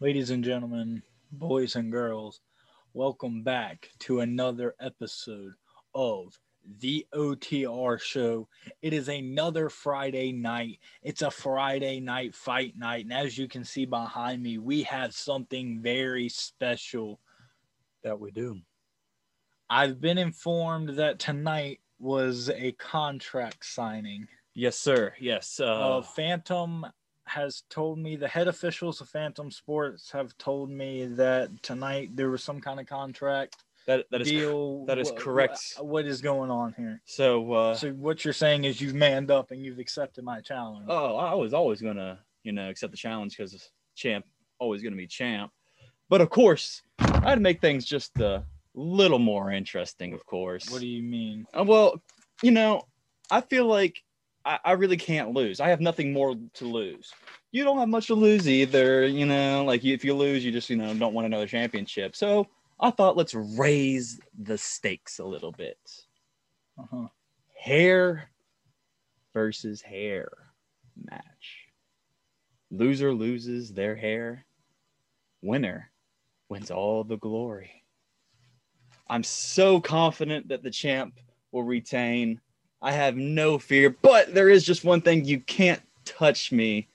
Ladies 0.00 0.30
and 0.30 0.42
gentlemen, 0.42 1.02
boys 1.30 1.76
and 1.76 1.92
girls, 1.92 2.40
welcome 2.94 3.42
back 3.42 3.90
to 3.98 4.20
another 4.20 4.74
episode 4.80 5.52
of 5.94 6.38
the 6.78 7.06
OTR 7.14 8.00
show. 8.00 8.48
It 8.80 8.94
is 8.94 9.08
another 9.10 9.68
Friday 9.68 10.32
night. 10.32 10.78
It's 11.02 11.20
a 11.20 11.30
Friday 11.30 12.00
night 12.00 12.34
fight 12.34 12.78
night. 12.78 13.04
And 13.04 13.12
as 13.12 13.36
you 13.36 13.46
can 13.46 13.62
see 13.62 13.84
behind 13.84 14.42
me, 14.42 14.56
we 14.56 14.84
have 14.84 15.12
something 15.12 15.82
very 15.82 16.30
special 16.30 17.20
that 18.02 18.18
we 18.18 18.30
do. 18.30 18.58
I've 19.68 20.00
been 20.00 20.16
informed 20.16 20.96
that 20.96 21.18
tonight 21.18 21.80
was 21.98 22.48
a 22.48 22.72
contract 22.72 23.66
signing. 23.66 24.26
Yes, 24.54 24.78
sir. 24.78 25.12
Yes. 25.20 25.60
Uh, 25.60 25.98
Uh, 25.98 26.02
Fantom 26.02 26.86
has 27.30 27.62
told 27.70 27.98
me 27.98 28.16
the 28.16 28.28
head 28.28 28.48
officials 28.48 29.00
of 29.00 29.08
Fantom 29.08 29.50
Sports 29.50 30.10
have 30.10 30.36
told 30.38 30.70
me 30.70 31.06
that 31.06 31.62
tonight 31.62 32.10
there 32.14 32.30
was 32.30 32.42
some 32.42 32.60
kind 32.60 32.80
of 32.80 32.86
contract 32.86 33.56
that 33.86 34.06
that 34.10 34.20
is 34.20 34.28
deal. 34.28 34.84
that 34.86 34.98
is 34.98 35.12
correct. 35.16 35.74
what 35.78 36.06
is 36.06 36.20
going 36.20 36.50
on 36.50 36.74
here? 36.76 37.00
so. 37.06 37.52
Uh, 37.52 37.74
so 37.74 37.90
what 37.92 38.24
you're 38.24 38.34
saying 38.34 38.64
is 38.64 38.80
you've 38.80 38.94
manned 38.94 39.30
up 39.30 39.52
and 39.52 39.64
you've 39.64 39.78
accepted 39.78 40.24
my 40.24 40.40
challenge. 40.40 40.86
oh, 40.88 41.16
I 41.16 41.34
was 41.34 41.54
always 41.54 41.80
gonna, 41.80 42.18
you 42.42 42.52
know, 42.52 42.68
accept 42.68 42.90
the 42.90 42.96
challenge 42.96 43.36
because 43.36 43.70
champ 43.94 44.24
always 44.58 44.82
gonna 44.82 44.96
be 44.96 45.06
champ. 45.06 45.52
But 46.08 46.20
of 46.20 46.30
course, 46.30 46.82
I'd 46.98 47.40
make 47.40 47.60
things 47.60 47.84
just 47.84 48.18
a 48.18 48.44
little 48.74 49.18
more 49.20 49.52
interesting. 49.52 50.12
Of 50.12 50.26
course. 50.26 50.68
what 50.70 50.80
do 50.80 50.88
you 50.88 51.02
mean? 51.02 51.46
Uh, 51.56 51.64
well, 51.64 52.02
you 52.42 52.50
know, 52.50 52.82
I 53.30 53.40
feel 53.40 53.66
like 53.66 54.02
I, 54.44 54.58
I 54.64 54.72
really 54.72 54.96
can't 54.96 55.32
lose. 55.32 55.60
I 55.60 55.68
have 55.68 55.80
nothing 55.80 56.12
more 56.12 56.34
to 56.54 56.64
lose. 56.64 57.12
You 57.52 57.64
don't 57.64 57.78
have 57.78 57.88
much 57.88 58.06
to 58.08 58.14
lose 58.14 58.48
either. 58.48 59.06
You 59.06 59.26
know, 59.26 59.64
like 59.64 59.84
if 59.84 60.04
you 60.04 60.14
lose, 60.14 60.44
you 60.44 60.52
just 60.52 60.70
you 60.70 60.76
know 60.76 60.92
don't 60.94 61.14
want 61.14 61.26
another 61.26 61.46
championship. 61.46 62.16
So 62.16 62.46
I 62.78 62.90
thought 62.90 63.16
let's 63.16 63.34
raise 63.34 64.20
the 64.38 64.56
stakes 64.56 65.18
a 65.18 65.24
little 65.24 65.52
bit. 65.52 65.78
Uh-huh. 66.78 67.08
Hair 67.58 68.30
versus 69.34 69.82
hair 69.82 70.30
match. 71.10 71.68
Loser 72.70 73.12
loses 73.12 73.72
their 73.72 73.96
hair. 73.96 74.46
Winner 75.42 75.90
wins 76.48 76.70
all 76.70 77.04
the 77.04 77.18
glory. 77.18 77.84
I'm 79.08 79.24
so 79.24 79.80
confident 79.80 80.48
that 80.48 80.62
the 80.62 80.70
champ 80.70 81.18
will 81.52 81.64
retain. 81.64 82.40
I 82.82 82.92
have 82.92 83.16
no 83.16 83.58
fear, 83.58 83.90
but 83.90 84.34
there 84.34 84.48
is 84.48 84.64
just 84.64 84.84
one 84.84 85.02
thing 85.02 85.24
you 85.24 85.40
can't 85.40 85.82
touch 86.04 86.50
me 86.50 86.88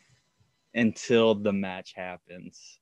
until 0.73 1.35
the 1.35 1.53
match 1.53 1.93
happens. 1.93 2.79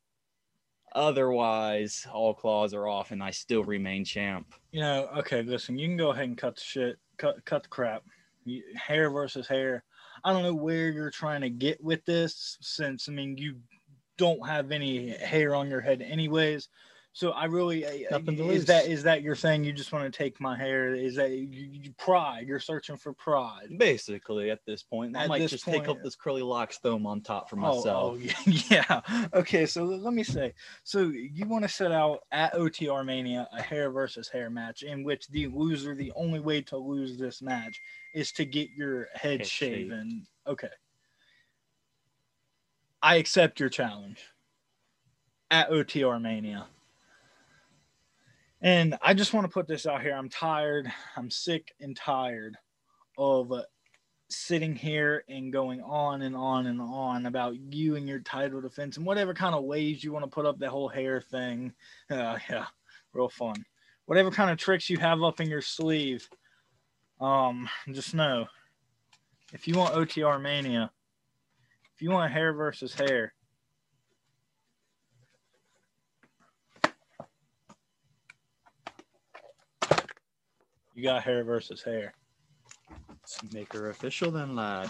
Otherwise, 0.96 2.06
all 2.12 2.34
claws 2.34 2.74
are 2.74 2.88
off 2.88 3.12
and 3.12 3.22
I 3.22 3.32
still 3.32 3.64
remain 3.64 4.06
champ. 4.06 4.54
You 4.72 4.82
know, 4.82 5.10
okay, 5.18 5.42
listen, 5.42 5.78
you 5.78 5.88
can 5.88 5.98
go 5.98 6.12
ahead 6.12 6.26
and 6.26 6.38
cut 6.38 6.56
the 6.56 6.62
shit, 6.62 6.98
cut 7.18 7.44
cut 7.46 7.64
the 7.64 7.70
crap. 7.70 8.04
You, 8.46 8.64
hair 8.76 9.10
versus 9.10 9.48
hair. 9.48 9.84
I 10.24 10.32
don't 10.32 10.44
know 10.44 10.54
where 10.54 10.90
you're 10.92 11.10
trying 11.10 11.42
to 11.42 11.50
get 11.50 11.84
with 11.84 12.06
this, 12.06 12.58
since 12.62 13.10
I 13.10 13.12
mean 13.12 13.38
you 13.38 13.56
don't 14.18 14.48
have 14.48 14.72
any 14.72 15.10
hair 15.10 15.56
on 15.56 15.68
your 15.68 15.82
head, 15.82 16.02
anyways. 16.02 16.70
So 17.16 17.30
I 17.30 17.46
really 17.46 17.86
Nothing 18.10 18.40
is 18.50 18.66
that 18.66 18.88
is 18.88 19.04
that 19.04 19.22
you're 19.22 19.36
saying 19.36 19.64
you 19.64 19.72
just 19.72 19.94
want 19.94 20.12
to 20.12 20.18
take 20.18 20.42
my 20.42 20.58
hair? 20.58 20.96
Is 20.96 21.16
that 21.16 21.30
you, 21.30 21.48
you, 21.48 21.92
pride? 21.92 22.48
You're 22.48 22.60
searching 22.60 22.98
for 22.98 23.14
pride. 23.14 23.68
Basically, 23.78 24.50
at 24.50 24.66
this 24.66 24.82
point, 24.82 25.16
I 25.16 25.24
At 25.24 25.30
might 25.30 25.48
just 25.48 25.64
take 25.64 25.88
up 25.88 26.02
this 26.02 26.16
curly 26.16 26.42
locks 26.42 26.80
thome 26.80 27.06
on 27.06 27.22
top 27.22 27.52
for 27.52 27.58
Oh, 27.58 27.66
oh 27.66 27.76
myself. 27.76 28.18
Oh, 28.20 28.52
yeah. 28.70 29.28
Okay, 29.32 29.68
so 29.68 29.84
let 29.84 30.12
me 30.12 30.24
say, 30.24 30.56
so 30.84 31.04
you 31.04 31.46
want 31.46 31.64
to 31.64 31.70
set 31.70 31.92
out 31.92 32.22
at 32.32 32.52
OTR 32.56 33.06
Mania 33.06 33.48
a 33.56 33.62
hair 33.62 33.92
versus 33.92 34.28
hair 34.28 34.50
match 34.50 34.82
in 34.82 35.04
which 35.04 35.28
the 35.28 35.46
loser, 35.48 35.94
the 35.94 36.12
only 36.16 36.40
way 36.40 36.62
to 36.64 36.78
lose 36.78 37.16
this 37.16 37.44
match 37.44 37.80
is 38.16 38.32
to 38.32 38.44
get 38.44 38.72
your 38.76 39.10
head, 39.14 39.42
Head 39.42 39.48
shaven. 39.48 40.26
Okay. 40.48 40.68
I 43.04 43.18
accept 43.18 43.60
your 43.60 43.70
challenge 43.70 44.20
at 45.52 45.70
OTR 45.70 46.20
Mania. 46.20 46.66
And 48.64 48.98
I 49.02 49.14
just 49.14 49.34
want 49.34 49.44
to 49.44 49.54
put 49.54 49.68
this 49.68 49.86
out 49.86 50.02
here. 50.02 50.16
I'm 50.16 50.30
tired. 50.30 50.90
I'm 51.18 51.30
sick 51.30 51.74
and 51.82 51.98
tired 51.98 52.58
of 53.18 53.52
sitting 54.30 54.74
here 54.74 55.26
and 55.28 55.52
going 55.52 55.82
on 55.82 56.22
and 56.22 56.34
on 56.34 56.68
and 56.68 56.80
on 56.80 57.26
about 57.26 57.56
you 57.74 57.98
and 57.98 58.08
your 58.08 58.20
title 58.20 58.62
defense 58.62 58.96
and 58.96 59.06
whatever 59.06 59.34
kind 59.34 59.54
of 59.54 59.66
ways 59.66 60.02
you 60.02 60.14
want 60.14 60.24
to 60.24 60.32
put 60.32 60.46
up 60.46 60.60
that 60.60 60.70
whole 60.70 60.88
hair 60.88 61.20
thing. 61.20 61.74
Uh, 62.10 62.38
yeah, 62.50 62.66
real 63.12 63.28
fun. 63.28 63.66
Whatever 64.06 64.32
kind 64.32 64.50
of 64.50 64.58
tricks 64.58 64.90
you 64.90 64.98
have 64.98 65.22
up 65.22 65.42
in 65.42 65.50
your 65.50 65.62
sleeve. 65.62 66.28
Um, 67.20 67.70
just 67.92 68.14
know 68.14 68.48
if 69.52 69.68
you 69.68 69.76
want 69.78 69.94
OTR 69.94 70.42
mania, 70.42 70.90
if 71.94 72.02
you 72.02 72.12
want 72.12 72.32
hair 72.32 72.54
versus 72.54 72.94
hair, 72.94 73.34
you 80.94 81.04
got 81.04 81.24
hair 81.24 81.44
versus 81.44 81.82
hair. 81.84 82.14
Let's 83.10 83.54
make 83.54 83.74
her 83.74 83.90
official 83.90 84.32
then, 84.32 84.56
lad. 84.56 84.90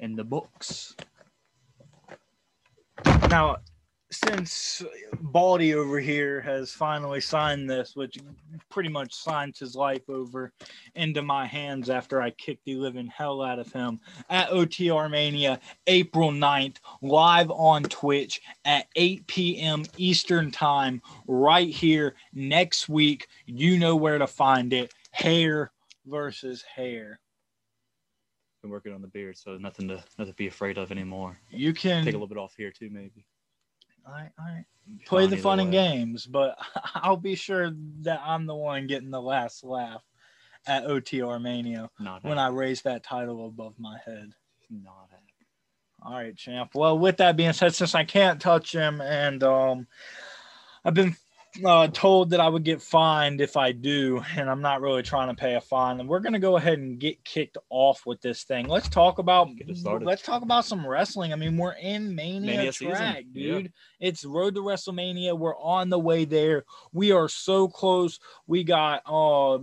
In 0.00 0.16
the 0.16 0.24
books. 0.24 0.94
Now, 3.28 3.58
since 4.10 4.82
Baldy 5.20 5.74
over 5.74 6.00
here 6.00 6.40
has 6.40 6.72
finally 6.72 7.20
signed 7.20 7.68
this, 7.68 7.94
which 7.94 8.18
pretty 8.70 8.88
much 8.88 9.12
signs 9.14 9.58
his 9.58 9.74
life 9.74 10.08
over 10.08 10.52
into 10.94 11.22
my 11.22 11.46
hands 11.46 11.90
after 11.90 12.22
I 12.22 12.30
kicked 12.30 12.64
the 12.64 12.76
living 12.76 13.06
hell 13.06 13.42
out 13.42 13.58
of 13.58 13.72
him 13.72 14.00
at 14.30 14.48
OTR 14.48 15.10
Mania, 15.10 15.60
April 15.86 16.30
9th, 16.30 16.76
live 17.02 17.50
on 17.50 17.82
Twitch 17.84 18.40
at 18.64 18.86
8 18.96 19.26
p.m. 19.26 19.84
Eastern 19.96 20.50
Time, 20.50 21.02
right 21.26 21.68
here 21.68 22.14
next 22.32 22.88
week. 22.88 23.28
You 23.46 23.78
know 23.78 23.96
where 23.96 24.18
to 24.18 24.26
find 24.26 24.72
it. 24.72 24.92
Hair 25.10 25.70
versus 26.06 26.62
hair. 26.62 27.20
Been 28.62 28.70
working 28.70 28.92
on 28.92 29.02
the 29.02 29.08
beard, 29.08 29.36
so 29.36 29.56
nothing 29.56 29.86
to 29.88 30.02
nothing 30.18 30.32
to 30.32 30.32
be 30.32 30.48
afraid 30.48 30.78
of 30.78 30.90
anymore. 30.90 31.38
You 31.50 31.72
can 31.72 32.04
Take 32.04 32.14
a 32.14 32.16
little 32.16 32.26
bit 32.26 32.38
off 32.38 32.54
here 32.56 32.72
too, 32.72 32.90
maybe. 32.90 33.24
I, 34.08 34.30
I 34.38 34.64
play 35.06 35.26
the 35.26 35.36
fun 35.36 35.60
and 35.60 35.72
games, 35.72 36.26
but 36.26 36.56
I'll 36.94 37.16
be 37.16 37.34
sure 37.34 37.72
that 38.00 38.20
I'm 38.24 38.46
the 38.46 38.54
one 38.54 38.86
getting 38.86 39.10
the 39.10 39.20
last 39.20 39.64
laugh 39.64 40.02
at 40.66 40.84
OTR 40.86 41.40
Mania 41.40 41.90
Not 41.98 42.24
when 42.24 42.38
I 42.38 42.48
raise 42.48 42.82
that 42.82 43.02
title 43.02 43.46
above 43.46 43.74
my 43.78 43.98
head. 44.04 44.32
not 44.70 45.08
happening. 45.10 45.24
All 46.02 46.12
right, 46.12 46.36
champ. 46.36 46.74
Well, 46.74 46.98
with 46.98 47.16
that 47.16 47.36
being 47.36 47.52
said, 47.52 47.74
since 47.74 47.94
I 47.94 48.04
can't 48.04 48.40
touch 48.40 48.72
him 48.72 49.00
and 49.00 49.42
um, 49.42 49.86
I've 50.84 50.94
been 50.94 51.16
uh, 51.64 51.88
told 51.88 52.30
that 52.30 52.40
I 52.40 52.48
would 52.48 52.62
get 52.64 52.80
fined 52.82 53.40
if 53.40 53.56
I 53.56 53.72
do, 53.72 54.22
and 54.36 54.48
I'm 54.50 54.60
not 54.60 54.80
really 54.80 55.02
trying 55.02 55.28
to 55.28 55.34
pay 55.34 55.54
a 55.54 55.60
fine. 55.60 55.98
And 56.00 56.08
we're 56.08 56.20
gonna 56.20 56.38
go 56.38 56.56
ahead 56.56 56.78
and 56.78 56.98
get 56.98 57.24
kicked 57.24 57.56
off 57.70 58.04
with 58.06 58.20
this 58.20 58.44
thing. 58.44 58.68
Let's 58.68 58.88
talk 58.88 59.18
about 59.18 59.48
Get 59.56 59.70
it 59.70 59.76
started. 59.78 60.06
let's 60.06 60.22
talk 60.22 60.42
about 60.42 60.64
some 60.64 60.86
wrestling. 60.86 61.32
I 61.32 61.36
mean, 61.36 61.56
we're 61.56 61.72
in 61.72 62.14
Mania, 62.14 62.56
Mania 62.56 62.72
season. 62.72 62.94
track, 62.94 63.24
Yeah. 63.32 63.52
dude. 63.54 63.72
It's 63.98 64.24
Road 64.24 64.54
to 64.54 64.60
WrestleMania. 64.60 65.36
We're 65.38 65.58
on 65.58 65.88
the 65.88 65.98
way 65.98 66.24
there. 66.24 66.64
We 66.92 67.10
are 67.12 67.28
so 67.28 67.66
close. 67.66 68.20
We 68.46 68.62
got 68.62 69.02
uh, 69.10 69.58
a 69.58 69.60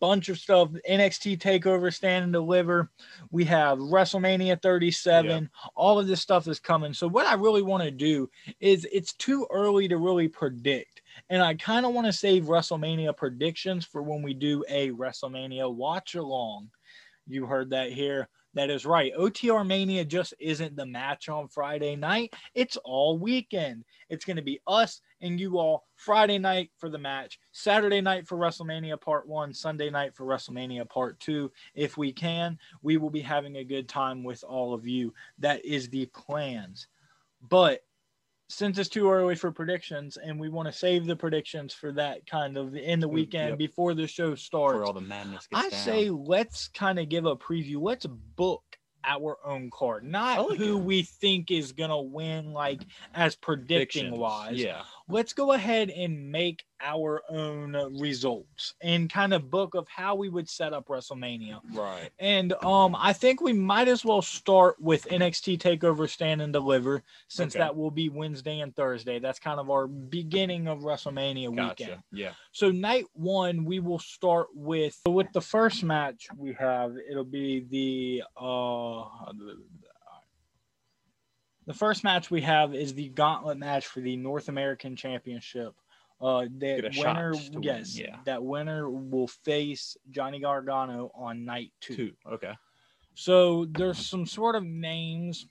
bunch 0.00 0.28
of 0.28 0.38
stuff. 0.38 0.68
NXT 0.88 1.38
Takeover, 1.38 1.92
Stand 1.92 2.24
and 2.24 2.32
Deliver. 2.32 2.90
We 3.30 3.44
have 3.46 3.78
WrestleMania 3.78 4.60
37. 4.62 5.50
All 5.74 5.98
of 5.98 6.06
this 6.06 6.20
stuff 6.20 6.46
is 6.46 6.60
coming. 6.60 6.94
So 6.94 7.08
what 7.08 7.26
I 7.26 7.34
really 7.34 7.62
want 7.62 7.82
to 7.82 7.90
do 7.90 8.30
is 8.60 8.86
it's 8.92 9.14
too 9.14 9.46
early 9.50 9.88
to 9.88 9.96
really 9.96 10.28
predict. 10.28 10.91
And 11.32 11.40
I 11.40 11.54
kind 11.54 11.86
of 11.86 11.94
want 11.94 12.06
to 12.06 12.12
save 12.12 12.44
WrestleMania 12.44 13.16
predictions 13.16 13.86
for 13.86 14.02
when 14.02 14.20
we 14.20 14.34
do 14.34 14.62
a 14.68 14.90
WrestleMania 14.90 15.74
watch 15.74 16.14
along. 16.14 16.68
You 17.26 17.46
heard 17.46 17.70
that 17.70 17.90
here. 17.90 18.28
That 18.52 18.68
is 18.68 18.84
right. 18.84 19.14
OTR 19.18 19.66
Mania 19.66 20.04
just 20.04 20.34
isn't 20.38 20.76
the 20.76 20.84
match 20.84 21.30
on 21.30 21.48
Friday 21.48 21.96
night. 21.96 22.34
It's 22.54 22.76
all 22.84 23.18
weekend. 23.18 23.84
It's 24.10 24.26
going 24.26 24.36
to 24.36 24.42
be 24.42 24.60
us 24.66 25.00
and 25.22 25.40
you 25.40 25.58
all 25.58 25.86
Friday 25.96 26.36
night 26.36 26.70
for 26.76 26.90
the 26.90 26.98
match, 26.98 27.38
Saturday 27.50 28.02
night 28.02 28.28
for 28.28 28.36
WrestleMania 28.36 29.00
Part 29.00 29.26
1, 29.26 29.54
Sunday 29.54 29.88
night 29.88 30.14
for 30.14 30.26
WrestleMania 30.26 30.86
Part 30.86 31.18
2. 31.20 31.50
If 31.74 31.96
we 31.96 32.12
can, 32.12 32.58
we 32.82 32.98
will 32.98 33.08
be 33.08 33.22
having 33.22 33.56
a 33.56 33.64
good 33.64 33.88
time 33.88 34.22
with 34.22 34.44
all 34.44 34.74
of 34.74 34.86
you. 34.86 35.14
That 35.38 35.64
is 35.64 35.88
the 35.88 36.04
plans. 36.12 36.88
But 37.48 37.80
since 38.52 38.78
it's 38.78 38.88
too 38.88 39.10
early 39.10 39.34
for 39.34 39.50
predictions 39.50 40.16
and 40.18 40.38
we 40.38 40.48
want 40.50 40.66
to 40.66 40.72
save 40.72 41.06
the 41.06 41.16
predictions 41.16 41.72
for 41.72 41.90
that 41.92 42.26
kind 42.26 42.56
of 42.56 42.74
in 42.76 43.00
the 43.00 43.08
Mm, 43.08 43.12
weekend 43.12 43.48
yep. 43.50 43.58
before 43.58 43.94
the 43.94 44.06
show 44.06 44.34
starts, 44.34 44.86
all 44.86 44.92
the 44.92 45.00
madness 45.00 45.48
I 45.54 45.70
down. 45.70 45.80
say 45.80 46.10
let's 46.10 46.68
kind 46.68 46.98
of 46.98 47.08
give 47.08 47.24
a 47.24 47.34
preview. 47.36 47.76
Let's 47.80 48.06
book 48.06 48.62
our 49.04 49.36
own 49.44 49.68
card, 49.70 50.04
not 50.04 50.48
like 50.50 50.58
who 50.58 50.76
it. 50.78 50.82
we 50.84 51.02
think 51.02 51.50
is 51.50 51.72
gonna 51.72 52.00
win, 52.00 52.52
like 52.52 52.82
as 53.14 53.34
predicting 53.34 54.16
wise. 54.16 54.58
Yeah. 54.62 54.82
Let's 55.08 55.32
go 55.32 55.52
ahead 55.52 55.90
and 55.90 56.30
make 56.30 56.64
our 56.84 57.22
own 57.28 57.76
results 58.00 58.74
and 58.82 59.08
kind 59.08 59.32
of 59.32 59.48
book 59.50 59.74
of 59.76 59.86
how 59.88 60.16
we 60.16 60.28
would 60.28 60.48
set 60.48 60.72
up 60.72 60.88
WrestleMania. 60.88 61.60
Right. 61.72 62.10
And 62.18 62.52
um, 62.64 62.96
I 62.98 63.12
think 63.12 63.40
we 63.40 63.52
might 63.52 63.86
as 63.86 64.04
well 64.04 64.20
start 64.22 64.80
with 64.80 65.06
NXT 65.06 65.58
Takeover 65.58 66.08
Stand 66.10 66.42
and 66.42 66.52
Deliver, 66.52 67.04
since 67.28 67.54
Okay. 67.54 67.62
that 67.62 67.76
will 67.76 67.92
be 67.92 68.08
Wednesday 68.08 68.60
and 68.60 68.74
Thursday. 68.74 69.20
That's 69.20 69.38
kind 69.38 69.60
of 69.60 69.70
our 69.70 69.86
beginning 69.86 70.66
of 70.66 70.80
WrestleMania 70.80 71.54
Gotcha. 71.54 71.82
weekend. 71.84 72.02
Yeah. 72.12 72.32
So 72.50 72.70
night 72.72 73.04
one, 73.12 73.64
we 73.64 73.78
will 73.78 74.00
start 74.00 74.48
with 74.54 74.98
with 75.06 75.28
the 75.32 75.40
first 75.40 75.84
match 75.84 76.26
we 76.36 76.52
have. 76.54 76.94
It'll 77.08 77.22
be 77.24 77.60
the 77.70 78.22
uh, 78.36 79.04
the 81.66 81.74
first 81.74 82.04
match 82.04 82.30
we 82.30 82.40
have 82.42 82.74
is 82.74 82.94
the 82.94 83.08
Gauntlet 83.08 83.58
match 83.58 83.86
for 83.86 84.00
the 84.00 84.16
North 84.16 84.48
American 84.48 84.96
Championship. 84.96 85.74
Uh, 86.20 86.46
that 86.58 86.92
winner, 86.96 87.34
yes, 87.60 87.98
yeah. 87.98 88.18
that 88.24 88.44
winner 88.44 88.88
will 88.88 89.26
face 89.26 89.96
Johnny 90.10 90.38
Gargano 90.38 91.10
on 91.16 91.44
night 91.44 91.72
two. 91.80 91.96
Two. 91.96 92.12
Okay. 92.30 92.52
So 93.14 93.66
there's 93.72 93.98
some 93.98 94.24
sort 94.24 94.54
of 94.54 94.64
names. 94.64 95.46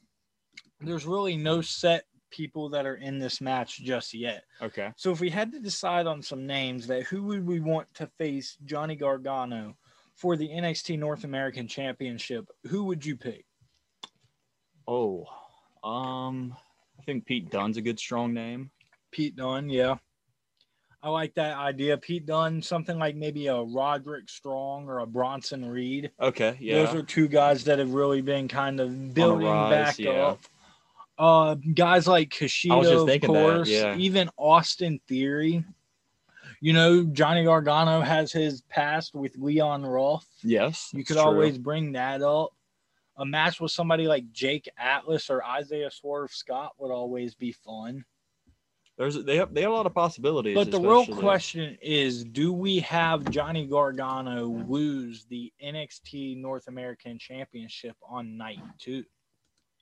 There's 0.80 1.06
really 1.06 1.36
no 1.36 1.62
set 1.62 2.06
people 2.32 2.70
that 2.70 2.86
are 2.86 2.96
in 2.96 3.20
this 3.20 3.42
match 3.42 3.80
just 3.84 4.14
yet. 4.14 4.44
Okay. 4.62 4.92
So 4.96 5.12
if 5.12 5.20
we 5.20 5.30
had 5.30 5.52
to 5.52 5.60
decide 5.60 6.08
on 6.08 6.22
some 6.22 6.48
names, 6.48 6.88
that 6.88 7.04
who 7.04 7.24
would 7.24 7.46
we 7.46 7.60
want 7.60 7.94
to 7.96 8.08
face 8.18 8.58
Johnny 8.64 8.96
Gargano 8.96 9.76
for 10.16 10.38
the 10.38 10.48
NXT 10.48 10.98
North 10.98 11.26
American 11.26 11.68
Championship? 11.68 12.48
Who 12.68 12.86
would 12.86 13.06
you 13.06 13.18
pick? 13.18 13.46
Oh, 14.88 15.26
um, 15.84 16.56
I 17.00 17.04
think 17.04 17.26
Pete 17.26 17.50
Dunne's 17.50 17.78
a 17.78 17.82
good 17.82 18.00
strong 18.00 18.34
name. 18.34 18.72
Pete 19.12 19.36
Dunne, 19.36 19.70
yeah. 19.70 19.96
I 21.04 21.10
like 21.10 21.34
that 21.34 21.58
idea. 21.58 21.98
Pete 21.98 22.28
Dunne, 22.28 22.62
something 22.62 23.00
like 23.00 23.16
maybe 23.16 23.48
a 23.48 23.60
Roderick 23.60 24.30
Strong 24.30 24.88
or 24.88 25.00
a 25.00 25.08
Bronson 25.08 25.66
Reed. 25.66 26.12
Okay. 26.20 26.56
Yeah. 26.60 26.84
Those 26.84 26.96
are 26.96 27.02
two 27.02 27.28
guys 27.28 27.64
that 27.64 27.80
have 27.80 27.92
really 27.92 28.22
been 28.22 28.48
kind 28.48 28.80
of 28.80 29.14
building 29.14 29.48
rise, 29.48 29.72
back 29.72 30.00
yeah. 30.00 30.12
up. 30.12 30.42
Uh, 31.18 31.56
guys 31.74 32.08
like 32.08 32.30
Kushida, 32.30 33.02
of 33.02 33.08
thinking 33.08 33.34
that, 33.34 33.40
course, 33.40 33.70
yeah. 33.70 33.96
even 33.98 34.30
Austin 34.38 35.00
Theory. 35.08 35.66
You 36.62 36.74
know, 36.74 37.04
Johnny 37.06 37.44
Gargano 37.46 38.02
has 38.02 38.32
his 38.32 38.62
past 38.70 39.16
with 39.16 39.36
Leon 39.38 39.84
Ruff. 39.84 40.26
yes. 40.44 40.92
You 40.94 41.04
could 41.04 41.16
true. 41.16 41.26
always 41.26 41.58
bring 41.58 41.94
that 41.94 42.22
up. 42.22 42.54
A 43.22 43.26
match 43.26 43.62
with 43.62 43.72
somebody 43.72 44.08
like 44.08 44.32
Jake 44.32 44.68
Atlas 44.78 45.30
or 45.30 45.46
Isaiah 45.46 45.92
Swerve 45.92 46.32
Scott 46.32 46.74
would 46.80 46.92
always 46.92 47.36
be 47.36 47.52
fun. 47.52 48.04
There's 48.98 49.24
they 49.24 49.38
have 49.38 49.54
they 49.54 49.62
have 49.62 49.72
a 49.72 49.74
lot 49.74 49.86
of 49.86 49.94
possibilities. 49.94 50.56
But 50.56 50.72
the 50.72 50.80
real 50.80 51.06
question 51.06 51.78
is 51.82 52.24
do 52.24 52.52
we 52.52 52.80
have 52.80 53.30
Johnny 53.30 53.66
Gargano 53.66 54.46
lose 54.68 55.26
the 55.26 55.54
NXT 55.64 56.38
North 56.38 56.68
American 56.68 57.18
Championship 57.18 57.96
on 58.08 58.38
night 58.38 58.60
two? 58.80 59.04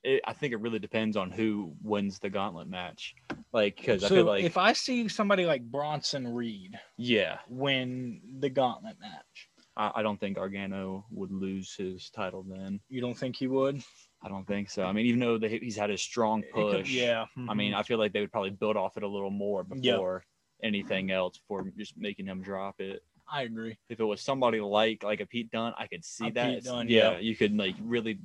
it, 0.02 0.22
I 0.26 0.32
think 0.32 0.52
it 0.52 0.60
really 0.60 0.78
depends 0.78 1.16
on 1.16 1.30
who 1.30 1.74
wins 1.82 2.18
the 2.18 2.30
gauntlet 2.30 2.68
match. 2.68 3.14
Like, 3.52 3.76
because 3.76 4.04
I 4.04 4.08
So 4.08 4.14
feel 4.16 4.24
like, 4.24 4.44
if 4.44 4.56
I 4.56 4.72
see 4.72 5.08
somebody 5.08 5.44
like 5.44 5.62
Bronson 5.62 6.32
Reed 6.32 6.78
yeah, 6.96 7.38
win 7.48 8.20
the 8.38 8.50
gauntlet 8.50 8.96
match, 9.00 9.49
I, 9.80 9.90
I 9.96 10.02
don't 10.02 10.20
think 10.20 10.36
Gargano 10.36 11.06
would 11.10 11.32
lose 11.32 11.74
his 11.74 12.10
title 12.10 12.44
then. 12.46 12.80
you 12.88 13.00
don't 13.00 13.16
think 13.16 13.36
he 13.36 13.46
would? 13.46 13.82
I 14.22 14.28
don't 14.28 14.46
think 14.46 14.68
so. 14.68 14.84
I 14.84 14.92
mean, 14.92 15.06
even 15.06 15.20
though 15.20 15.38
they, 15.38 15.48
he's 15.58 15.76
had 15.76 15.90
a 15.90 15.96
strong 15.96 16.42
It 16.42 16.52
could- 16.52 16.72
push, 16.84 16.90
yeah. 16.90 17.24
I 17.48 17.54
mean, 17.54 17.72
mhm. 17.72 17.76
I 17.76 17.82
feel 17.82 17.98
like 17.98 18.12
they 18.12 18.20
would 18.20 18.30
probably 18.32 18.50
build 18.50 18.76
off 18.76 18.96
it 18.98 19.02
a 19.02 19.08
little 19.08 19.30
more 19.30 19.64
Yep. 19.70 19.80
before 19.82 20.24
anything 20.62 21.10
else, 21.10 21.38
before 21.38 21.64
just 21.78 21.96
making 21.96 22.26
him 22.26 22.42
drop 22.42 22.80
it. 22.80 23.02
I 23.32 23.42
agree. 23.42 23.78
If 23.88 24.00
it 24.00 24.04
was 24.04 24.20
somebody 24.20 24.60
like 24.60 25.02
like 25.04 25.20
a 25.20 25.26
Pete 25.26 25.50
Dunne, 25.50 25.72
I 25.78 25.86
could 25.86 26.04
see 26.04 26.26
A 26.26 26.30
that. 26.32 26.64
Yeah, 26.64 26.82
yeah. 27.12 27.18
you 27.18 27.34
could 27.36 27.56
like 27.56 27.76
really 27.80 28.18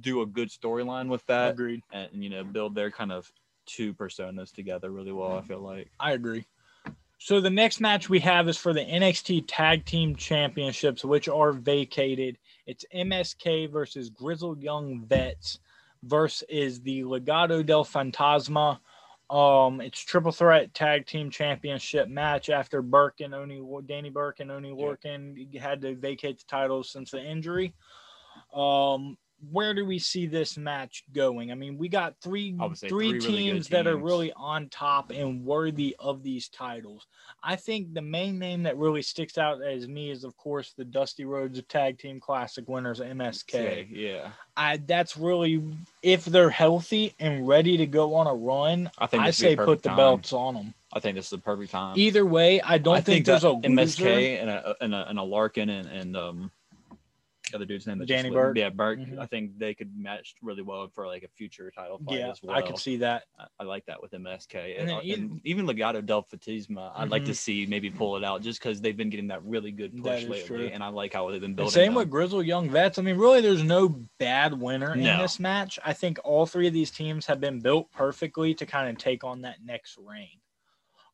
do 0.00 0.20
a 0.20 0.26
good 0.26 0.50
storyline 0.50 1.08
with 1.08 1.24
that, 1.26 1.52
Agreed. 1.54 1.80
and 1.92 2.22
you 2.22 2.30
know, 2.30 2.44
build 2.44 2.74
their 2.74 2.90
kind 2.90 3.10
of 3.10 3.32
two 3.64 3.94
personas 3.94 4.52
together 4.52 4.90
really 4.90 5.12
well. 5.12 5.36
I 5.38 5.42
feel 5.42 5.60
like. 5.60 5.90
I 5.98 6.12
agree. 6.12 6.44
So 7.18 7.40
the 7.40 7.50
next 7.50 7.80
match 7.80 8.08
we 8.08 8.20
have 8.20 8.48
is 8.48 8.56
for 8.56 8.72
the 8.72 8.84
NXT 8.84 9.44
Tag 9.46 9.84
Team 9.84 10.16
Championships, 10.16 11.04
which 11.04 11.28
are 11.28 11.52
vacated. 11.52 12.38
It's 12.66 12.84
MSK 12.94 13.70
versus 13.70 14.10
Grizzled 14.10 14.62
Young 14.62 15.04
Vets 15.06 15.60
versus 16.02 16.80
the 16.80 17.02
Legado 17.02 17.64
del 17.64 17.84
Fantasma. 17.84 18.78
Um, 19.28 19.80
it's 19.80 19.98
triple 19.98 20.30
threat 20.30 20.72
tag 20.72 21.06
team 21.06 21.30
championship 21.30 22.08
match 22.08 22.48
after 22.48 22.80
Burke 22.80 23.20
and 23.20 23.34
Oney 23.34 23.60
Danny 23.86 24.10
Burke 24.10 24.38
and 24.38 24.52
Oney 24.52 24.72
Yeah. 25.50 25.60
Had 25.60 25.80
to 25.80 25.96
vacate 25.96 26.38
the 26.38 26.44
titles 26.46 26.90
since 26.90 27.10
the 27.10 27.20
injury. 27.24 27.74
Um, 28.54 29.16
where 29.50 29.74
do 29.74 29.84
we 29.84 29.98
see 29.98 30.26
this 30.26 30.56
match 30.56 31.04
going? 31.12 31.52
I 31.52 31.54
mean, 31.54 31.76
we 31.76 31.88
got 31.88 32.14
three 32.22 32.56
I 32.58 32.66
would 32.66 32.78
say 32.78 32.88
three 32.88 33.10
three 33.10 33.28
really 33.28 33.42
teams 33.52 33.68
that 33.68 33.86
are 33.86 33.96
really 33.96 34.32
on 34.34 34.68
top 34.68 35.10
and 35.10 35.44
worthy 35.44 35.94
of 35.98 36.22
these 36.22 36.48
titles. 36.48 37.06
I 37.42 37.56
think 37.56 37.92
the 37.92 38.02
main 38.02 38.38
name 38.38 38.62
that 38.64 38.76
really 38.76 39.02
sticks 39.02 39.38
out 39.38 39.62
as 39.62 39.88
me 39.88 40.10
is, 40.10 40.24
of 40.24 40.36
course, 40.36 40.72
the 40.76 40.84
Dusty 40.84 41.24
Rhodes 41.24 41.58
of 41.58 41.68
Tag 41.68 41.98
Team 41.98 42.18
Classic 42.18 42.66
winners, 42.66 43.00
MSK. 43.00 43.88
yeah, 43.90 44.30
I 44.56 44.78
that's 44.78 45.16
really 45.16 45.62
if 46.02 46.24
they're 46.24 46.50
healthy 46.50 47.14
and 47.20 47.46
ready 47.46 47.76
to 47.76 47.86
go 47.86 48.14
on 48.14 48.26
a 48.26 48.34
run. 48.34 48.90
I 48.98 49.06
think 49.06 49.22
I 49.22 49.26
this 49.26 49.40
would 49.40 49.44
be 49.44 49.50
say 49.50 49.56
put 49.56 49.82
the 49.82 49.90
time. 49.90 49.96
belts 49.96 50.32
on 50.32 50.54
them. 50.54 50.74
I 50.92 51.00
think 51.00 51.16
this 51.16 51.26
is 51.26 51.30
the 51.30 51.38
perfect 51.38 51.72
time. 51.72 51.98
Either 51.98 52.24
way, 52.24 52.60
I 52.62 52.78
don't 52.78 52.94
I 52.94 53.00
think, 53.00 53.26
think, 53.26 53.26
there's 53.26 53.44
a. 53.44 53.48
MSK 53.48 54.40
and 54.40 54.48
a 54.48 54.76
and 54.80 54.94
a, 54.94 55.08
and 55.08 55.18
a 55.18 55.22
Lorcan 55.22 55.68
and, 55.68 55.86
and 55.88 56.16
um 56.16 56.50
other 57.54 57.64
dude's 57.64 57.86
name 57.86 58.02
Danny 58.06 58.30
Burke? 58.30 58.56
Yeah, 58.56 58.70
Burke. 58.70 58.98
Mhm. 58.98 59.18
I 59.18 59.26
think 59.26 59.58
they 59.58 59.72
could 59.72 59.96
match 59.96 60.34
really 60.42 60.62
well 60.62 60.88
for 60.88 61.06
like 61.06 61.22
a 61.22 61.28
future 61.28 61.70
title 61.70 61.98
fight 61.98 62.18
Yeah, 62.18 62.30
as 62.30 62.42
well. 62.42 62.56
I 62.56 62.62
could 62.62 62.78
see 62.78 62.96
that. 62.98 63.24
I, 63.38 63.46
I 63.60 63.64
like 63.64 63.86
that 63.86 64.02
with 64.02 64.12
MSK 64.12 64.76
And 64.78 64.90
and, 64.90 64.98
uh, 64.98 65.00
even- 65.04 65.22
and 65.30 65.40
even 65.44 65.66
Legado 65.66 66.04
del 66.04 66.24
Fantasma. 66.24 66.92
I'd 66.96 67.10
like 67.10 67.24
to 67.26 67.30
Mhm. 67.32 67.36
see 67.36 67.66
maybe 67.66 67.90
pull 67.90 68.16
it 68.16 68.24
out 68.24 68.42
just 68.42 68.58
because 68.60 68.80
they've 68.80 68.96
been 68.96 69.10
getting 69.10 69.28
that 69.28 69.44
really 69.44 69.70
good 69.70 69.96
push 69.96 70.24
lately, 70.24 70.42
true. 70.42 70.66
and 70.66 70.82
I 70.82 70.88
like 70.88 71.12
how 71.12 71.30
they've 71.30 71.40
been 71.40 71.50
And 71.50 71.56
building. 71.56 71.70
same 71.72 71.86
them. 71.92 71.94
with 71.96 72.10
Grizzle 72.10 72.42
Young 72.42 72.68
Vets. 72.68 72.98
I 72.98 73.02
mean, 73.02 73.16
really, 73.16 73.40
there's 73.40 73.62
no 73.62 73.88
bad 74.18 74.52
winner 74.60 74.94
in 74.94 75.04
No. 75.04 75.22
this 75.22 75.38
match. 75.38 75.78
I 75.84 75.92
think 75.92 76.18
all 76.24 76.46
three 76.46 76.66
of 76.66 76.72
these 76.72 76.90
teams 76.90 77.26
have 77.26 77.40
been 77.40 77.60
built 77.60 77.90
perfectly 77.92 78.54
to 78.54 78.66
kind 78.66 78.88
of 78.88 78.98
take 78.98 79.22
on 79.24 79.42
that 79.42 79.64
next 79.64 79.96
reign. 79.98 80.38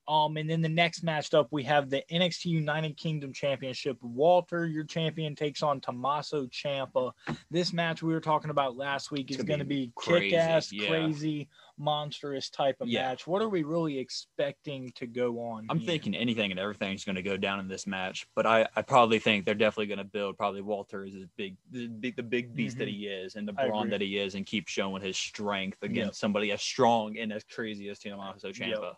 Um, 0.09 0.37
and 0.37 0.51
then 0.51 0.61
the 0.61 0.69
next 0.69 1.03
matched 1.05 1.33
up, 1.33 1.49
we 1.53 1.63
have 1.65 1.89
the 1.89 2.03
NXT 2.11 2.47
United 2.47 2.97
Kingdom 2.97 3.33
Championship. 3.33 3.97
Walter, 4.03 4.67
your 4.67 4.85
champion, 4.85 5.37
takes 5.37 5.63
on 5.63 5.81
Tommaso 5.81 6.47
Ciampa. 6.47 7.13
This 7.51 7.73
match 7.73 8.03
we 8.03 8.13
were 8.13 8.21
talking 8.21 8.51
about 8.51 8.77
last 8.77 9.11
week 9.13 9.31
is 9.31 9.37
gonna 9.39 9.65
be 9.65 9.87
be 9.87 9.93
crazy, 9.95 10.31
kick-ass, 10.31 10.73
yeah. 10.73 10.89
crazy, 10.89 11.49
monstrous 11.79 12.51
type 12.51 12.77
of 12.81 12.89
Yeah. 12.89 13.09
match. 13.09 13.27
What 13.27 13.43
are 13.43 13.49
we 13.49 13.63
really 13.63 13.97
expecting 13.99 14.91
to 14.97 15.07
go 15.07 15.39
on? 15.41 15.67
I'm 15.71 15.79
here? 15.79 15.87
thinking 15.87 16.15
anything 16.15 16.51
and 16.51 16.59
everything 16.61 16.93
is 16.95 17.05
going 17.05 17.17
to 17.17 17.23
go 17.23 17.37
down 17.37 17.61
in 17.61 17.69
this 17.69 17.87
match, 17.87 18.27
but 18.35 18.45
I, 18.45 18.67
I 18.77 18.83
probably 18.83 19.19
think 19.19 19.47
they're 19.47 19.55
definitely 19.55 19.87
going 19.87 19.99
to 19.99 20.05
build 20.05 20.37
probably 20.37 20.63
Walter 20.63 21.05
as 21.05 21.15
his 21.15 21.27
big, 21.37 21.57
the 21.71 21.87
big, 21.87 22.17
the 22.17 22.23
big 22.23 22.55
beast 22.55 22.77
that 22.79 22.89
Mhm. 22.89 22.93
he 22.93 23.07
is 23.07 23.37
and 23.37 23.47
the 23.49 23.53
brawn 23.53 23.89
that 23.91 24.01
he 24.01 24.19
is, 24.19 24.35
and 24.35 24.45
keep 24.45 24.69
showing 24.69 25.01
his 25.03 25.17
strength 25.17 25.79
against 25.83 26.09
Yep. 26.09 26.15
somebody 26.17 26.51
as 26.53 26.61
strong 26.61 27.17
and 27.19 27.33
as 27.33 27.45
crazy 27.45 27.89
as 27.89 27.99
Tommaso 28.01 28.51
Ciampa. 28.51 28.93
I- 28.93 28.97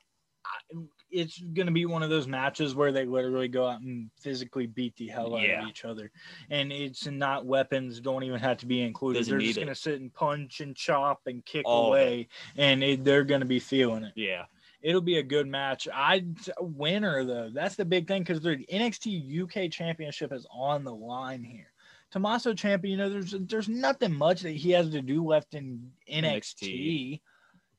it's 1.11 1.39
going 1.39 1.67
to 1.67 1.73
be 1.73 1.87
one 1.87 2.03
of 2.03 2.11
those 2.11 2.27
matches 2.27 2.75
where 2.75 2.91
they 2.91 3.05
literally 3.05 3.47
go 3.49 3.69
out 3.69 3.81
and 3.81 4.11
physically 4.21 4.67
beat 4.67 4.97
the 4.97 5.07
hell 5.09 5.37
out 5.37 5.43
Yeah. 5.43 5.63
of 5.63 5.69
each 5.69 5.85
other. 5.85 6.11
And 6.51 6.73
it's 6.73 7.07
not 7.07 7.47
weapons 7.47 8.01
don't 8.01 8.25
even 8.25 8.41
have 8.41 8.57
to 8.59 8.67
be 8.67 8.81
included. 8.83 9.21
Doesn't 9.21 9.39
they're 9.39 9.47
just 9.47 9.57
going 9.57 9.69
to 9.69 9.75
sit 9.75 10.01
and 10.01 10.13
punch 10.13 10.61
and 10.61 10.75
chop 10.75 11.21
and 11.27 11.45
kick 11.45 11.63
All 11.67 11.89
away 11.89 12.29
and 12.57 12.83
it, 12.83 13.05
they're 13.05 13.25
going 13.25 13.41
to 13.43 13.47
be 13.47 13.61
feeling 13.61 14.05
it. 14.05 14.13
Yeah, 14.17 14.45
It'll 14.83 15.01
be 15.01 15.19
a 15.19 15.23
good 15.23 15.47
match. 15.47 15.89
I 15.93 16.25
winner 16.59 17.25
though. 17.25 17.51
That's 17.53 17.77
the 17.77 17.85
big 17.85 18.09
thing 18.09 18.23
because 18.23 18.41
the 18.41 18.57
NXT 18.71 19.43
UK 19.43 19.71
Championship 19.71 20.33
is 20.33 20.47
on 20.53 20.85
the 20.85 20.95
line 20.95 21.43
here. 21.45 21.71
Tommaso 22.11 22.55
Champion, 22.55 22.93
you 22.93 22.97
know, 22.99 23.11
there's 23.11 23.35
there's 23.49 23.69
nothing 23.69 24.15
much 24.15 24.43
that 24.43 24.51
he 24.53 24.71
has 24.73 24.91
to 24.91 25.01
do 25.03 25.25
left 25.25 25.55
in 25.55 25.91
NXT. 26.11 26.23
NXT. 26.23 27.21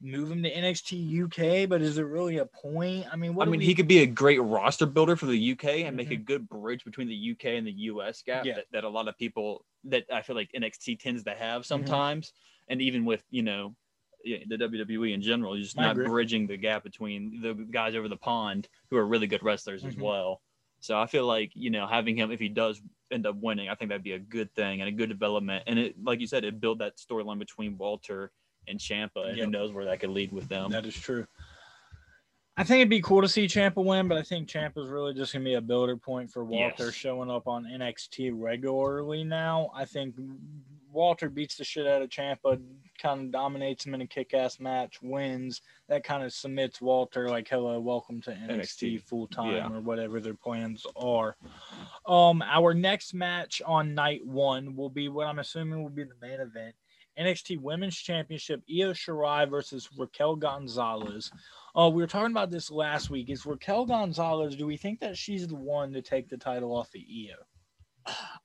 Move 0.01 0.29
him 0.29 0.43
to 0.43 0.51
NXT 0.51 1.23
UK, 1.23 1.69
but 1.69 1.81
is 1.81 1.97
it 1.97 2.03
really 2.03 2.37
a 2.37 2.45
point? 2.45 3.05
I 3.11 3.15
mean, 3.15 3.33
what 3.33 3.47
I 3.47 3.51
mean, 3.51 3.59
we- 3.61 3.65
he 3.65 3.73
could 3.73 3.87
be 3.87 3.99
a 3.99 4.05
great 4.05 4.41
roster 4.41 4.85
builder 4.85 5.15
for 5.15 5.25
the 5.25 5.37
UK 5.37 5.83
and 5.85 5.95
make 5.95 6.11
a 6.11 6.17
Mhm. 6.17 6.25
good 6.25 6.49
bridge 6.49 6.83
between 6.83 7.07
the 7.07 7.15
UK 7.15 7.57
and 7.57 7.65
the 7.65 7.71
US 7.71 8.21
gap 8.21 8.45
Yeah. 8.45 8.55
that, 8.55 8.65
that 8.71 8.83
a 8.83 8.89
lot 8.89 9.07
of 9.07 9.17
people 9.17 9.65
that 9.85 10.05
I 10.11 10.21
feel 10.21 10.35
like 10.35 10.51
NXT 10.53 10.97
tends 10.99 11.23
to 11.23 11.33
have 11.33 11.61
Mm-hmm. 11.61 11.67
sometimes. 11.67 12.33
And 12.67 12.81
even 12.81 13.05
with, 13.05 13.23
you 13.29 13.41
know, 13.43 13.75
the 14.25 14.57
WWE 14.57 15.13
in 15.13 15.21
general. 15.21 15.55
You're 15.55 15.63
just 15.63 15.77
I 15.77 15.83
not 15.83 15.91
agree. 15.91 16.07
bridging 16.07 16.47
the 16.47 16.57
gap 16.57 16.83
between 16.83 17.41
the 17.41 17.53
guys 17.53 17.93
over 17.95 18.07
the 18.07 18.17
pond 18.17 18.67
who 18.89 18.97
are 18.97 19.05
really 19.07 19.27
good 19.27 19.43
wrestlers 19.43 19.85
as 19.85 19.95
Mhm. 19.95 20.01
well. 20.01 20.41
So 20.79 20.99
I 20.99 21.05
feel 21.05 21.25
like 21.27 21.51
you 21.55 21.69
know 21.69 21.85
having 21.87 22.17
him 22.17 22.31
if 22.31 22.39
he 22.39 22.49
does 22.49 22.81
end 23.11 23.27
up 23.27 23.35
winning, 23.35 23.69
I 23.69 23.75
think 23.75 23.89
that'd 23.89 24.03
be 24.03 24.13
a 24.13 24.19
good 24.19 24.51
thing 24.55 24.81
and 24.81 24.89
a 24.89 24.91
good 24.91 25.09
development. 25.09 25.63
And 25.67 25.77
it, 25.77 26.03
like 26.03 26.19
you 26.21 26.27
said, 26.27 26.43
it 26.43 26.59
build 26.59 26.79
that 26.79 26.97
storyline 26.97 27.37
between 27.39 27.77
Walter 27.77 28.31
and 28.67 28.79
Ciampa, 28.79 29.27
and 29.29 29.37
Yep. 29.37 29.45
who 29.45 29.51
knows 29.51 29.71
where 29.73 29.85
that 29.85 29.99
could 29.99 30.09
lead 30.11 30.31
with 30.31 30.47
them. 30.47 30.71
That 30.71 30.85
is 30.85 30.95
true. 30.95 31.27
I 32.57 32.63
think 32.63 32.77
it'd 32.79 32.89
be 32.89 33.01
cool 33.01 33.21
to 33.21 33.27
see 33.27 33.47
Ciampa 33.47 33.83
win, 33.83 34.07
but 34.07 34.17
I 34.17 34.21
think 34.21 34.47
Ciampa's 34.47 34.87
really 34.87 35.13
just 35.13 35.33
gonna 35.33 35.43
be 35.43 35.55
a 35.55 35.61
builder 35.61 35.97
point 35.97 36.31
for 36.31 36.45
Walter 36.45 36.85
Yes. 36.85 36.93
showing 36.93 37.29
up 37.29 37.47
on 37.47 37.65
NXT 37.65 38.31
regularly 38.33 39.25
now. 39.25 39.69
I 39.73 39.83
think 39.83 40.15
Walter 40.89 41.29
beats 41.29 41.57
the 41.57 41.65
shit 41.65 41.85
out 41.85 42.01
of 42.01 42.09
Ciampa, 42.09 42.63
kind 42.97 43.19
of 43.25 43.31
dominates 43.31 43.85
him 43.85 43.93
in 43.93 43.99
a 43.99 44.07
kick-ass 44.07 44.61
match, 44.61 45.01
wins. 45.01 45.61
That 45.89 46.05
kind 46.05 46.23
of 46.23 46.31
submits 46.31 46.79
Walter 46.79 47.27
like, 47.27 47.49
"Hello, 47.49 47.77
welcome 47.81 48.21
to 48.21 48.31
NXT, 48.31 48.93
NXT. 48.93 48.97
full 48.99 49.27
time 49.27 49.51
Yeah. 49.53 49.69
or 49.69 49.81
whatever 49.81 50.21
their 50.21 50.33
plans 50.35 50.85
are." 50.95 51.35
Um, 52.05 52.41
our 52.41 52.73
next 52.73 53.13
match 53.13 53.61
on 53.65 53.93
night 53.93 54.25
one 54.25 54.77
will 54.77 54.89
be 54.89 55.09
what 55.09 55.27
I'm 55.27 55.39
assuming 55.39 55.83
will 55.83 55.89
be 55.89 56.05
the 56.05 56.15
main 56.21 56.39
event. 56.39 56.73
NXT 57.19 57.61
Women's 57.61 57.95
Championship, 57.95 58.61
Io 58.69 58.91
Shirai 58.91 59.49
versus 59.49 59.89
Raquel 59.97 60.35
Gonzalez. 60.35 61.31
Uh, 61.77 61.89
we 61.89 62.01
were 62.01 62.07
talking 62.07 62.31
about 62.31 62.51
this 62.51 62.71
last 62.71 63.09
week. 63.09 63.29
Is 63.29 63.45
Raquel 63.45 63.85
Gonzalez? 63.85 64.55
Do 64.55 64.65
we 64.65 64.77
think 64.77 64.99
that 65.01 65.17
she's 65.17 65.47
the 65.47 65.55
one 65.55 65.93
to 65.93 66.01
take 66.01 66.29
the 66.29 66.37
title 66.37 66.75
off 66.75 66.89
of 66.95 67.01
Io? 67.01 67.35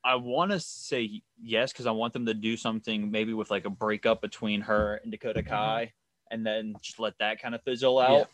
I 0.05 0.15
want 0.15 0.53
to 0.53 0.61
say 0.61 1.23
yes 1.41 1.73
because 1.73 1.87
I 1.87 1.91
want 1.91 2.13
them 2.13 2.27
to 2.27 2.35
do 2.35 2.57
something 2.57 3.11
maybe 3.11 3.35
with 3.35 3.51
like 3.51 3.67
a 3.67 3.71
breakup 3.71 4.23
between 4.23 4.63
her 4.63 5.01
and 5.03 5.13
Dakota 5.13 5.43
Kai, 5.43 5.93
and 6.31 6.47
then 6.47 6.75
just 6.81 6.99
let 6.99 7.19
that 7.19 7.43
kind 7.43 7.55
of 7.55 7.63
fizzle 7.63 7.99
out. 7.99 8.19
Yeah. 8.19 8.25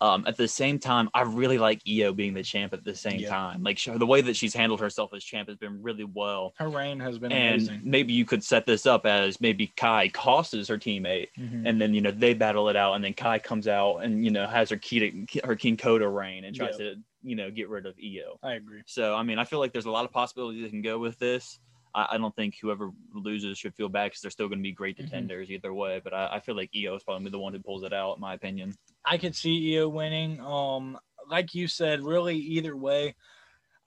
Um, 0.00 0.24
at 0.26 0.36
the 0.36 0.46
same 0.48 0.78
time, 0.78 1.08
I 1.14 1.22
really 1.22 1.58
like 1.58 1.82
Io 1.88 2.12
being 2.12 2.34
the 2.34 2.42
champ 2.42 2.72
at 2.72 2.84
the 2.84 2.94
same 2.94 3.20
Yeah. 3.20 3.30
time. 3.30 3.62
Like 3.62 3.78
she, 3.78 3.90
the 3.90 4.06
way 4.06 4.20
that 4.20 4.36
she's 4.36 4.54
handled 4.54 4.80
herself 4.80 5.12
as 5.14 5.24
champ 5.24 5.48
has 5.48 5.58
been 5.58 5.82
really 5.82 6.04
well. 6.04 6.54
Her 6.56 6.68
reign 6.68 7.00
has 7.00 7.18
been 7.18 7.32
And 7.32 7.54
amazing. 7.62 7.80
maybe 7.82 8.12
you 8.12 8.24
could 8.24 8.44
set 8.44 8.64
this 8.66 8.86
up 8.86 9.06
as 9.06 9.40
maybe 9.40 9.68
Kai 9.76 10.08
tosses 10.08 10.68
her 10.68 10.78
teammate, 10.78 11.28
Mhm. 11.38 11.62
and 11.68 11.80
then 11.80 11.94
you 11.94 12.00
know 12.00 12.10
they 12.12 12.34
battle 12.34 12.68
it 12.68 12.76
out, 12.76 12.94
and 12.94 13.04
then 13.04 13.14
Kai 13.14 13.38
comes 13.40 13.66
out 13.66 13.98
and 13.98 14.24
you 14.24 14.30
know 14.30 14.46
has 14.46 14.70
her 14.70 14.76
key 14.76 15.26
to 15.26 15.40
her 15.44 15.56
King 15.56 15.76
Coda 15.76 16.08
reign 16.08 16.44
and 16.44 16.54
tries 16.54 16.76
to 16.78 16.96
you 17.22 17.34
know 17.34 17.50
get 17.50 17.68
rid 17.68 17.84
of 17.86 17.96
Io. 18.02 18.38
I 18.42 18.52
agree. 18.54 18.82
So 18.86 19.14
I 19.16 19.22
mean, 19.24 19.38
I 19.38 19.44
feel 19.44 19.58
like 19.58 19.72
there's 19.72 19.86
a 19.86 19.90
lot 19.90 20.04
of 20.04 20.12
possibilities 20.12 20.62
that 20.62 20.70
can 20.70 20.82
go 20.82 20.98
with 20.98 21.18
this. 21.18 21.58
I, 21.94 22.08
I 22.12 22.18
don't 22.18 22.34
think 22.36 22.56
whoever 22.60 22.90
loses 23.14 23.58
should 23.58 23.74
feel 23.74 23.88
bad 23.88 24.06
because 24.06 24.20
they're 24.20 24.30
still 24.30 24.48
going 24.48 24.58
to 24.58 24.62
be 24.62 24.72
great 24.72 24.96
Mhm. 24.96 25.00
contenders 25.00 25.50
either 25.50 25.72
way. 25.74 26.00
But 26.02 26.14
I, 26.14 26.34
I 26.34 26.40
feel 26.40 26.56
like 26.56 26.70
Io 26.74 26.94
is 26.94 27.02
probably 27.02 27.30
the 27.30 27.38
one 27.38 27.52
who 27.52 27.60
pulls 27.60 27.82
it 27.82 27.92
out, 27.92 28.14
in 28.16 28.20
my 28.20 28.34
opinion. 28.34 28.74
I 29.04 29.18
could 29.18 29.34
see 29.34 29.76
Io 29.76 29.88
winning. 29.88 30.40
Um, 30.40 30.98
like 31.28 31.54
you 31.54 31.68
said, 31.68 32.02
really 32.02 32.36
either 32.36 32.76
way. 32.76 33.14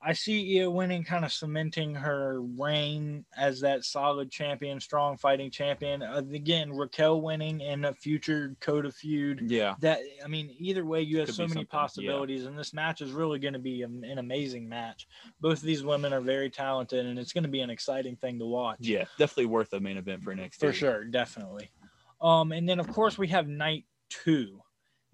I 0.04 0.12
see 0.14 0.60
Io 0.60 0.68
winning, 0.70 1.04
kind 1.04 1.24
of 1.24 1.32
cementing 1.32 1.94
her 1.94 2.40
reign 2.40 3.24
as 3.36 3.60
that 3.60 3.84
solid 3.84 4.30
champion, 4.30 4.80
strong 4.80 5.16
fighting 5.16 5.50
champion. 5.50 6.02
Uh, 6.02 6.22
again, 6.32 6.72
Raquel 6.72 7.20
winning 7.20 7.62
and 7.62 7.86
a 7.86 7.94
future 7.94 8.56
Coda 8.60 8.90
feud. 8.90 9.42
Yeah, 9.46 9.76
That 9.80 10.00
I 10.24 10.28
mean, 10.28 10.54
either 10.58 10.84
way, 10.84 11.02
you 11.02 11.18
have 11.18 11.26
Could 11.28 11.36
so 11.36 11.42
many 11.42 11.52
something, 11.52 11.68
yeah. 11.72 11.78
possibilities, 11.80 12.46
and 12.46 12.58
this 12.58 12.74
match 12.74 13.00
is 13.00 13.12
really 13.12 13.38
going 13.38 13.52
to 13.54 13.60
be 13.60 13.82
an, 13.82 14.04
an 14.04 14.18
amazing 14.18 14.68
match. 14.68 15.06
Both 15.40 15.58
of 15.58 15.64
these 15.64 15.84
women 15.84 16.12
are 16.12 16.20
very 16.20 16.50
talented, 16.50 17.06
and 17.06 17.18
it's 17.18 17.32
going 17.32 17.44
to 17.44 17.50
be 17.50 17.60
an 17.60 17.70
exciting 17.70 18.16
thing 18.16 18.38
to 18.40 18.46
watch. 18.46 18.78
yeah, 18.80 19.04
definitely 19.18 19.46
worth 19.46 19.72
a 19.72 19.80
main 19.80 19.98
event 19.98 20.22
for 20.22 20.34
NXT. 20.34 20.56
For 20.56 20.72
sure, 20.72 21.04
definitely. 21.04 21.70
Um, 22.20 22.52
and 22.52 22.68
then 22.68 22.80
of 22.80 22.88
course 22.88 23.18
we 23.18 23.28
have 23.28 23.46
night 23.48 23.84
two. 24.08 24.60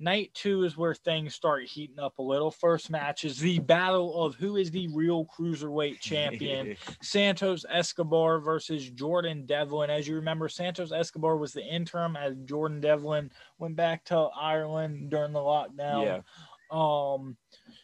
Night 0.01 0.31
two 0.33 0.63
is 0.63 0.77
where 0.77 0.95
things 0.95 1.35
start 1.35 1.65
heating 1.65 1.99
up 1.99 2.19
a 2.19 2.23
little. 2.23 2.53
First 2.53 2.89
match 2.89 3.25
is 3.25 3.39
the 3.39 3.59
battle 3.59 4.23
of 4.25 4.37
who 4.37 4.57
is 4.57 4.71
the 4.71 4.87
real 4.95 5.27
cruiserweight 5.27 5.99
champion. 6.01 6.77
Santos 7.03 7.65
Escobar 7.69 8.39
versus 8.39 8.91
Jordan 8.91 9.45
Devlin. 9.45 9.91
As 9.91 10.07
you 10.07 10.15
remember, 10.15 10.49
Santos 10.49 10.93
Escobar 10.93 11.37
was 11.37 11.53
the 11.53 11.65
interim 11.65 12.17
as 12.17 12.37
Jordan 12.45 12.81
Devlin 12.81 13.31
went 13.59 13.75
back 13.75 14.05
to 14.05 14.29
Ireland 14.41 15.11
during 15.11 15.33
the 15.33 15.41
lockdown. 15.41 16.05
yeah, 16.05 16.21
Um, 16.71 17.37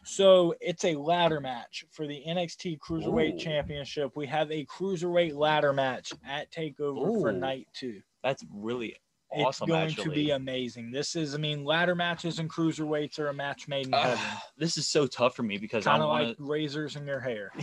so 0.05 0.55
it's 0.61 0.85
a 0.85 0.95
ladder 0.95 1.41
match 1.41 1.83
for 1.91 2.07
the 2.07 2.23
NXT 2.27 2.79
Cruiserweight 2.79 3.35
Ooh. 3.35 3.39
Championship. 3.39 4.11
We 4.15 4.27
have 4.27 4.49
a 4.51 4.65
cruiserweight 4.65 5.35
ladder 5.35 5.73
match 5.73 6.13
at 6.25 6.49
Takeover 6.51 7.19
for 7.19 7.31
night 7.33 7.67
two. 7.73 8.01
that's 8.23 8.45
really 8.53 8.95
It's 9.35 9.59
going 9.59 9.71
actually. 9.73 10.03
to 10.03 10.09
be 10.11 10.31
amazing. 10.31 10.91
This 10.91 11.15
is, 11.15 11.35
I 11.35 11.37
mean, 11.37 11.63
ladder 11.63 11.95
matches 11.95 12.39
and 12.39 12.49
cruiserweights 12.49 13.19
are 13.19 13.27
a 13.27 13.33
match 13.33 13.67
made 13.67 13.87
in 13.87 13.93
heaven. 13.93 14.19
this 14.57 14.77
is 14.77 14.87
so 14.87 15.07
tough 15.07 15.35
for 15.35 15.43
me 15.43 15.57
because 15.57 15.85
I 15.85 15.91
Kind 15.91 16.03
of 16.03 16.09
like 16.09 16.35
razors 16.39 16.95
in 16.95 17.05
your 17.05 17.19
hair. 17.19 17.51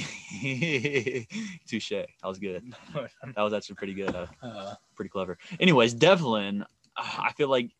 Touche. 1.66 1.90
That 1.90 2.06
was 2.24 2.38
good. 2.38 2.74
That 3.34 3.42
was 3.42 3.52
actually 3.52 3.76
pretty 3.76 3.94
good. 3.94 4.14
Uh, 4.14 4.26
Uh, 4.42 4.74
pretty 4.94 5.08
clever. 5.08 5.38
Anyways, 5.60 5.94
Devlin, 5.94 6.62
uh, 6.96 7.16
I 7.18 7.32
feel 7.32 7.48
like 7.48 7.70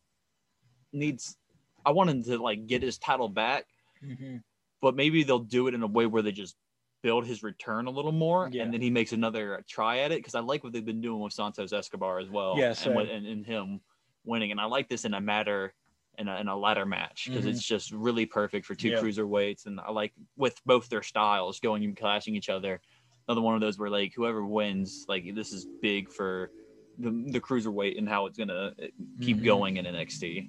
needs. 0.92 1.37
I 1.84 1.90
want 1.90 2.11
him 2.11 2.22
to 2.25 2.38
like 2.38 2.66
get 2.66 2.82
his 2.82 2.99
title 2.99 3.28
back, 3.28 3.66
mhm. 4.04 4.42
but 4.80 4.94
maybe 4.94 5.22
they'll 5.25 5.40
do 5.40 5.66
it 5.68 5.75
in 5.75 5.82
a 5.82 5.87
way 5.87 6.06
where 6.06 6.22
they 6.22 6.32
just 6.32 6.56
build 7.02 7.26
his 7.26 7.42
return 7.42 7.87
a 7.87 7.90
little 7.90 8.12
more, 8.12 8.49
Yeah. 8.52 8.62
and 8.62 8.73
then 8.73 8.80
he 8.80 8.90
makes 8.90 9.12
another 9.12 9.62
try 9.68 9.99
at 9.99 10.12
it. 10.12 10.18
Because 10.21 10.35
I 10.35 10.40
like 10.40 10.64
what 10.64 10.73
they've 10.73 10.85
been 10.85 11.00
doing 11.00 11.21
with 11.21 11.32
Santos 11.32 11.73
Escobar 11.73 12.21
as 12.21 12.30
well, 12.30 12.56
Yeah, 12.56 12.75
and, 12.87 12.97
and, 13.11 13.26
and 13.26 13.44
him 13.47 13.80
winning. 14.25 14.52
And 14.52 14.61
I 14.61 14.64
like 14.66 14.88
this 14.88 15.04
in 15.04 15.14
a 15.14 15.21
matter 15.21 15.75
in 16.18 16.28
a, 16.28 16.37
in 16.40 16.47
a 16.47 16.56
ladder 16.56 16.85
match 16.85 17.25
because 17.26 17.47
Mhm. 17.47 17.49
it's 17.49 17.62
just 17.66 17.90
really 17.90 18.26
perfect 18.26 18.66
for 18.66 18.75
two 18.75 18.90
Yeah. 18.90 19.00
cruiserweights, 19.00 19.66
and 19.66 19.80
I 19.80 19.90
like 19.90 20.12
with 20.37 20.61
both 20.66 20.88
their 20.90 21.02
styles 21.02 21.59
going 21.59 21.82
and 21.85 21.97
clashing 21.97 22.37
each 22.37 22.50
other. 22.50 22.80
Another 23.26 23.40
one 23.40 23.54
of 23.54 23.61
those 23.62 23.78
where 23.78 23.88
like 23.90 24.12
whoever 24.14 24.44
wins, 24.44 25.06
like 25.09 25.35
this 25.35 25.52
is 25.52 25.66
big 25.80 26.11
for 26.11 26.50
the 26.99 27.11
the 27.32 27.40
cruiserweight 27.40 27.97
and 27.97 28.06
how 28.09 28.26
it's 28.26 28.37
gonna 28.37 28.75
uh, 28.80 28.87
keep 29.23 29.38
Mhm. 29.38 29.44
going 29.44 29.76
in 29.78 29.87
NXT. 29.87 30.49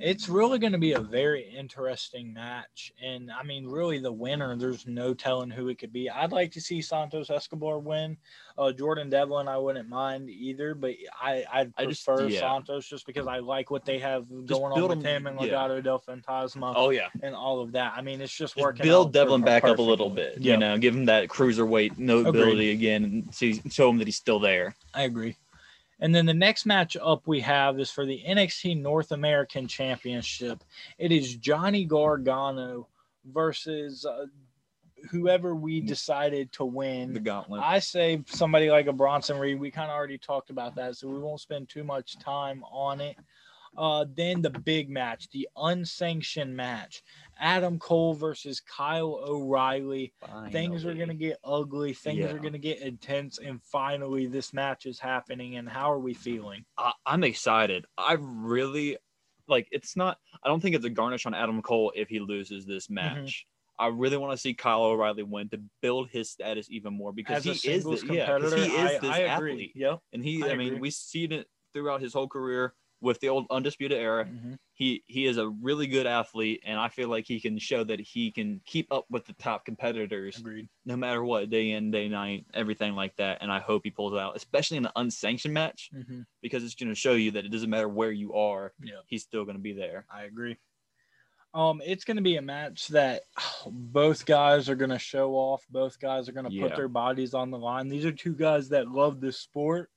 It's 0.00 0.28
really 0.28 0.58
going 0.58 0.72
to 0.72 0.78
be 0.78 0.92
a 0.92 1.00
very 1.00 1.42
interesting 1.56 2.32
match. 2.32 2.92
And 3.02 3.30
I 3.30 3.42
mean, 3.42 3.66
really, 3.66 3.98
the 3.98 4.12
winner, 4.12 4.56
there's 4.56 4.86
no 4.86 5.14
telling 5.14 5.50
who 5.50 5.68
it 5.68 5.78
could 5.78 5.92
be. 5.92 6.08
I'd 6.10 6.32
like 6.32 6.52
to 6.52 6.60
see 6.60 6.80
Santos 6.82 7.30
Escobar 7.30 7.78
win. 7.78 8.16
Uh, 8.58 8.72
Jordan 8.72 9.08
Devlin, 9.10 9.48
I 9.48 9.56
wouldn't 9.58 9.88
mind 9.88 10.28
either, 10.28 10.74
but 10.74 10.92
I, 11.20 11.44
I'd 11.52 11.72
I 11.76 11.86
just- 11.86 12.04
prefer 12.04 12.26
yeah. 12.28 12.40
Santos 12.40 12.86
just 12.86 13.06
because 13.06 13.26
I 13.26 13.38
like 13.38 13.70
what 13.70 13.84
they 13.84 13.98
have 13.98 14.26
going 14.46 14.72
on 14.72 14.82
with 14.88 14.98
him- 14.98 15.04
him 15.04 15.26
and 15.26 15.40
yeah. 15.40 15.52
Legado 15.54 15.82
del 15.82 16.00
Fantasma 16.00 16.72
Oh 16.76 16.90
yeah, 16.90 17.08
and 17.22 17.34
all 17.34 17.60
of 17.60 17.72
that. 17.72 17.92
I 17.96 18.00
mean, 18.02 18.20
it's 18.20 18.32
just 18.32 18.54
just 18.54 18.56
working. 18.56 18.84
build 18.84 19.12
Devlin 19.12 19.42
back 19.42 19.64
up 19.64 19.78
a 19.78 19.82
little 19.82 20.08
bit. 20.10 20.38
Yeah, 20.38 20.54
You 20.54 20.58
know, 20.58 20.78
give 20.78 20.94
him 20.94 21.04
that 21.06 21.28
cruiserweight 21.28 21.98
nobility 21.98 22.70
again, 22.72 23.04
and 23.04 23.34
see 23.34 23.60
show 23.70 23.90
him 23.90 23.98
that 23.98 24.06
he's 24.06 24.16
still 24.16 24.38
there. 24.40 24.74
I 24.94 25.02
agree. 25.02 25.36
And 26.00 26.14
then 26.14 26.26
the 26.26 26.34
next 26.34 26.66
match 26.66 26.96
up 27.00 27.26
we 27.26 27.40
have 27.40 27.78
is 27.78 27.90
for 27.90 28.06
the 28.06 28.22
NXT 28.26 28.80
North 28.80 29.12
American 29.12 29.68
Championship. 29.68 30.64
It 30.98 31.12
is 31.12 31.36
Johnny 31.36 31.84
Gargano 31.84 32.88
versus 33.24 34.06
uh, 34.06 34.26
whoever 35.10 35.54
we 35.54 35.80
decided 35.80 36.52
to 36.52 36.64
win. 36.64 37.12
The 37.12 37.20
gauntlet. 37.20 37.62
I 37.62 37.78
say 37.78 38.22
somebody 38.26 38.70
like 38.70 38.86
a 38.86 38.92
Bronson 38.92 39.38
Reed. 39.38 39.60
We 39.60 39.70
kind 39.70 39.90
of 39.90 39.96
already 39.96 40.18
talked 40.18 40.50
about 40.50 40.74
that, 40.76 40.96
so 40.96 41.08
we 41.08 41.18
won't 41.18 41.40
spend 41.40 41.68
too 41.68 41.84
much 41.84 42.18
time 42.18 42.64
on 42.70 43.00
it. 43.00 43.16
Uh, 43.76 44.04
then 44.14 44.42
the 44.42 44.50
big 44.50 44.90
match, 44.90 45.28
the 45.30 45.48
unsanctioned 45.56 46.54
match, 46.56 47.02
Adam 47.38 47.78
Cole 47.78 48.14
versus 48.14 48.60
Kyle 48.60 49.20
O'Reilly. 49.22 50.12
Things 50.50 50.84
are 50.84 50.94
gonna 50.94 51.14
get 51.14 51.38
ugly. 51.44 51.94
Things 51.94 52.18
Yeah. 52.18 52.32
are 52.32 52.38
gonna 52.38 52.58
get 52.58 52.80
intense, 52.80 53.38
and 53.38 53.62
finally, 53.62 54.26
this 54.26 54.52
match 54.52 54.86
is 54.86 54.98
happening. 54.98 55.56
And 55.56 55.68
how 55.68 55.90
are 55.92 56.00
we 56.00 56.14
feeling? 56.14 56.64
I, 56.76 56.92
I'm 57.06 57.22
excited. 57.24 57.86
I 57.96 58.16
really 58.18 58.98
like. 59.46 59.68
It's 59.70 59.96
not. 59.96 60.18
I 60.42 60.48
don't 60.48 60.60
think 60.60 60.74
it's 60.74 60.84
a 60.84 60.90
garnish 60.90 61.26
on 61.26 61.34
Adam 61.34 61.62
Cole 61.62 61.92
if 61.94 62.08
he 62.08 62.18
loses 62.18 62.66
this 62.66 62.88
Mm-hmm. 62.88 62.94
match. 63.20 63.46
I 63.78 63.86
really 63.86 64.18
want 64.18 64.32
to 64.32 64.36
see 64.36 64.52
Kyle 64.52 64.82
O'Reilly 64.82 65.22
win 65.22 65.48
to 65.50 65.60
build 65.80 66.10
his 66.10 66.28
status 66.30 66.66
even 66.70 66.92
more 66.92 67.12
because 67.14 67.46
As 67.46 67.62
he 67.62 67.70
is 67.70 67.84
the, 67.84 67.96
yeah, 68.12 68.38
he 68.38 68.44
is 68.44 68.90
I, 68.90 68.98
this 68.98 69.04
I 69.04 69.18
agree. 69.20 69.52
athlete, 69.52 69.72
Yep. 69.76 70.00
and 70.12 70.22
he. 70.24 70.42
I 70.42 70.50
I, 70.50 70.54
mean, 70.56 70.68
agree. 70.68 70.80
we 70.80 70.90
see 70.90 71.24
it 71.24 71.48
throughout 71.72 72.02
his 72.02 72.12
whole 72.12 72.28
career 72.28 72.74
with 73.00 73.18
the 73.20 73.28
old 73.28 73.46
undisputed 73.50 73.98
era. 73.98 74.24
Mhm. 74.26 74.58
He 74.74 75.02
he 75.06 75.26
is 75.26 75.36
a 75.36 75.48
really 75.48 75.86
good 75.86 76.06
athlete, 76.06 76.62
and 76.64 76.78
I 76.78 76.88
feel 76.88 77.08
like 77.08 77.26
he 77.26 77.40
can 77.40 77.58
show 77.58 77.84
that 77.84 78.00
he 78.00 78.30
can 78.30 78.60
keep 78.64 78.90
up 78.92 79.04
with 79.10 79.26
the 79.26 79.32
top 79.34 79.64
competitors 79.64 80.38
Agreed. 80.38 80.68
no 80.84 80.96
matter 80.96 81.22
what, 81.24 81.50
day 81.50 81.70
in, 81.72 81.90
day 81.90 82.08
night, 82.08 82.46
everything 82.54 82.94
like 82.94 83.14
that. 83.16 83.38
And 83.42 83.50
I 83.52 83.60
hope 83.60 83.82
he 83.84 83.90
pulls 83.90 84.12
it 84.14 84.18
out, 84.18 84.36
especially 84.36 84.78
in 84.78 84.86
an 84.86 84.92
unsanctioned 84.96 85.54
match, 85.54 85.90
hmm 85.92 86.22
because 86.42 86.64
it's 86.64 86.74
going 86.74 86.88
to 86.88 86.94
show 86.94 87.12
you 87.12 87.30
that 87.32 87.44
it 87.44 87.50
doesn't 87.50 87.68
matter 87.68 87.88
where 87.88 88.10
you 88.12 88.32
are, 88.34 88.72
Yeah. 88.82 89.00
he's 89.06 89.22
still 89.22 89.44
going 89.44 89.56
to 89.58 89.62
be 89.62 89.74
there. 89.74 90.06
I 90.10 90.22
agree. 90.24 90.56
Um, 91.52 91.82
it's 91.84 92.04
going 92.04 92.16
to 92.16 92.22
be 92.22 92.36
a 92.36 92.42
match 92.42 92.88
that 92.88 93.24
both 93.66 94.24
guys 94.24 94.68
are 94.68 94.76
going 94.76 94.90
to 94.90 94.98
show 94.98 95.32
off. 95.34 95.66
Both 95.68 95.98
guys 96.00 96.28
are 96.28 96.32
going 96.32 96.46
to 96.46 96.52
Yeah. 96.52 96.62
put 96.68 96.76
their 96.76 96.88
bodies 96.88 97.34
on 97.34 97.50
the 97.50 97.58
line. 97.58 97.88
These 97.88 98.04
are 98.06 98.12
two 98.12 98.34
guys 98.34 98.68
that 98.70 98.88
love 98.88 99.20
this 99.20 99.38
sport, 99.38 99.90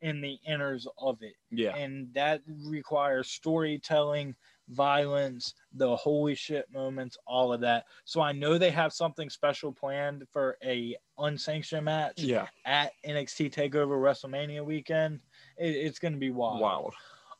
in 0.00 0.20
the 0.20 0.38
inners 0.48 0.86
of 0.98 1.22
it. 1.22 1.34
Yeah. 1.50 1.74
And 1.76 2.12
that 2.14 2.42
requires 2.64 3.30
storytelling, 3.30 4.34
violence, 4.68 5.54
the 5.74 5.96
holy 5.96 6.34
shit 6.34 6.66
moments, 6.72 7.16
all 7.26 7.52
of 7.52 7.60
that. 7.62 7.84
So 8.04 8.20
I 8.20 8.32
know 8.32 8.58
they 8.58 8.70
have 8.70 8.92
something 8.92 9.30
special 9.30 9.72
planned 9.72 10.24
for 10.32 10.56
a 10.64 10.96
unsanctioned 11.18 11.84
match 11.84 12.20
Yeah. 12.20 12.46
at 12.64 12.92
NXT 13.06 13.52
Takeover 13.52 13.98
WrestleMania 13.98 14.64
weekend. 14.64 15.20
It, 15.56 15.70
it's 15.70 15.98
going 15.98 16.12
to 16.12 16.18
be 16.18 16.30
wild. 16.30 16.60
Wild. 16.60 16.94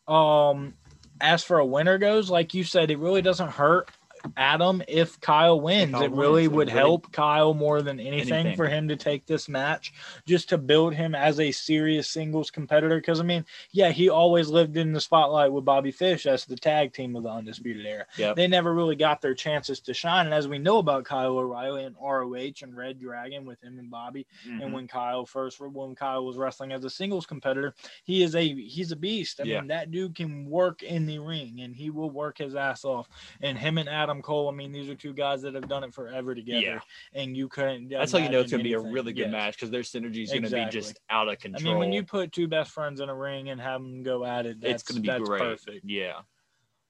Um, 0.08 0.74
as 1.20 1.44
for 1.44 1.58
a 1.58 1.66
winner 1.66 1.98
goes, 1.98 2.30
like 2.30 2.54
you 2.54 2.64
said, 2.64 2.90
it 2.90 2.98
really 2.98 3.22
doesn't 3.22 3.50
hurt 3.50 3.90
Adam 4.36 4.82
if 4.88 5.20
Kyle 5.20 5.60
wins. 5.60 5.92
Kyle 5.92 6.02
it 6.02 6.10
really 6.12 6.42
wins, 6.48 6.52
it 6.52 6.56
would 6.56 6.68
really- 6.68 6.78
help 6.78 7.12
Kyle 7.12 7.54
more 7.54 7.82
than 7.82 7.98
anything, 8.00 8.32
Anything. 8.32 8.56
for 8.56 8.66
him 8.68 8.88
to 8.88 8.96
take 8.96 9.26
this 9.26 9.48
match, 9.48 9.92
just 10.26 10.48
to 10.50 10.58
build 10.58 10.94
him 10.94 11.14
as 11.14 11.40
a 11.40 11.50
serious 11.52 12.08
singles 12.08 12.50
competitor. 12.50 12.96
Because 12.96 13.20
I 13.20 13.24
mean, 13.24 13.44
yeah, 13.72 13.90
he 13.90 14.08
always 14.08 14.48
lived 14.48 14.76
in 14.76 14.92
the 14.92 15.00
spotlight 15.00 15.52
with 15.52 15.64
Bobby 15.64 15.90
Fish 15.90 16.26
as 16.26 16.44
the 16.44 16.56
tag 16.56 16.92
team 16.92 17.16
of 17.16 17.22
the 17.24 17.28
Undisputed 17.30 17.84
Era. 17.84 18.06
Yep. 18.16 18.36
They 18.36 18.46
never 18.46 18.72
really 18.74 18.96
got 18.96 19.20
their 19.20 19.34
chances 19.34 19.80
to 19.80 19.92
shine. 19.92 20.26
And 20.26 20.34
as 20.34 20.48
we 20.48 20.58
know 20.58 20.78
about 20.78 21.04
Kyle 21.04 21.36
O'Reilly 21.38 21.84
and 21.84 21.96
ROH 22.00 22.62
and 22.62 22.76
Red 22.76 22.98
Dragon 22.98 23.44
with 23.44 23.62
him 23.62 23.78
and 23.78 23.90
Bobby, 23.90 24.26
and 24.46 24.62
Mhm. 24.62 24.72
when 24.72 24.88
Kyle 24.88 25.26
first 25.26 25.60
when 25.60 25.94
Kyle 25.94 26.24
was 26.24 26.36
wrestling 26.36 26.72
as 26.72 26.84
a 26.84 26.90
singles 26.90 27.26
competitor, 27.26 27.74
he 28.04 28.22
is 28.22 28.34
a 28.34 28.42
he's 28.54 28.92
a 28.92 28.96
beast. 28.96 29.40
I 29.40 29.44
Yeah. 29.44 29.58
mean, 29.60 29.68
that 29.68 29.90
dude 29.90 30.14
can 30.14 30.46
work 30.48 30.82
in 30.82 31.04
the 31.06 31.18
ring 31.18 31.60
and 31.60 31.74
he 31.74 31.90
will 31.90 32.10
work 32.10 32.38
his 32.38 32.54
ass 32.54 32.84
off. 32.84 33.08
And 33.42 33.58
him 33.58 33.76
and 33.76 33.88
Adam 33.88 34.07
Cole, 34.22 34.48
I 34.48 34.52
mean, 34.52 34.72
these 34.72 34.88
are 34.88 34.94
two 34.94 35.12
guys 35.12 35.42
that 35.42 35.54
have 35.54 35.68
done 35.68 35.84
it 35.84 35.94
forever 35.94 36.34
together. 36.34 36.60
Yeah. 36.60 36.78
And 37.14 37.36
you 37.36 37.48
couldn't 37.48 37.88
That's 37.88 38.12
how 38.12 38.18
you 38.18 38.28
know 38.28 38.40
it's 38.40 38.50
going 38.50 38.62
to 38.62 38.68
be 38.68 38.74
a 38.74 38.80
really 38.80 39.12
good 39.12 39.22
Yes. 39.22 39.32
match 39.32 39.54
because 39.56 39.70
their 39.70 39.82
synergy 39.82 40.22
is 40.22 40.30
going 40.30 40.42
to 40.44 40.50
be 40.50 40.66
just 40.70 40.98
out 41.10 41.28
of 41.28 41.38
control. 41.38 41.60
I 41.60 41.64
mean, 41.70 41.78
when 41.78 41.92
you 41.92 42.02
put 42.02 42.32
two 42.32 42.48
best 42.48 42.70
friends 42.72 43.00
in 43.00 43.08
a 43.08 43.14
ring 43.14 43.50
and 43.50 43.60
have 43.60 43.80
them 43.80 44.02
go 44.02 44.24
at 44.24 44.46
it, 44.46 44.60
that's, 44.60 44.74
it's 44.74 44.82
going 44.82 44.96
to 44.96 45.02
be 45.02 45.08
that's 45.08 45.28
great. 45.28 45.40
perfect. 45.40 45.84
Yeah. 45.84 46.20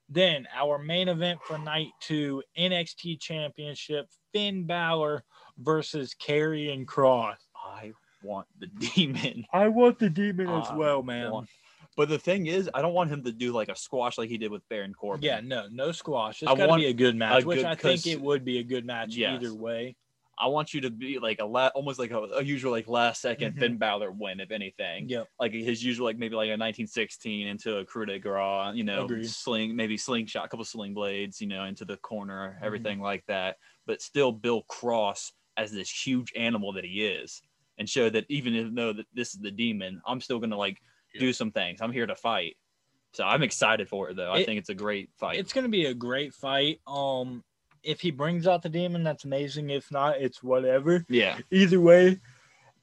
Then 0.08 0.46
our 0.56 0.78
main 0.78 1.08
event 1.08 1.40
for 1.44 1.58
night 1.58 1.88
two, 2.00 2.42
NXT 2.58 3.20
Championship, 3.20 4.08
Finn 4.32 4.64
Balor 4.64 5.22
versus 5.58 6.14
Karrion 6.14 6.87
Kross. 6.87 7.37
I 7.54 7.92
want 8.22 8.46
the 8.58 8.66
demon. 8.94 9.44
I 9.52 9.68
want 9.68 9.98
the 9.98 10.08
demon 10.08 10.48
as 10.48 10.64
as 10.64 10.68
well, 10.70 10.78
well, 10.78 11.02
man. 11.02 11.30
want- 11.30 11.48
But 11.98 12.08
the 12.08 12.18
thing 12.18 12.46
is, 12.46 12.70
I 12.72 12.80
don't 12.80 12.94
want 12.94 13.10
him 13.10 13.24
to 13.24 13.32
do 13.32 13.50
like 13.52 13.68
a 13.68 13.74
squash 13.76 14.16
like 14.18 14.28
he 14.28 14.38
did 14.38 14.52
with 14.52 14.62
Baron 14.68 14.94
Corbin. 14.94 15.24
Yeah, 15.24 15.40
no, 15.42 15.66
no 15.70 15.90
squash. 15.90 16.42
It's 16.42 16.50
I 16.50 16.54
got 16.54 16.62
to 16.62 16.68
want 16.68 16.80
be 16.80 16.86
a 16.86 16.92
good 16.92 17.16
match, 17.16 17.42
a 17.42 17.46
which 17.46 17.56
good- 17.58 17.64
I 17.66 17.74
think 17.74 18.06
it 18.06 18.20
would 18.20 18.44
be 18.44 18.60
a 18.60 18.62
good 18.62 18.86
match 18.86 19.16
Yes. 19.16 19.42
either 19.42 19.52
way. 19.52 19.96
I 20.40 20.46
want 20.46 20.72
you 20.72 20.80
to 20.82 20.90
be 20.90 21.18
like 21.18 21.40
a 21.40 21.44
la- 21.44 21.72
almost 21.74 21.98
like 21.98 22.12
a, 22.12 22.18
a 22.20 22.44
usual 22.44 22.70
like 22.70 22.86
last 22.86 23.20
2nd 23.20 23.54
Mhm. 23.54 23.58
Finn 23.58 23.76
Balor 23.78 24.12
win, 24.12 24.38
if 24.38 24.52
anything. 24.52 25.08
Yeah. 25.08 25.24
Like 25.40 25.52
his 25.52 25.82
usual, 25.82 26.04
like 26.04 26.16
maybe 26.18 26.36
like 26.36 26.50
a 26.50 26.56
1916 26.56 27.48
into 27.48 27.78
a 27.78 27.84
coup 27.84 28.04
de 28.06 28.20
grace, 28.20 28.76
you 28.76 28.84
know, 28.84 29.04
Agreed. 29.06 29.28
sling, 29.28 29.74
maybe 29.74 29.96
slingshot, 29.96 30.44
a 30.44 30.48
couple 30.48 30.64
sling 30.64 30.94
blades, 30.94 31.40
you 31.40 31.48
know, 31.48 31.64
into 31.64 31.84
the 31.84 31.96
corner, 31.96 32.52
Mm-hmm. 32.54 32.64
everything 32.64 33.00
like 33.00 33.24
that. 33.26 33.56
But 33.86 34.00
still, 34.00 34.30
Bill 34.30 34.62
Kross 34.70 35.32
as 35.56 35.72
this 35.72 35.90
huge 35.90 36.32
animal 36.36 36.72
that 36.74 36.84
he 36.84 37.04
is, 37.04 37.42
and 37.76 37.90
show 37.90 38.08
that 38.08 38.24
even 38.28 38.76
though 38.76 38.92
that 38.92 39.06
this 39.12 39.34
is 39.34 39.40
the 39.40 39.50
demon, 39.50 40.00
I'm 40.06 40.20
still 40.20 40.38
gonna 40.38 40.56
like 40.56 40.80
Yeah. 41.18 41.26
do 41.26 41.32
some 41.32 41.50
things. 41.50 41.80
I'm 41.80 41.92
here 41.92 42.06
to 42.06 42.16
fight. 42.16 42.56
So 43.12 43.25
I'm 43.25 43.42
excited 43.42 43.88
for 43.88 44.10
it 44.10 44.16
though. 44.16 44.32
I 44.32 44.44
think 44.44 44.58
it's 44.58 44.68
a 44.68 44.75
great 44.75 45.10
fight. 45.16 45.38
It's 45.38 45.52
going 45.52 45.64
to 45.64 45.70
be 45.70 45.87
a 45.87 45.94
great 45.94 46.34
fight. 46.34 46.80
Um, 46.87 47.42
if 47.82 48.00
he 48.00 48.10
brings 48.10 48.46
out 48.46 48.62
the 48.62 48.68
demon, 48.68 49.02
that's 49.02 49.25
amazing. 49.25 49.70
If 49.70 49.90
not, 49.90 50.20
it's 50.20 50.42
whatever. 50.42 51.04
yeah. 51.08 51.38
Either 51.50 51.80
way, 51.80 52.18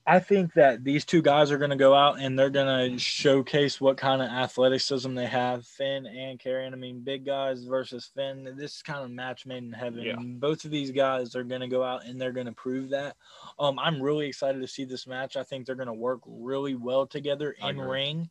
I 0.07 0.19
think 0.19 0.53
that 0.53 0.83
these 0.83 1.03
two 1.03 1.23
guys 1.23 1.51
are 1.51 1.57
going 1.57 1.71
to 1.71 1.75
go 1.75 1.95
out 1.95 2.19
and 2.19 2.37
they're 2.37 2.51
going 2.51 2.91
to 2.91 2.99
showcase 2.99 3.81
what 3.81 3.97
kind 3.97 4.21
of 4.21 4.29
athleticism 4.29 5.15
they 5.15 5.25
have. 5.25 5.65
Finn 5.65 6.05
and 6.05 6.39
Karrion. 6.39 6.73
I 6.73 6.75
mean, 6.75 7.01
big 7.01 7.25
guys 7.25 7.63
versus 7.63 8.11
Finn. 8.15 8.53
This 8.55 8.75
is 8.75 8.81
kind 8.83 9.03
of 9.03 9.09
match 9.09 9.47
made 9.47 9.63
in 9.63 9.73
heaven. 9.73 10.03
Yeah. 10.03 10.15
Both 10.19 10.63
of 10.63 10.69
these 10.69 10.91
guys 10.91 11.35
are 11.35 11.43
going 11.43 11.61
to 11.61 11.67
go 11.67 11.83
out 11.83 12.05
and 12.05 12.21
they're 12.21 12.31
going 12.31 12.45
to 12.45 12.51
prove 12.51 12.89
that. 12.89 13.15
Um, 13.57 13.79
I'm 13.79 13.99
really 13.99 14.27
excited 14.27 14.61
to 14.61 14.67
see 14.67 14.85
this 14.85 15.07
match. 15.07 15.37
I 15.37 15.43
think 15.43 15.65
they're 15.65 15.73
going 15.73 15.87
to 15.87 15.93
work 15.93 16.21
really 16.27 16.75
well 16.75 17.07
together 17.07 17.55
in 17.67 17.79
ring. 17.79 18.29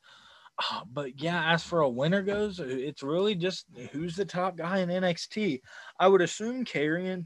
Uh, 0.59 0.83
but 0.93 1.21
yeah, 1.21 1.53
as 1.53 1.65
for 1.65 1.81
a 1.81 1.89
winner 1.89 2.23
goes, 2.23 2.61
it's 2.61 3.03
really 3.03 3.35
just 3.35 3.67
who's 3.91 4.15
the 4.15 4.25
top 4.25 4.57
guy 4.57 4.79
in 4.79 4.89
NXT. 4.89 5.61
I 5.99 6.07
would 6.07 6.21
assume 6.21 6.65
Karrion, 6.65 7.25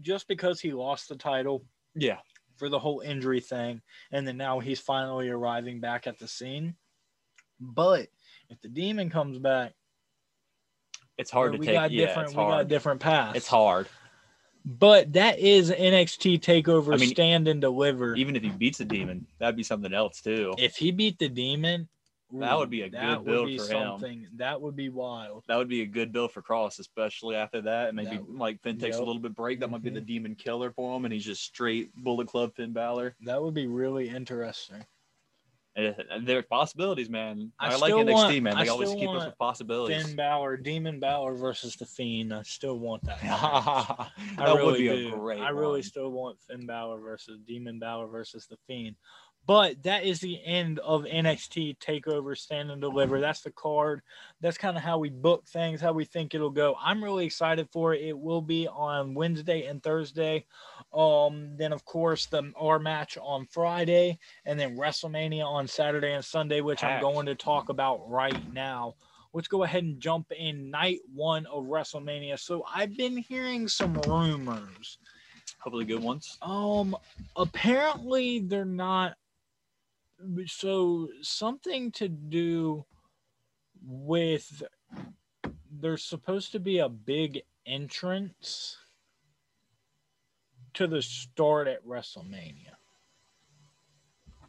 just 0.00 0.28
because 0.28 0.60
he 0.60 0.72
lost 0.72 1.08
the 1.08 1.16
title 1.16 1.64
Yeah. 1.96 2.18
For 2.56 2.68
the 2.68 2.78
whole 2.78 3.00
injury 3.00 3.40
thing, 3.40 3.80
and 4.12 4.26
then 4.26 4.36
now 4.36 4.60
he's 4.60 4.80
finally 4.80 5.28
arriving 5.28 5.80
back 5.80 6.06
at 6.06 6.18
the 6.18 6.28
scene. 6.28 6.74
But 7.60 8.08
if 8.50 8.60
the 8.60 8.68
demon 8.68 9.10
comes 9.10 9.38
back, 9.38 9.72
It's 11.18 11.30
hard 11.30 11.52
we 11.52 11.58
to 11.58 11.64
take. 11.66 11.74
got 11.74 11.90
Yeah, 11.90 12.06
different. 12.06 12.28
it's 12.28 12.36
we 12.36 12.42
got 12.42 12.50
hard. 12.50 12.68
different 12.68 13.00
paths. 13.00 13.36
It's 13.36 13.48
hard. 13.48 13.88
But 14.66 15.12
that 15.12 15.38
is 15.38 15.70
NXT 15.70 16.40
Takeover 16.40 16.94
I 16.94 16.96
mean, 16.96 17.10
Stand 17.10 17.48
and 17.48 17.60
Deliver. 17.60 18.14
Even 18.16 18.34
if 18.34 18.42
he 18.42 18.48
beats 18.48 18.78
the 18.78 18.84
demon, 18.86 19.26
that'd 19.38 19.56
be 19.56 19.62
something 19.62 19.92
else 19.92 20.20
too. 20.22 20.54
if 20.58 20.76
he 20.76 20.90
beat 20.90 21.18
the 21.18 21.28
demon, 21.28 21.88
That 22.40 22.58
would 22.58 22.70
be 22.70 22.82
a 22.82 22.88
good 22.88 23.24
build 23.24 23.48
for 23.48 23.62
him. 23.64 23.88
something. 23.88 24.26
That 24.36 24.60
would 24.60 24.76
be 24.76 24.88
wild. 24.88 25.44
That 25.48 25.56
would 25.56 25.68
be 25.68 25.82
a 25.82 25.86
good 25.86 26.12
bill 26.12 26.28
for 26.28 26.42
Kross, 26.42 26.78
especially 26.78 27.36
after 27.36 27.60
that. 27.62 27.88
And 27.88 27.96
maybe 27.96 28.16
That 28.16 28.26
would- 28.26 28.38
like 28.38 28.60
Finn 28.62 28.78
takes 28.78 28.96
Yep. 28.96 29.02
a 29.02 29.06
little 29.06 29.22
bit 29.22 29.34
break. 29.34 29.60
That 29.60 29.70
might 29.70 29.82
be 29.82 29.90
the 29.90 30.00
Mhm. 30.00 30.06
demon 30.06 30.34
killer 30.34 30.70
for 30.72 30.96
him, 30.96 31.04
and 31.04 31.12
he's 31.14 31.24
just 31.24 31.42
straight 31.42 31.94
Bullet 31.94 32.28
Club 32.28 32.54
Finn 32.54 32.72
Balor. 32.72 33.16
That 33.22 33.42
would 33.42 33.54
be 33.54 33.66
really 33.66 34.08
interesting. 34.08 34.84
And 35.76 35.96
and 36.08 36.24
there 36.24 36.38
are 36.38 36.42
possibilities, 36.42 37.10
man. 37.10 37.50
I 37.58 37.72
I, 37.72 37.76
like 37.78 37.92
NXT, 37.92 38.12
want- 38.14 38.42
man. 38.44 38.56
They 38.58 38.68
always 38.68 38.94
keep 38.94 39.08
us 39.08 39.26
with 39.26 39.36
possibilities. 39.38 40.06
Finn 40.06 40.14
Balor, 40.14 40.58
Demon 40.58 41.00
Balor 41.00 41.34
versus 41.34 41.74
the 41.74 41.84
Fiend. 41.84 42.32
I 42.32 42.42
still 42.44 42.78
want 42.78 43.02
that. 43.02 43.20
that 43.22 44.08
I 44.38 44.54
really 44.54 44.64
would 44.64 44.78
be 44.78 44.86
do. 44.88 45.08
a 45.14 45.18
great. 45.18 45.40
I 45.40 45.48
really 45.48 45.82
still 45.82 46.12
want 46.12 46.40
Finn 46.42 46.64
Balor 46.64 47.00
versus 47.00 47.40
Demon 47.44 47.80
Balor 47.80 48.06
versus 48.06 48.46
the 48.46 48.56
Fiend. 48.68 48.94
But 49.46 49.82
that 49.82 50.04
is 50.04 50.20
the 50.20 50.42
end 50.44 50.78
of 50.78 51.02
NXT 51.02 51.76
Takeover 51.78 52.36
Stand 52.36 52.70
and 52.70 52.80
Deliver. 52.80 53.20
That's 53.20 53.42
the 53.42 53.50
card. 53.50 54.00
That's 54.40 54.56
kind 54.56 54.76
of 54.76 54.82
how 54.82 54.98
we 54.98 55.10
book 55.10 55.46
things, 55.46 55.80
how 55.82 55.92
we 55.92 56.06
think 56.06 56.34
it'll 56.34 56.48
go. 56.48 56.76
I'm 56.82 57.04
really 57.04 57.26
excited 57.26 57.68
for 57.70 57.92
it. 57.92 58.02
It 58.02 58.18
will 58.18 58.40
be 58.40 58.66
on 58.68 59.14
Wednesday 59.14 59.66
and 59.66 59.82
Thursday. 59.82 60.46
Um, 60.94 61.56
then 61.56 61.72
of 61.72 61.84
course 61.84 62.26
the 62.26 62.52
our 62.56 62.78
match 62.78 63.18
on 63.20 63.46
Friday, 63.46 64.18
and 64.46 64.58
then 64.58 64.76
WrestleMania 64.78 65.44
on 65.44 65.66
Saturday 65.66 66.12
and 66.14 66.24
Sunday, 66.24 66.60
which. 66.60 66.82
I'm 66.84 67.00
going 67.00 67.26
to 67.26 67.34
talk 67.34 67.68
about 67.70 68.08
right 68.08 68.52
now. 68.52 68.94
Let's 69.32 69.48
go 69.48 69.64
ahead 69.64 69.82
and 69.82 70.00
jump 70.00 70.30
in 70.32 70.70
night 70.70 71.00
one 71.12 71.46
of 71.46 71.64
WrestleMania. 71.64 72.38
So 72.38 72.64
I've 72.72 72.96
been 72.96 73.16
hearing 73.16 73.68
some 73.68 73.94
rumors. 74.06 74.98
Hopefully, 75.58 75.84
good 75.84 76.02
ones. 76.02 76.38
Um, 76.42 76.96
apparently 77.36 78.40
they're 78.40 78.64
not. 78.64 79.16
So 80.46 81.08
something 81.22 81.92
to 81.92 82.08
do 82.08 82.84
with 83.82 84.62
there's 85.70 86.04
supposed 86.04 86.52
to 86.52 86.60
be 86.60 86.78
a 86.78 86.88
big 86.88 87.42
entrance 87.66 88.78
to 90.74 90.86
the 90.86 91.02
start 91.02 91.68
at 91.68 91.84
WrestleMania. 91.86 92.74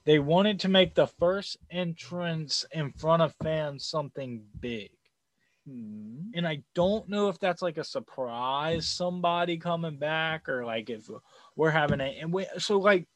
They 0.06 0.20
wanted 0.20 0.60
to 0.62 0.70
make 0.70 0.94
the 0.94 1.08
first 1.08 1.58
entrance 1.72 2.66
in 2.72 2.92
front 2.92 3.24
of 3.24 3.34
fans 3.42 3.86
something 3.86 4.44
big. 4.60 4.92
Hmm. 5.68 6.30
And 6.36 6.48
I 6.48 6.62
don't 6.76 7.10
know 7.10 7.30
if 7.30 7.40
that's 7.40 7.64
like 7.64 7.78
a 7.78 7.84
surprise, 7.84 8.88
somebody 8.88 9.58
coming 9.58 9.98
back, 9.98 10.48
or 10.48 10.64
like 10.64 10.92
if 10.92 11.10
we're 11.56 11.72
having 11.72 12.02
a 12.02 12.20
and 12.22 12.32
we, 12.32 12.46
so 12.60 12.78
like 12.78 13.08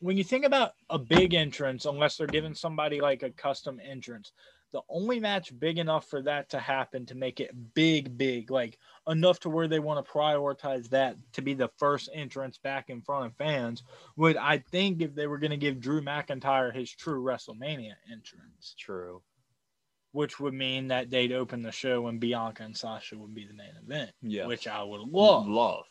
when 0.00 0.16
you 0.16 0.24
think 0.24 0.44
about 0.44 0.72
a 0.90 0.98
big 0.98 1.34
entrance, 1.34 1.84
unless 1.84 2.16
they're 2.16 2.26
giving 2.26 2.54
somebody 2.54 3.00
like 3.00 3.22
a 3.22 3.30
custom 3.30 3.80
entrance, 3.84 4.32
the 4.72 4.82
only 4.90 5.18
match 5.18 5.58
big 5.58 5.78
enough 5.78 6.06
for 6.10 6.20
that 6.22 6.50
to 6.50 6.58
happen 6.58 7.06
to 7.06 7.14
make 7.14 7.40
it 7.40 7.50
big, 7.74 8.18
big, 8.18 8.50
like 8.50 8.78
enough 9.08 9.40
to 9.40 9.48
where 9.48 9.66
they 9.66 9.78
want 9.78 10.04
to 10.04 10.12
prioritize 10.12 10.90
that 10.90 11.16
to 11.32 11.40
be 11.42 11.54
the 11.54 11.70
first 11.78 12.10
entrance 12.12 12.58
back 12.58 12.90
in 12.90 13.00
front 13.00 13.24
of 13.26 13.34
fans 13.36 13.82
would 14.16 14.36
I 14.36 14.58
think 14.58 15.00
if 15.00 15.14
they 15.14 15.26
were 15.26 15.38
going 15.38 15.52
to 15.52 15.56
give 15.56 15.80
Drew 15.80 16.02
McIntyre 16.02 16.74
his 16.74 16.90
true 16.92 17.22
WrestleMania 17.24 17.94
entrance, 18.12 18.74
True. 18.78 19.22
which 20.12 20.38
would 20.38 20.52
mean 20.54 20.88
that 20.88 21.08
they'd 21.08 21.32
open 21.32 21.62
the 21.62 21.72
show 21.72 22.06
and 22.08 22.20
Bianca 22.20 22.62
and 22.62 22.76
Sasha 22.76 23.16
would 23.16 23.34
be 23.34 23.46
the 23.46 23.54
main 23.54 23.72
event, 23.82 24.10
Yeah. 24.20 24.46
which 24.46 24.68
I 24.68 24.82
would 24.82 25.00
love. 25.00 25.48
Love. 25.48 25.84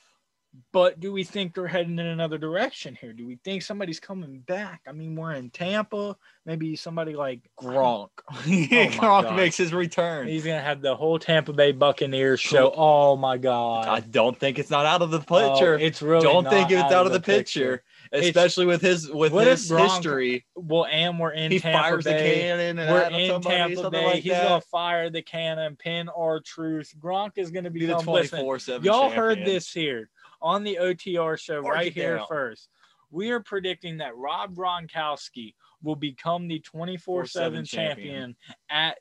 But 0.71 0.99
do 0.99 1.11
we 1.13 1.23
think 1.23 1.53
they're 1.53 1.67
heading 1.67 1.99
in 1.99 2.05
another 2.07 2.37
direction 2.39 2.97
here? 2.99 3.13
Do 3.13 3.27
we 3.27 3.37
think 3.43 3.61
somebody's 3.61 3.99
coming 3.99 4.39
back? 4.39 4.81
I 4.87 4.91
mean, 4.91 5.15
we're 5.15 5.33
in 5.33 5.51
Tampa. 5.51 6.15
Maybe 6.47 6.75
somebody 6.75 7.15
like 7.15 7.41
Gronk. 7.61 8.09
Oh 8.29 8.33
my 8.47 8.87
Gronk 8.87 9.23
God. 9.23 9.35
makes 9.35 9.57
his 9.57 9.71
return. 9.73 10.27
He's 10.27 10.43
gonna 10.45 10.61
have 10.61 10.81
the 10.81 10.95
whole 10.95 11.19
Tampa 11.19 11.53
Bay 11.53 11.73
Buccaneers 11.73 12.39
show. 12.39 12.73
Oh 12.75 13.15
my 13.15 13.37
God! 13.37 13.87
I 13.87 13.99
don't 13.99 14.37
think 14.37 14.57
it's 14.57 14.69
not 14.71 14.85
out 14.85 15.01
of 15.01 15.11
the 15.11 15.23
Oh, 15.29 15.49
picture. 15.51 15.77
it's 15.77 16.01
really 16.01 16.23
don't 16.23 16.49
think 16.49 16.71
it's 16.71 16.81
out, 16.91 17.05
of 17.05 17.13
the 17.13 17.19
picture, 17.19 17.83
It's- 18.11 18.25
especially 18.27 18.65
with 18.65 18.81
his 18.81 19.09
with 19.11 19.33
his 19.33 19.69
Gronk- 19.69 19.83
history. 19.83 20.45
Well, 20.55 20.85
and 20.85 21.19
we're 21.19 21.31
in 21.33 21.51
He 21.51 21.59
Tampa 21.59 21.83
fires 21.83 22.03
the 22.05 22.11
cannon 22.11 22.79
and 22.79 22.89
We're 22.91 23.01
in 23.09 23.29
somebody, 23.29 23.75
Tampa 23.75 23.91
Bay. 23.91 24.05
like 24.05 24.23
He's 24.23 24.31
that. 24.31 24.47
gonna 24.47 24.61
fire 24.61 25.09
the 25.09 25.21
cannon, 25.21 25.75
pin 25.75 26.09
R-Truth. 26.09 26.93
Gronk 26.99 27.31
is 27.35 27.51
gonna 27.51 27.69
be 27.69 27.85
the 27.85 27.95
twenty 27.99 28.27
four 28.27 28.57
seven. 28.59 28.83
y'all 28.85 29.09
heard 29.09 29.43
this 29.45 29.71
here 29.71 30.09
on 30.41 30.63
the 30.63 30.77
OTR 30.81 31.39
show 31.39 31.61
Mark 31.61 31.75
right 31.75 31.93
here 31.93 32.17
down. 32.17 32.25
first. 32.27 32.69
We 33.11 33.31
are 33.31 33.39
predicting 33.39 33.97
that 33.97 34.15
Rob 34.17 34.53
Gronkowski 34.55 35.53
will 35.81 35.95
become 35.95 36.47
the 36.47 36.59
24 36.59 37.25
7 37.25 37.65
champion 37.65 38.35
at 38.69 38.97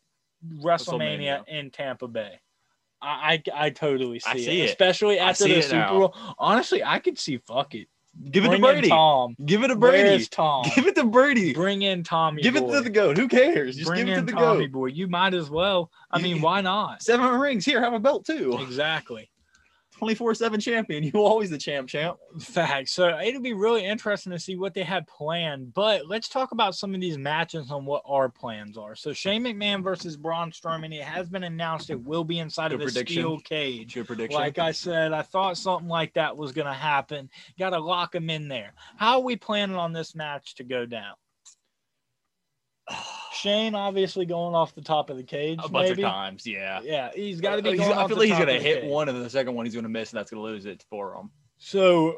WrestleMania, 0.62 1.40
WrestleMania. 1.40 1.48
in 1.48 1.70
Tampa 1.70 2.08
Bay. 2.08 2.38
I, 3.02 3.42
I, 3.52 3.66
I 3.66 3.70
totally 3.70 4.20
see, 4.20 4.30
I 4.30 4.36
see 4.36 4.60
it, 4.60 4.64
it. 4.64 4.70
especially 4.70 5.18
after 5.18 5.44
the 5.48 5.60
Super 5.60 5.76
now. 5.76 5.90
Bowl. 5.90 6.14
Honestly, 6.38 6.82
I 6.82 6.98
could 6.98 7.18
see 7.18 7.38
fuck 7.38 7.74
it. 7.74 7.88
Give 8.30 8.44
it 8.44 8.48
Bring 8.48 8.62
to 8.62 8.66
Brady. 8.66 8.88
Tom. 8.88 9.36
Give 9.44 9.62
it 9.62 9.68
to 9.68 9.76
Brady. 9.76 10.08
Where's 10.08 10.28
Tom? 10.30 10.64
Give 10.74 10.86
it 10.86 10.94
to 10.94 11.04
Brady. 11.04 11.52
Bring 11.52 11.82
in 11.82 12.02
Tommy. 12.02 12.40
Give 12.42 12.56
it 12.56 12.62
boy. 12.62 12.72
to 12.72 12.80
the 12.80 12.88
goat. 12.90 13.18
Who 13.18 13.28
cares? 13.28 13.76
Just 13.76 13.88
Bring 13.88 14.06
give 14.06 14.16
it 14.16 14.20
to 14.20 14.26
the 14.26 14.32
Tommy 14.32 14.66
goat. 14.66 14.72
boy. 14.72 14.86
You 14.86 15.06
might 15.06 15.34
as 15.34 15.50
well. 15.50 15.90
I 16.10 16.20
mean, 16.22 16.40
why 16.40 16.62
not? 16.62 17.02
Seven 17.02 17.38
rings. 17.38 17.66
Here, 17.66 17.82
have 17.82 17.92
a 17.92 18.00
belt 18.00 18.24
too. 18.24 18.56
Exactly. 18.60 19.28
24 19.98 20.34
7 20.34 20.60
champion. 20.60 21.04
You 21.16 21.22
always 21.22 21.50
the 21.50 21.58
champ, 21.58 21.88
champ. 21.88 22.16
Fact. 22.40 22.88
So 22.88 23.18
it'll 23.18 23.40
be 23.40 23.52
really 23.52 23.84
interesting 23.84 24.32
to 24.32 24.38
see 24.38 24.56
what 24.56 24.74
they 24.74 24.82
have 24.82 25.06
planned. 25.06 25.72
But 25.72 26.06
let's 26.06 26.28
talk 26.28 26.52
about 26.52 26.74
some 26.74 26.94
of 26.94 27.00
these 27.00 27.16
matches 27.16 27.70
and 27.70 27.86
what 27.86 28.02
our 28.06 28.28
plans 28.28 28.76
are. 28.76 28.94
So 28.94 29.12
Shane 29.12 29.44
McMahon 29.44 29.82
versus 29.82 30.16
Braun 30.16 30.50
Strowman. 30.50 30.94
It 30.94 31.02
has 31.02 31.28
been 31.28 31.44
announced 31.44 31.90
it 31.90 32.02
will 32.02 32.24
be 32.24 32.40
inside 32.40 32.70
Good 32.70 32.76
of 32.76 32.80
a 32.80 32.84
prediction. 32.84 33.14
steel 33.22 33.38
cage. 33.40 33.94
Good 33.94 34.06
prediction. 34.06 34.38
Like 34.38 34.58
I 34.58 34.72
said, 34.72 35.12
I 35.12 35.22
thought 35.22 35.56
something 35.56 35.88
like 35.88 36.14
that 36.14 36.36
was 36.36 36.52
going 36.52 36.66
to 36.66 36.72
happen. 36.72 37.30
Got 37.58 37.70
to 37.70 37.78
lock 37.78 38.14
him 38.14 38.28
in 38.28 38.48
there. 38.48 38.74
How 38.96 39.14
are 39.18 39.22
we 39.24 39.36
planning 39.36 39.76
on 39.76 39.92
this 39.92 40.14
match 40.14 40.56
to 40.56 40.64
go 40.64 40.86
down? 40.86 41.14
Shane 43.32 43.74
obviously 43.74 44.24
going 44.26 44.54
off 44.54 44.74
the 44.74 44.80
top 44.80 45.10
of 45.10 45.16
the 45.16 45.22
cage. 45.22 45.58
a 45.62 45.68
bunch 45.68 45.90
maybe. 45.90 46.02
of 46.04 46.10
times, 46.10 46.46
yeah. 46.46 46.80
Yeah, 46.82 47.10
he's 47.14 47.40
got 47.40 47.56
to 47.56 47.62
be 47.62 47.70
I 47.80 48.06
feel 48.06 48.16
like 48.16 48.28
he's 48.28 48.38
gonna 48.38 48.52
hit 48.60 48.82
cage. 48.82 48.90
one, 48.90 49.08
and 49.08 49.22
the 49.24 49.30
second 49.30 49.54
one 49.54 49.66
he's 49.66 49.74
gonna 49.74 49.88
miss, 49.88 50.12
and 50.12 50.18
that's 50.18 50.30
gonna 50.30 50.42
lose 50.42 50.64
it 50.66 50.84
for 50.88 51.14
him. 51.14 51.30
So, 51.58 52.16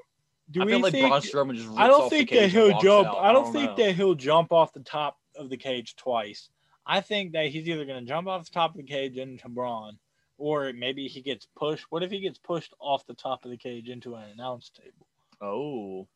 do 0.50 0.62
I 0.62 0.64
we 0.64 0.72
feel 0.72 0.80
like 0.80 0.92
think? 0.92 1.08
Braun 1.08 1.20
Strowman 1.20 1.56
just. 1.56 1.68
I 1.76 1.86
don't 1.88 2.08
think 2.10 2.30
that 2.30 2.50
he'll 2.50 2.78
jump. 2.80 3.08
out. 3.08 3.18
I 3.18 3.32
don't 3.32 3.52
think 3.52 3.76
know. 3.78 3.84
that 3.86 3.94
he'll 3.94 4.14
jump 4.14 4.52
off 4.52 4.72
the 4.72 4.80
top 4.80 5.16
of 5.36 5.50
the 5.50 5.56
cage 5.56 5.96
twice. 5.96 6.50
I 6.86 7.00
think 7.02 7.32
that 7.32 7.46
he's 7.48 7.68
either 7.68 7.84
going 7.84 8.02
to 8.04 8.08
jump 8.08 8.28
off 8.28 8.44
the 8.46 8.50
top 8.50 8.70
of 8.70 8.76
the 8.78 8.82
cage 8.82 9.18
into 9.18 9.48
Braun, 9.50 9.98
or 10.38 10.72
maybe 10.72 11.06
he 11.06 11.20
gets 11.20 11.46
pushed. 11.54 11.84
What 11.90 12.02
if 12.02 12.10
he 12.10 12.20
gets 12.20 12.38
pushed 12.38 12.72
off 12.80 13.06
the 13.06 13.14
top 13.14 13.44
of 13.44 13.50
the 13.50 13.58
cage 13.58 13.88
into 13.90 14.14
an 14.14 14.30
announce 14.30 14.70
table, 14.70 15.06
Oh, 15.42 16.08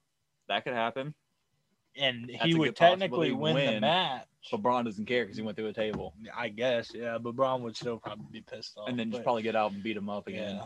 that 0.49 0.65
could 0.65 0.73
happen. 0.73 1.15
and 1.97 2.29
That's 2.33 2.45
he 2.45 2.55
would 2.55 2.75
technically 2.75 3.31
possibility. 3.33 3.55
win, 3.67 3.75
the 3.75 3.81
match? 3.83 4.27
But 4.50 4.62
Braun 4.62 4.85
doesn't 4.85 5.07
care 5.07 5.24
because 5.24 5.37
he 5.37 5.42
went 5.42 5.57
through 5.57 5.68
a 5.68 5.72
table, 5.72 6.14
I 6.37 6.48
guess, 6.48 6.90
yeah, 6.94 7.16
but 7.18 7.37
Braun 7.37 7.62
would 7.62 7.76
still 7.76 7.98
probably 7.98 8.26
be 8.33 8.40
pissed 8.42 8.76
off. 8.76 8.88
and 8.88 8.98
then 8.98 9.11
just 9.11 9.20
but- 9.20 9.24
probably 9.24 9.42
get 9.42 9.55
out 9.57 9.72
and 9.72 9.83
beat 9.83 9.96
him 9.96 10.09
up 10.11 10.26
again. 10.26 10.57
yeah. 10.57 10.64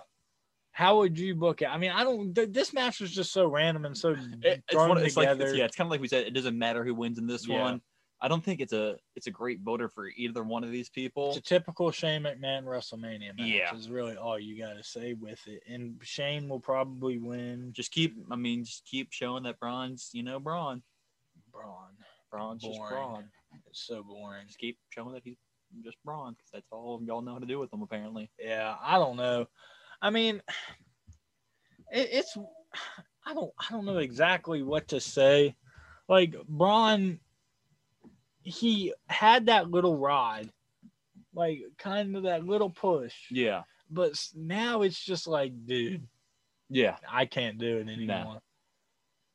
How 0.72 0.98
would 0.98 1.18
you 1.18 1.34
book 1.34 1.62
it? 1.62 1.66
I 1.66 1.78
mean, 1.78 1.90
I 1.90 2.04
don't. 2.04 2.34
Th- 2.34 2.50
this 2.50 2.74
match 2.74 3.00
was 3.00 3.10
just 3.10 3.32
so 3.32 3.46
random 3.48 3.86
and 3.86 3.96
so 3.96 4.10
It- 4.42 4.62
it's 4.68 4.74
one. 4.74 4.98
It's 4.98 5.16
like 5.16 5.28
together. 5.28 5.48
it's, 5.50 5.58
yeah, 5.58 5.64
it's 5.64 5.74
kind 5.76 5.86
of 5.86 5.90
like 5.90 6.02
we 6.02 6.08
said. 6.08 6.26
It 6.26 6.32
doesn't 6.34 6.58
matter 6.58 6.84
who 6.84 6.94
wins 6.94 7.18
in 7.18 7.26
this 7.26 7.46
Yeah. 7.48 7.62
one. 7.62 7.80
I 8.20 8.28
don't 8.28 8.42
think 8.44 8.60
it's 8.60 8.72
a 8.74 8.96
it's 9.14 9.26
a 9.26 9.30
great 9.30 9.60
voter 9.60 9.88
for 9.88 10.08
either 10.16 10.42
one 10.42 10.64
of 10.64 10.70
these 10.70 10.88
people. 10.90 11.28
It's 11.28 11.38
a 11.38 11.40
typical 11.42 11.90
Shane 11.90 12.22
McMahon 12.24 12.64
WrestleMania 12.64 13.36
match. 13.38 13.46
Yeah. 13.46 13.74
is 13.74 13.88
really 13.90 14.16
all 14.16 14.38
you 14.38 14.58
got 14.58 14.74
to 14.74 14.82
say 14.82 15.12
with 15.14 15.40
it. 15.46 15.62
And 15.66 15.98
Shane 16.02 16.46
will 16.48 16.60
probably 16.60 17.18
win. 17.18 17.72
Just 17.72 17.90
keep. 17.90 18.14
I 18.30 18.36
mean, 18.36 18.64
just 18.64 18.84
keep 18.84 19.12
showing 19.12 19.44
that 19.44 19.58
Braun's. 19.58 20.10
You 20.12 20.24
know, 20.24 20.38
Braun. 20.40 20.82
Braun. 21.52 21.92
Braun's 22.36 22.62
just 22.62 22.78
Boring. 22.78 22.94
Braun. 22.94 23.24
It's 23.68 23.86
so 23.86 24.02
boring. 24.02 24.46
Just 24.46 24.58
keep 24.58 24.78
showing 24.90 25.14
that 25.14 25.22
he's 25.24 25.36
just 25.84 25.96
Braun 26.04 26.32
because 26.34 26.50
that's 26.52 26.66
all 26.70 27.00
y'all 27.04 27.22
know 27.22 27.34
how 27.34 27.38
to 27.38 27.46
do 27.46 27.58
with 27.58 27.72
him 27.72 27.82
apparently. 27.82 28.30
Yeah, 28.38 28.76
I 28.82 28.98
don't 28.98 29.16
know. 29.16 29.46
I 30.02 30.10
mean, 30.10 30.42
it, 31.90 32.08
it's 32.12 32.36
I 33.24 33.34
don't 33.34 33.52
I 33.58 33.72
don't 33.72 33.86
know 33.86 33.98
exactly 33.98 34.62
what 34.62 34.88
to 34.88 35.00
say. 35.00 35.56
Like 36.08 36.34
Braun, 36.48 37.18
he 38.42 38.92
had 39.08 39.46
that 39.46 39.70
little 39.70 39.96
ride, 39.96 40.50
like 41.34 41.60
kind 41.78 42.16
of 42.16 42.24
that 42.24 42.44
little 42.44 42.70
push. 42.70 43.14
Yeah. 43.30 43.62
But 43.90 44.12
now 44.34 44.82
it's 44.82 45.02
just 45.02 45.26
like, 45.26 45.52
dude, 45.66 46.06
Yeah. 46.68 46.96
I 47.10 47.24
can't 47.26 47.58
do 47.58 47.78
it 47.78 47.88
anymore. 47.88 48.40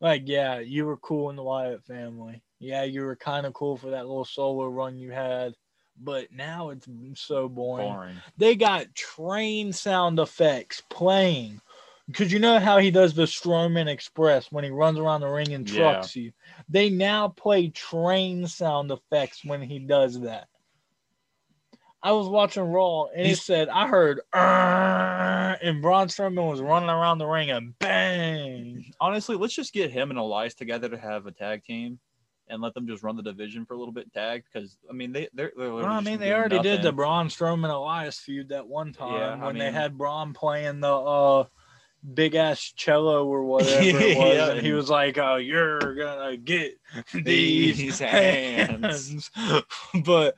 Like, 0.02 0.24
yeah, 0.26 0.60
you 0.60 0.86
were 0.86 0.98
cool 0.98 1.30
in 1.30 1.36
the 1.36 1.44
Wyatt 1.44 1.86
family. 1.86 2.42
Yeah, 2.62 2.84
you 2.84 3.02
were 3.02 3.16
kind 3.16 3.46
of 3.46 3.54
cool 3.54 3.76
for 3.76 3.90
that 3.90 4.06
little 4.08 4.24
solo 4.24 4.68
run 4.68 4.98
you 4.98 5.12
had. 5.12 5.54
But 6.00 6.32
now 6.32 6.70
it's 6.70 6.88
so 7.16 7.50
boring. 7.50 7.92
Boring. 7.92 8.16
They 8.38 8.56
got 8.56 8.94
train 8.96 9.74
sound 9.74 10.20
effects 10.20 10.82
playing. 10.90 11.60
Because 12.08 12.32
you 12.32 12.40
know 12.40 12.60
how 12.60 12.78
he 12.78 12.92
does 12.92 13.14
the 13.14 13.24
Strowman 13.24 13.88
Express 13.88 14.52
when 14.52 14.64
he 14.64 14.70
runs 14.70 15.00
around 15.00 15.22
the 15.22 15.28
ring 15.28 15.54
and 15.54 15.68
Yeah. 15.68 15.76
trucks 15.76 16.16
you. 16.16 16.32
They 16.70 16.90
now 16.90 17.30
play 17.30 17.70
train 17.70 18.48
sound 18.48 18.92
effects 18.92 19.44
when 19.44 19.62
he 19.62 19.80
does 19.80 20.20
that. 20.22 20.48
I 22.04 22.12
was 22.12 22.28
watching 22.28 22.64
Raw 22.64 23.06
and 23.06 23.28
he 23.28 23.36
said 23.36 23.70
I 23.70 23.88
heard 23.88 24.22
and 24.34 25.82
Braun 25.82 26.08
Strowman 26.08 26.50
was 26.50 26.60
running 26.62 26.90
around 26.90 27.20
the 27.20 27.28
ring 27.28 27.52
and 27.52 27.78
bang. 27.80 28.92
Honestly, 29.00 29.36
let's 29.36 29.54
just 29.54 29.74
get 29.74 29.92
him 29.92 30.10
and 30.10 30.20
Elias 30.20 30.56
together 30.56 30.90
to 30.90 30.98
have 30.98 31.28
a 31.28 31.32
tag 31.32 31.64
team, 31.64 32.00
and 32.52 32.62
let 32.62 32.74
them 32.74 32.86
just 32.88 33.02
run 33.04 33.16
the 33.16 33.24
division 33.24 33.66
for 33.66 33.74
a 33.74 33.78
little 33.78 33.94
bit 33.94 34.12
tag 34.14 34.44
because 34.52 34.78
I 34.90 34.94
mean 34.94 35.12
they 35.12 35.30
they're, 35.34 35.52
they're 35.58 35.74
Well, 35.74 35.86
I 35.86 36.02
mean, 36.02 36.20
they 36.20 36.34
already 36.34 36.60
did 36.60 36.82
the 36.82 36.92
nothing. 36.92 36.96
Braun 36.96 37.28
Strowman 37.30 37.70
Elias 37.74 38.20
feud 38.20 38.50
that 38.50 38.68
one 38.68 38.94
time 38.94 39.14
Yeah, 39.14 39.36
I 39.36 39.46
when 39.46 39.58
they 39.58 39.72
had 39.72 39.98
Braun 39.98 40.34
playing 40.34 40.82
the 40.82 40.94
uh 40.94 41.46
big 42.14 42.36
ass 42.36 42.74
cello 42.76 43.26
or 43.26 43.44
whatever 43.46 44.00
it 44.00 44.18
was, 44.18 44.38
Yeah, 44.38 44.52
and 44.52 44.62
he 44.66 44.72
was 44.74 44.90
like, 44.90 45.18
"Oh, 45.18 45.36
you're 45.38 45.96
gonna 45.96 46.38
get 46.38 46.74
These 47.14 47.78
these 47.78 48.00
hands. 48.00 49.30
hands." 49.34 49.64
but 50.06 50.36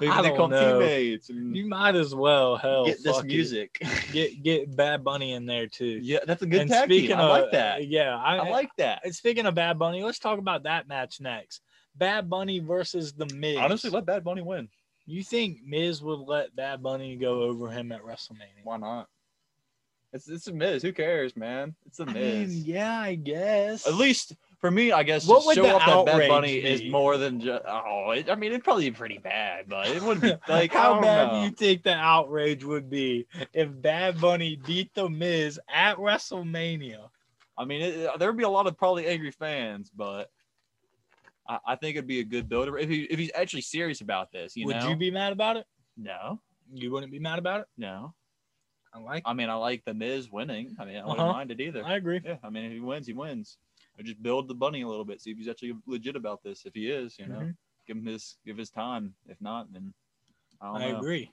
Maybe 0.00 0.10
I 0.10 0.22
they 0.22 0.28
don't 0.28 0.36
call 0.36 0.48
know. 0.48 0.80
teammates 0.80 1.28
and 1.28 1.54
You 1.56 1.66
might 1.66 1.94
as 1.94 2.14
well 2.14 2.56
hell 2.56 2.86
get 2.86 3.02
this 3.02 3.14
fuck 3.14 3.24
it. 3.24 3.28
music. 3.28 3.82
Get 4.12 4.42
get 4.42 4.74
Bad 4.74 5.04
Bunny 5.04 5.32
in 5.32 5.46
there 5.46 5.66
too. 5.66 6.00
yeah, 6.02 6.18
that's 6.26 6.42
a 6.42 6.46
good 6.46 6.62
and 6.62 6.70
tag 6.70 6.88
team. 6.88 7.12
I 7.12 7.26
like 7.26 7.52
that. 7.52 7.86
Yeah, 7.86 8.16
I, 8.16 8.36
I 8.38 8.48
like 8.50 8.70
that. 8.78 9.02
And 9.04 9.14
speaking 9.14 9.46
of 9.46 9.54
Bad 9.54 9.78
Bunny, 9.78 10.02
let's 10.02 10.18
talk 10.18 10.38
about 10.38 10.64
that 10.64 10.88
match 10.88 11.20
next. 11.20 11.60
Bad 11.94 12.28
Bunny 12.30 12.58
versus 12.58 13.12
the 13.12 13.26
Miz. 13.34 13.58
Honestly, 13.58 13.90
let 13.90 14.06
Bad 14.06 14.24
Bunny 14.24 14.42
win. 14.42 14.68
You 15.06 15.22
think 15.22 15.58
Miz 15.66 16.02
would 16.02 16.20
let 16.20 16.54
Bad 16.56 16.82
Bunny 16.82 17.16
go 17.16 17.42
over 17.42 17.68
him 17.70 17.92
at 17.92 18.02
WrestleMania? 18.02 18.64
Why 18.64 18.78
not? 18.78 19.08
It's 20.12 20.28
it's 20.28 20.46
a 20.48 20.52
Miz. 20.52 20.82
Who 20.82 20.92
cares, 20.92 21.36
man? 21.36 21.74
It's 21.86 22.00
a 22.00 22.06
Miz. 22.06 22.50
mean, 22.54 22.62
yeah, 22.64 22.98
I 23.00 23.14
guess. 23.14 23.86
At 23.86 23.94
least 23.94 24.34
for 24.62 24.70
me, 24.70 24.92
I 24.92 25.02
guess 25.02 25.26
What 25.26 25.40
to 25.42 25.46
would 25.48 25.54
show 25.56 25.76
off 25.76 26.06
that 26.06 26.06
Bad 26.18 26.28
Bunny 26.28 26.54
is 26.54 26.84
more 26.90 27.18
than 27.18 27.40
just. 27.40 27.62
Oh, 27.68 28.12
it, 28.12 28.30
I 28.30 28.34
mean, 28.36 28.52
it'd 28.52 28.64
probably 28.64 28.88
be 28.88 28.96
pretty 28.96 29.18
bad, 29.18 29.68
but 29.68 29.88
it 29.88 30.00
wouldn't 30.00 30.22
be 30.22 30.32
like 30.52 30.72
how 30.72 31.00
bad 31.00 31.32
know. 31.32 31.40
do 31.40 31.44
you 31.46 31.50
think 31.50 31.82
the 31.82 31.92
outrage 31.94 32.64
would 32.64 32.88
be 32.88 33.26
if 33.52 33.68
Bad 33.82 34.20
Bunny 34.20 34.56
beat 34.64 34.94
the 34.94 35.10
Miz 35.10 35.60
at 35.68 35.96
WrestleMania? 35.98 37.08
I 37.58 37.64
mean, 37.66 37.82
it, 37.82 38.18
there'd 38.18 38.36
be 38.36 38.44
a 38.44 38.48
lot 38.48 38.66
of 38.66 38.78
probably 38.78 39.06
angry 39.06 39.32
fans, 39.32 39.90
but 39.94 40.30
I, 41.48 41.58
I 41.66 41.76
think 41.76 41.96
it'd 41.96 42.06
be 42.06 42.20
a 42.20 42.24
good 42.24 42.48
builder 42.48 42.78
if 42.78 42.88
he 42.88 43.02
if 43.02 43.18
he's 43.18 43.32
actually 43.34 43.62
serious 43.62 44.00
about 44.00 44.32
this. 44.32 44.56
You 44.56 44.66
would 44.66 44.76
know? 44.76 44.88
you 44.88 44.96
be 44.96 45.10
mad 45.10 45.32
about 45.32 45.56
it? 45.56 45.66
No, 45.96 46.40
You 46.72 46.90
wouldn't 46.92 47.12
be 47.12 47.18
mad 47.18 47.38
about 47.38 47.60
it. 47.62 47.66
no. 47.76 48.14
I 48.94 48.98
like. 48.98 49.22
I 49.24 49.32
mean, 49.32 49.48
I 49.48 49.54
like 49.54 49.84
the 49.86 49.94
Miz 49.94 50.30
winning. 50.30 50.76
I 50.78 50.84
mean, 50.84 50.96
I 50.98 51.00
wouldn't 51.06 51.20
Uh-huh. 51.20 51.32
mind 51.32 51.50
it 51.50 51.60
either. 51.60 51.82
I 51.84 51.94
agree. 51.96 52.20
Yeah, 52.22 52.36
I 52.44 52.50
mean, 52.50 52.64
if 52.66 52.72
he 52.72 52.78
wins, 52.80 53.06
he 53.06 53.14
wins. 53.14 53.56
Or 53.98 54.02
just 54.04 54.22
build 54.22 54.48
the 54.48 54.54
bunny 54.54 54.82
a 54.82 54.88
little 54.88 55.04
bit, 55.04 55.20
see 55.20 55.30
if 55.32 55.36
he's 55.38 55.48
actually 55.48 55.74
legit 55.86 56.16
about 56.16 56.42
this. 56.42 56.64
If 56.64 56.74
he 56.74 56.88
is, 56.90 57.18
you 57.18 57.26
know, 57.26 57.38
Mhm. 57.40 57.56
give 57.86 57.96
him 57.98 58.06
his 58.06 58.38
give 58.46 58.56
his 58.56 58.70
time. 58.70 59.14
If 59.28 59.40
not, 59.40 59.70
then 59.72 59.92
I 60.60 60.66
don't 60.66 60.76
I 60.82 60.84
agree. 60.98 61.30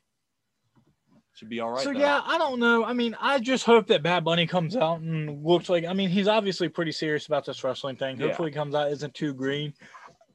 Should 1.36 1.48
be 1.50 1.62
all 1.62 1.70
right. 1.72 1.84
so 1.84 1.94
though. 1.94 2.00
yeah, 2.00 2.22
I 2.26 2.38
don't 2.38 2.60
know. 2.60 2.84
I 2.84 2.92
mean, 2.92 3.16
I 3.20 3.40
just 3.40 3.66
hope 3.66 3.88
that 3.88 4.04
Bad 4.04 4.26
Bunny 4.26 4.46
comes 4.46 4.76
out 4.76 5.00
and 5.00 5.42
looks 5.46 5.70
like. 5.70 5.86
I 5.86 5.94
mean, 5.94 6.10
he's 6.10 6.28
obviously 6.28 6.68
pretty 6.68 6.92
serious 6.92 7.28
about 7.28 7.46
this 7.46 7.64
wrestling 7.64 7.96
thing. 7.96 8.20
Yeah. 8.20 8.28
Hopefully, 8.28 8.50
he 8.52 8.56
comes 8.56 8.76
out 8.76 8.92
isn't 8.92 9.14
too 9.14 9.34
green. 9.34 9.74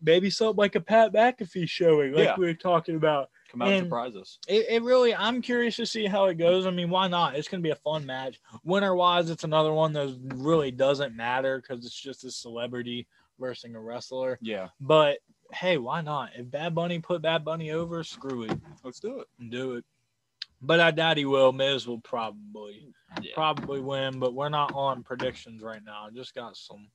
Maybe 0.00 0.30
something 0.30 0.56
like 0.56 0.76
a 0.76 0.80
Pat 0.80 1.12
McAfee 1.12 1.68
showing, 1.68 2.12
like 2.12 2.24
Yeah. 2.24 2.36
we 2.38 2.46
were 2.46 2.54
talking 2.54 2.96
about. 2.96 3.28
Come 3.54 3.62
out 3.62 3.68
and, 3.68 3.76
And- 3.78 3.86
surprise 3.86 4.16
us. 4.16 4.38
It, 4.48 4.66
it 4.68 4.82
really, 4.82 5.14
I'm 5.14 5.40
curious 5.40 5.76
to 5.76 5.86
see 5.86 6.06
how 6.06 6.26
it 6.26 6.34
goes. 6.34 6.66
I 6.66 6.70
mean, 6.70 6.90
why 6.90 7.08
not? 7.08 7.36
It's 7.36 7.48
going 7.48 7.62
to 7.62 7.66
be 7.66 7.70
a 7.70 7.76
fun 7.76 8.04
match. 8.04 8.40
Winner 8.64 8.94
wise, 8.94 9.30
it's 9.30 9.44
another 9.44 9.72
one 9.72 9.92
that 9.92 10.16
really 10.34 10.70
doesn't 10.70 11.14
matter 11.16 11.60
because 11.60 11.84
it's 11.86 11.94
just 11.98 12.24
a 12.24 12.30
celebrity 12.30 13.06
versus 13.38 13.70
a 13.74 13.78
wrestler. 13.78 14.38
Yeah, 14.42 14.68
But 14.80 15.18
hey, 15.52 15.76
why 15.78 16.00
not? 16.00 16.30
If 16.36 16.50
Bad 16.50 16.74
Bunny 16.74 16.98
put 16.98 17.22
Bad 17.22 17.44
Bunny 17.44 17.70
over, 17.70 18.02
screw 18.02 18.42
it. 18.44 18.58
let's 18.82 18.98
do 19.00 19.20
it. 19.20 19.50
Do 19.50 19.74
it. 19.74 19.84
But 20.62 20.80
I 20.80 20.90
doubt 20.90 21.18
he 21.18 21.26
will. 21.26 21.52
Miz 21.52 21.86
will 21.86 22.00
probably 22.00 22.88
Yeah. 23.20 23.32
probably 23.34 23.80
win, 23.80 24.18
but 24.18 24.34
we're 24.34 24.48
not 24.48 24.72
on 24.74 25.02
predictions 25.02 25.62
right 25.62 25.82
now. 25.84 26.06
I 26.06 26.10
just 26.10 26.34
got 26.34 26.56
some. 26.56 26.88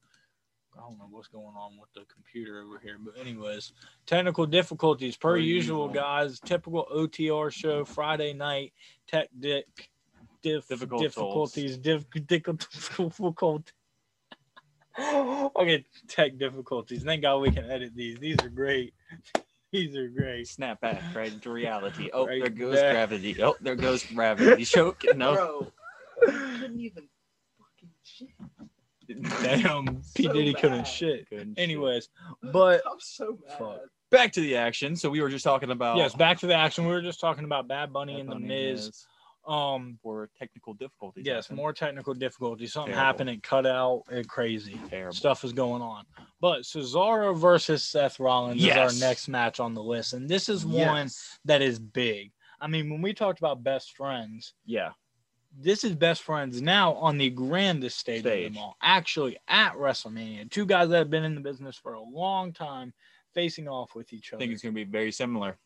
I 0.79 0.81
don't 0.87 0.97
know 0.97 1.07
what's 1.09 1.27
going 1.27 1.55
on 1.57 1.77
with 1.79 1.91
the 1.93 2.05
computer 2.13 2.61
over 2.61 2.79
here, 2.79 2.97
but 3.03 3.17
anyways, 3.19 3.73
technical 4.05 4.45
difficulties 4.45 5.17
per, 5.17 5.31
Per 5.33 5.37
usual, 5.37 5.87
usual. 5.87 5.89
guys. 5.89 6.39
Typical 6.39 6.87
OTR 6.95 7.51
show 7.51 7.83
Friday 7.83 8.33
night. 8.33 8.71
Tech 9.07 9.27
dick 9.39 9.65
diff, 10.41 10.67
Difficult 10.69 11.01
difficulties. 11.01 11.77
Diff, 11.77 12.05
difficult. 12.27 13.73
okay, 14.97 15.85
tech 16.07 16.37
difficulties. 16.37 17.03
Thank 17.03 17.23
God 17.23 17.37
we 17.39 17.51
can 17.51 17.69
edit 17.69 17.93
these. 17.95 18.17
These 18.19 18.37
are 18.43 18.49
great. 18.49 18.93
These 19.71 19.95
are 19.95 20.07
great. 20.07 20.47
Snap 20.47 20.81
back 20.81 20.99
right 21.13 21.31
into 21.31 21.51
reality. 21.51 22.09
Oh, 22.13 22.25
Right 22.25 22.41
there 22.41 22.49
goes 22.49 22.75
back. 22.75 22.91
gravity. 22.93 23.43
Oh, 23.43 23.55
there 23.61 23.75
goes 23.75 24.03
gravity. 24.03 24.65
Choke. 24.65 25.03
No. 25.15 25.35
Bro, 25.35 25.67
couldn't 26.25 26.79
even 26.79 27.07
fucking 27.59 27.89
shit. 28.03 28.29
Damn, 29.41 30.01
P 30.15 30.23
So 30.23 30.33
Diddy 30.33 30.53
couldn't 30.53 30.87
shit. 30.87 31.27
Couldn't 31.29 31.55
shit. 31.55 31.63
Anyways, 31.63 32.09
but 32.43 32.81
I'm 32.89 32.99
so 32.99 33.37
mad. 33.47 33.57
Fuck. 33.57 33.79
back 34.11 34.31
to 34.33 34.41
the 34.41 34.55
action. 34.55 34.95
So 34.95 35.09
we 35.09 35.21
were 35.21 35.29
just 35.29 35.43
talking 35.43 35.71
about 35.71 35.97
yes, 35.97 36.13
back 36.15 36.37
to 36.39 36.47
the 36.47 36.55
action. 36.55 36.85
We 36.85 36.91
were 36.93 37.01
just 37.01 37.19
talking 37.19 37.43
about 37.43 37.67
Bad 37.67 37.91
Bunny 37.93 38.13
Bad 38.13 38.19
and 38.21 38.29
the 38.29 38.35
Bunny 38.35 38.47
Miz. 38.47 39.05
Um, 39.47 39.97
for 40.03 40.29
technical 40.37 40.73
difficulties. 40.75 41.23
yes, 41.25 41.45
happened. 41.45 41.57
more 41.57 41.73
technical 41.73 42.13
difficulties. 42.13 42.71
Something 42.73 42.91
Terrible. 42.93 43.05
happened. 43.05 43.29
It 43.31 43.41
cut 43.41 43.65
out. 43.65 44.03
It 44.11 44.27
crazy 44.27 44.79
terrible. 44.89 45.13
stuff 45.15 45.43
is 45.43 45.53
going 45.53 45.81
on. 45.81 46.05
But 46.39 46.63
Cesaro 46.63 47.35
versus 47.35 47.83
Seth 47.83 48.19
Rollins 48.19 48.63
Yes. 48.63 48.93
is 48.93 49.01
our 49.01 49.07
next 49.07 49.27
match 49.27 49.59
on 49.59 49.73
the 49.73 49.81
list, 49.81 50.13
and 50.13 50.29
this 50.29 50.49
is 50.49 50.65
one 50.65 50.75
Yes. 51.07 51.39
that 51.45 51.63
is 51.63 51.79
big. 51.79 52.31
I 52.61 52.67
mean, 52.67 52.91
when 52.91 53.01
we 53.01 53.11
talked 53.13 53.39
about 53.39 53.63
best 53.63 53.95
friends, 53.95 54.53
Yeah, 54.65 54.91
this 55.57 55.83
is 55.83 55.95
best 55.95 56.21
friends 56.23 56.61
now 56.61 56.93
on 56.93 57.17
the 57.17 57.29
grandest 57.29 57.97
stage, 57.97 58.19
of 58.25 58.31
them 58.53 58.57
all. 58.57 58.77
Actually, 58.81 59.37
at 59.47 59.73
WrestleMania, 59.73 60.49
two 60.49 60.65
guys 60.65 60.89
that 60.89 60.97
have 60.97 61.09
been 61.09 61.23
in 61.23 61.35
the 61.35 61.41
business 61.41 61.75
for 61.75 61.93
a 61.93 62.01
long 62.01 62.53
time, 62.53 62.93
facing 63.33 63.67
off 63.67 63.95
with 63.95 64.13
each 64.13 64.31
other. 64.33 64.37
I 64.37 64.45
think 64.45 64.53
it's 64.53 64.61
gonna 64.63 64.73
be 64.73 64.83
very 64.83 65.11
similar. 65.11 65.57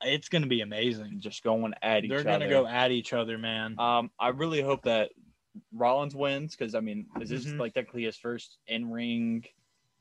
it's 0.00 0.28
going 0.28 0.42
to 0.42 0.48
be 0.48 0.60
amazing. 0.60 1.18
Just 1.18 1.42
going 1.42 1.74
at 1.82 2.04
each 2.04 2.10
They're 2.10 2.20
other. 2.20 2.28
going 2.28 2.40
to 2.42 2.48
go 2.48 2.68
at 2.68 2.92
each 2.92 3.12
other, 3.12 3.36
man. 3.36 3.74
Um, 3.80 4.12
I 4.16 4.28
really 4.28 4.60
hope 4.62 4.82
that 4.84 5.10
Rollins 5.72 6.14
wins 6.14 6.54
because 6.54 6.76
I 6.76 6.80
mean, 6.80 7.08
is 7.20 7.30
this 7.30 7.46
Mhm. 7.46 7.58
like 7.58 7.74
technically 7.74 8.04
his 8.04 8.16
first 8.16 8.58
in 8.68 8.88
ring 8.92 9.44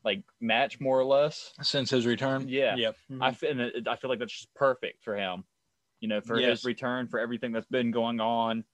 like 0.03 0.21
match 0.39 0.79
more 0.79 0.99
or 0.99 1.03
less? 1.03 1.51
Since 1.63 1.89
his 1.89 2.05
return, 2.05 2.47
Yeah. 2.47 2.75
yep. 2.75 2.95
I 3.19 3.31
feel 3.31 3.71
I 3.87 3.95
feel 3.95 4.09
like 4.11 4.19
that's 4.19 4.33
just 4.33 4.53
perfect 4.53 5.03
for 5.03 5.15
him. 5.17 5.45
You 5.99 6.09
know, 6.09 6.21
for 6.21 6.39
Yes. 6.39 6.59
his 6.59 6.65
return, 6.65 7.07
for 7.07 7.19
everything 7.19 7.51
that's 7.51 7.65
been 7.65 7.89
going 7.89 8.19
on. 8.19 8.65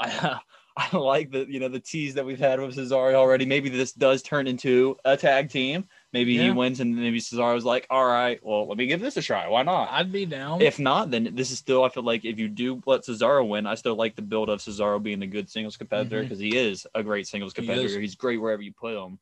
I 0.00 0.40
I 0.76 0.96
like 0.96 1.30
the 1.30 1.46
you 1.48 1.60
know 1.60 1.68
the 1.68 1.80
tease 1.80 2.14
that 2.14 2.24
we've 2.24 2.38
had 2.38 2.60
with 2.60 2.76
Cesaro 2.76 3.14
already. 3.14 3.44
Maybe 3.44 3.68
this 3.68 3.92
does 3.92 4.22
turn 4.22 4.46
into 4.46 4.96
a 5.04 5.16
tag 5.16 5.50
team. 5.50 5.86
Maybe 6.12 6.38
he 6.38 6.50
wins 6.50 6.80
and 6.80 6.96
maybe 6.96 7.20
Cesaro's 7.20 7.64
like, 7.64 7.86
all 7.90 8.06
right, 8.06 8.40
well, 8.42 8.66
let 8.66 8.78
me 8.78 8.86
give 8.86 9.00
this 9.00 9.16
a 9.16 9.22
try. 9.22 9.46
Why 9.46 9.62
not? 9.62 9.90
I'd 9.92 10.10
be 10.10 10.26
down. 10.26 10.62
If 10.62 10.78
not, 10.78 11.10
then 11.10 11.30
this 11.34 11.50
is 11.50 11.58
still. 11.58 11.84
I 11.84 11.88
feel 11.88 12.02
like 12.02 12.24
if 12.24 12.38
you 12.38 12.48
do 12.48 12.82
let 12.86 13.02
Cesaro 13.02 13.46
win, 13.46 13.66
I 13.66 13.74
still 13.74 13.94
like 13.94 14.16
the 14.16 14.22
build 14.22 14.48
of 14.48 14.60
Cesaro 14.60 15.02
being 15.02 15.22
a 15.22 15.26
good 15.26 15.50
singles 15.50 15.76
competitor 15.76 16.20
mm-hmm. 16.20 16.28
because 16.28 16.38
he 16.38 16.56
is 16.56 16.86
a 16.94 17.02
great 17.02 17.26
singles 17.26 17.52
competitor. 17.52 18.00
He's 18.00 18.14
great 18.14 18.40
wherever 18.40 18.62
you 18.62 18.72
put 18.72 18.94
him. 18.94 19.18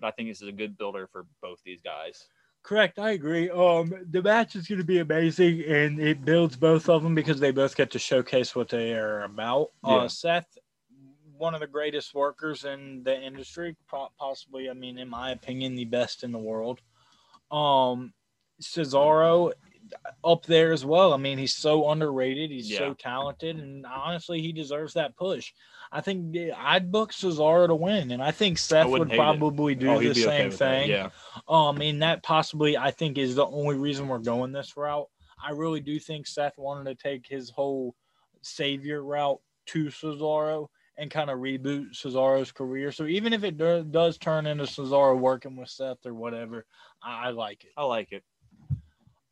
But 0.00 0.08
I 0.08 0.10
think 0.12 0.30
this 0.30 0.40
is 0.40 0.48
a 0.48 0.52
good 0.52 0.78
builder 0.78 1.08
for 1.12 1.26
both 1.42 1.60
these 1.64 1.80
guys. 1.80 2.26
Correct, 2.62 2.98
I 2.98 3.10
agree. 3.10 3.50
Um, 3.50 3.92
the 4.10 4.22
match 4.22 4.54
is 4.54 4.68
going 4.68 4.78
to 4.78 4.84
be 4.84 5.00
amazing, 5.00 5.64
and 5.64 5.98
it 5.98 6.24
builds 6.24 6.56
both 6.56 6.88
of 6.88 7.02
them 7.02 7.14
because 7.14 7.40
they 7.40 7.50
both 7.50 7.76
get 7.76 7.90
to 7.90 7.98
showcase 7.98 8.54
what 8.54 8.68
they 8.68 8.92
are 8.92 9.22
about. 9.24 9.70
Yeah. 9.84 9.94
Uh, 9.96 10.08
Seth, 10.08 10.46
one 11.36 11.54
of 11.54 11.60
the 11.60 11.66
greatest 11.66 12.14
workers 12.14 12.64
in 12.64 13.02
the 13.02 13.20
industry, 13.20 13.76
possibly, 14.18 14.70
I 14.70 14.74
mean, 14.74 14.98
in 14.98 15.08
my 15.08 15.32
opinion, 15.32 15.74
the 15.74 15.86
best 15.86 16.22
in 16.22 16.30
the 16.30 16.38
world. 16.38 16.80
Um, 17.50 18.12
Cesaro, 18.62 19.52
up 20.22 20.46
there 20.46 20.72
as 20.72 20.84
well. 20.84 21.12
I 21.12 21.16
mean, 21.16 21.38
he's 21.38 21.54
so 21.54 21.90
underrated. 21.90 22.50
He's 22.50 22.70
Yeah. 22.70 22.78
so 22.78 22.94
talented, 22.94 23.56
and 23.56 23.84
honestly, 23.84 24.40
he 24.40 24.52
deserves 24.52 24.94
that 24.94 25.16
push. 25.16 25.52
I 25.94 26.00
think 26.00 26.34
I'd 26.56 26.90
book 26.90 27.12
Cesaro 27.12 27.66
to 27.66 27.74
win, 27.74 28.12
and 28.12 28.22
I 28.22 28.30
think 28.30 28.56
Seth 28.56 28.86
would 28.86 28.92
wouldn't 28.92 29.10
hate 29.10 29.16
it. 29.16 29.20
probably 29.20 29.74
do 29.74 29.90
Oh, 29.90 29.98
the 29.98 30.06
be 30.06 30.10
okay 30.10 30.22
same 30.22 30.50
that, 30.50 30.56
thing. 30.56 30.90
Yeah. 30.90 31.10
Um, 31.46 31.82
and 31.82 32.00
that 32.02 32.22
possibly 32.22 32.78
I 32.78 32.90
think 32.90 33.18
is 33.18 33.34
the 33.34 33.46
only 33.46 33.76
reason 33.76 34.08
we're 34.08 34.18
going 34.18 34.52
this 34.52 34.74
route. 34.76 35.08
I 35.44 35.50
really 35.50 35.80
do 35.80 35.98
think 35.98 36.26
Seth 36.26 36.56
wanted 36.56 36.84
to 36.84 36.94
take 36.94 37.26
his 37.26 37.50
whole 37.50 37.94
savior 38.40 39.02
route 39.04 39.40
to 39.66 39.86
Cesaro 39.86 40.68
and 40.96 41.10
kind 41.10 41.30
of 41.30 41.38
reboot 41.38 41.92
Cesaro's 41.92 42.52
career. 42.52 42.90
So 42.92 43.04
even 43.06 43.32
if 43.32 43.44
it 43.44 43.58
do, 43.58 43.84
does 43.84 44.18
turn 44.18 44.46
into 44.46 44.64
Cesaro 44.64 45.18
working 45.18 45.56
with 45.56 45.68
Seth 45.68 46.06
or 46.06 46.14
whatever, 46.14 46.64
I, 47.02 47.26
I 47.26 47.30
like 47.30 47.64
it. 47.64 47.70
I 47.76 47.84
like 47.84 48.12
it. 48.12 48.22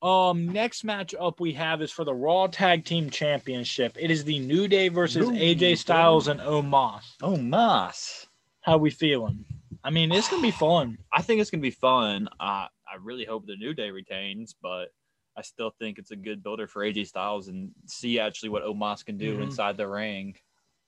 Um, 0.02 0.48
next 0.48 0.82
match 0.82 1.14
up 1.18 1.40
we 1.40 1.52
have 1.54 1.82
is 1.82 1.90
for 1.92 2.04
the 2.04 2.14
Raw 2.14 2.46
Tag 2.46 2.84
Team 2.86 3.10
Championship. 3.10 3.96
It 3.98 4.10
is 4.10 4.24
the 4.24 4.38
New 4.38 4.66
Day 4.66 4.88
versus 4.88 5.28
AJ. 5.28 5.76
Styles 5.76 6.28
and 6.28 6.40
Omos. 6.40 7.02
Omos, 7.22 8.26
How 8.62 8.78
we 8.78 8.90
feeling? 8.90 9.44
I 9.84 9.90
mean, 9.90 10.10
it's 10.10 10.28
gonna 10.30 10.40
be 10.42 10.50
fun. 10.50 10.96
I 11.12 11.20
think 11.20 11.40
it's 11.40 11.50
gonna 11.50 11.60
be 11.60 11.70
fun. 11.70 12.28
Uh, 12.40 12.66
I 12.90 12.96
really 13.02 13.24
hope 13.26 13.46
the 13.46 13.56
New 13.56 13.74
Day 13.74 13.90
retains, 13.90 14.54
but 14.62 14.86
I 15.36 15.42
still 15.42 15.70
think 15.78 15.98
it's 15.98 16.10
a 16.12 16.16
good 16.16 16.42
builder 16.42 16.66
for 16.66 16.82
AJ 16.82 17.06
Styles 17.08 17.48
and 17.48 17.70
see 17.86 18.18
actually 18.18 18.48
what 18.48 18.64
Omos 18.64 19.04
can 19.04 19.18
do 19.18 19.36
Mhm. 19.38 19.42
inside 19.44 19.76
the 19.76 19.86
ring. 19.86 20.34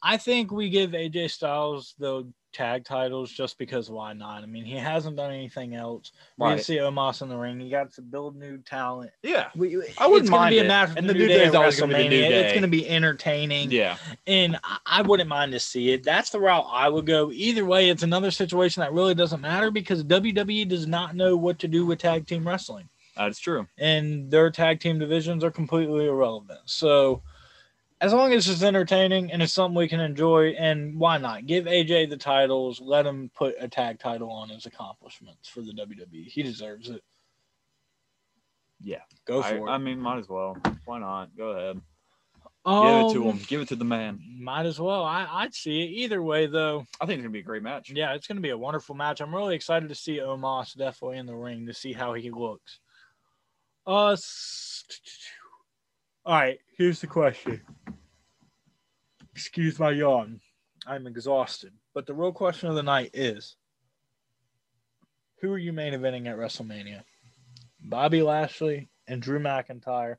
I 0.02 0.16
think 0.16 0.50
we 0.50 0.68
give 0.70 0.94
AJ 0.94 1.28
Styles 1.30 1.94
the 1.98 2.32
tag 2.52 2.84
titles 2.84 3.30
just 3.32 3.58
because 3.58 3.90
why 3.90 4.12
not? 4.12 4.42
I 4.42 4.46
mean, 4.46 4.64
he 4.64 4.74
hasn't 4.76 5.16
done 5.16 5.30
anything 5.32 5.74
else. 5.74 6.12
We 6.38 6.46
Right. 6.46 6.62
see 6.62 6.76
Omos 6.76 7.22
in 7.22 7.28
the 7.28 7.36
ring. 7.36 7.58
He 7.60 7.70
got 7.70 7.92
to 7.94 8.02
build 8.02 8.36
new 8.36 8.58
talent. 8.58 9.10
Yeah. 9.22 9.48
We, 9.56 9.82
I 9.98 10.06
wouldn't 10.06 10.30
mind 10.30 10.52
be 10.52 10.58
a 10.58 10.64
match 10.64 10.90
And 10.96 11.08
the, 11.08 11.14
New 11.14 11.26
Day 11.26 11.38
Day 11.38 11.44
is 11.46 11.54
always 11.54 11.78
gonna 11.80 11.96
be 11.96 12.08
New 12.08 12.22
WrestleMania. 12.22 12.30
It's 12.30 12.52
going 12.52 12.62
to 12.62 12.68
be 12.68 12.88
entertaining, 12.88 13.70
Yeah. 13.70 13.96
and 14.26 14.58
I, 14.62 14.78
I 14.86 15.02
wouldn't 15.02 15.28
mind 15.28 15.52
to 15.52 15.60
see 15.60 15.90
it. 15.92 16.02
That's 16.04 16.30
the 16.30 16.40
route 16.40 16.66
I 16.70 16.88
would 16.88 17.06
go. 17.06 17.30
Either 17.32 17.64
way, 17.64 17.88
it's 17.90 18.02
another 18.02 18.30
situation 18.30 18.80
that 18.82 18.92
really 18.92 19.14
doesn't 19.14 19.40
matter 19.40 19.70
because 19.70 20.04
WWE 20.04 20.68
does 20.68 20.86
not 20.86 21.16
know 21.16 21.36
what 21.36 21.58
to 21.60 21.68
do 21.68 21.86
with 21.86 21.98
tag 22.00 22.26
team 22.26 22.46
wrestling. 22.46 22.88
That's 23.16 23.38
true. 23.38 23.66
and 23.78 24.30
their 24.30 24.50
tag 24.50 24.80
team 24.80 24.98
divisions 24.98 25.44
are 25.44 25.50
completely 25.50 26.06
irrelevant. 26.06 26.60
So, 26.64 27.22
as 28.02 28.12
long 28.12 28.32
as 28.32 28.48
it's 28.48 28.64
entertaining 28.64 29.30
and 29.30 29.40
it's 29.40 29.52
something 29.52 29.76
we 29.76 29.86
can 29.86 30.00
enjoy, 30.00 30.48
and 30.50 30.98
why 30.98 31.18
not 31.18 31.46
give 31.46 31.66
AJ 31.66 32.10
the 32.10 32.16
titles? 32.16 32.80
Let 32.80 33.06
him 33.06 33.30
put 33.32 33.54
a 33.60 33.68
tag 33.68 34.00
title 34.00 34.30
on 34.30 34.48
his 34.48 34.66
accomplishments 34.66 35.48
for 35.48 35.60
the 35.60 35.72
WWE. 35.72 36.26
He 36.26 36.42
deserves 36.42 36.90
it. 36.90 37.00
Yeah. 38.82 39.02
Go 39.24 39.40
for 39.40 39.68
I 39.68 39.72
it. 39.72 39.74
I 39.76 39.78
mean, 39.78 40.00
might 40.00 40.18
as 40.18 40.28
well. 40.28 40.56
Why 40.84 40.98
not? 40.98 41.36
Go 41.36 41.50
ahead. 41.50 41.80
Um, 42.64 42.86
Give 42.86 43.10
it 43.10 43.12
to 43.14 43.30
him. 43.30 43.40
Give 43.46 43.60
it 43.60 43.68
to 43.68 43.76
the 43.76 43.84
man. 43.84 44.20
Might 44.40 44.66
as 44.66 44.80
well. 44.80 45.04
I, 45.04 45.26
I'd 45.30 45.54
see 45.54 45.82
it 45.82 45.90
either 45.90 46.20
way, 46.22 46.46
though. 46.46 46.86
I 47.00 47.06
think 47.06 47.18
it's 47.18 47.22
gonna 47.22 47.32
be 47.32 47.40
a 47.40 47.44
great 47.44 47.62
match. 47.62 47.90
Yeah, 47.90 48.14
it's 48.14 48.26
to 48.26 48.34
be 48.34 48.50
a 48.50 48.58
wonderful 48.58 48.96
match. 48.96 49.20
I'm 49.20 49.34
really 49.34 49.54
excited 49.54 49.88
to 49.88 49.94
see 49.94 50.18
Omos 50.18 50.76
definitely 50.76 51.18
in 51.18 51.26
the 51.26 51.36
ring 51.36 51.66
to 51.66 51.74
see 51.74 51.92
how 51.92 52.14
he 52.14 52.30
looks. 52.30 52.80
Uh, 53.86 54.16
all 56.24 56.34
right. 56.34 56.58
Here's 56.76 57.00
the 57.00 57.06
question. 57.06 57.60
Excuse 59.34 59.78
my 59.78 59.90
yawn. 59.90 60.40
I'm 60.86 61.06
exhausted. 61.06 61.72
But 61.94 62.06
the 62.06 62.14
real 62.14 62.32
question 62.32 62.68
of 62.68 62.74
the 62.74 62.82
night 62.82 63.10
is: 63.14 63.56
Who 65.40 65.52
are 65.52 65.58
you 65.58 65.72
main 65.72 65.94
eventing 65.94 66.26
at 66.26 66.36
WrestleMania? 66.36 67.02
Bobby 67.80 68.22
Lashley 68.22 68.88
and 69.08 69.20
Drew 69.20 69.40
McIntyre, 69.40 70.16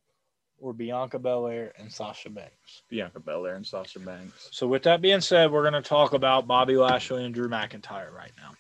or 0.60 0.74
Bianca 0.74 1.20
Belair 1.20 1.74
and 1.78 1.92
Sasha 1.92 2.30
Banks? 2.30 2.84
Bianca 2.89 3.20
Belair 3.20 3.56
and 3.56 3.66
Sasha 3.66 4.00
Banks. 4.00 4.50
So, 4.52 4.68
with 4.68 4.84
that 4.84 5.02
being 5.02 5.22
said, 5.22 5.52
we're 5.52 5.70
going 5.70 5.82
to 5.82 5.88
talk 5.88 6.13
about 6.13 6.48
Bobby 6.48 6.76
Lashley 6.76 7.24
and 7.24 7.34
Drew 7.34 7.48
McIntyre 7.48 8.12
right 8.12 8.32
now. 8.38 8.52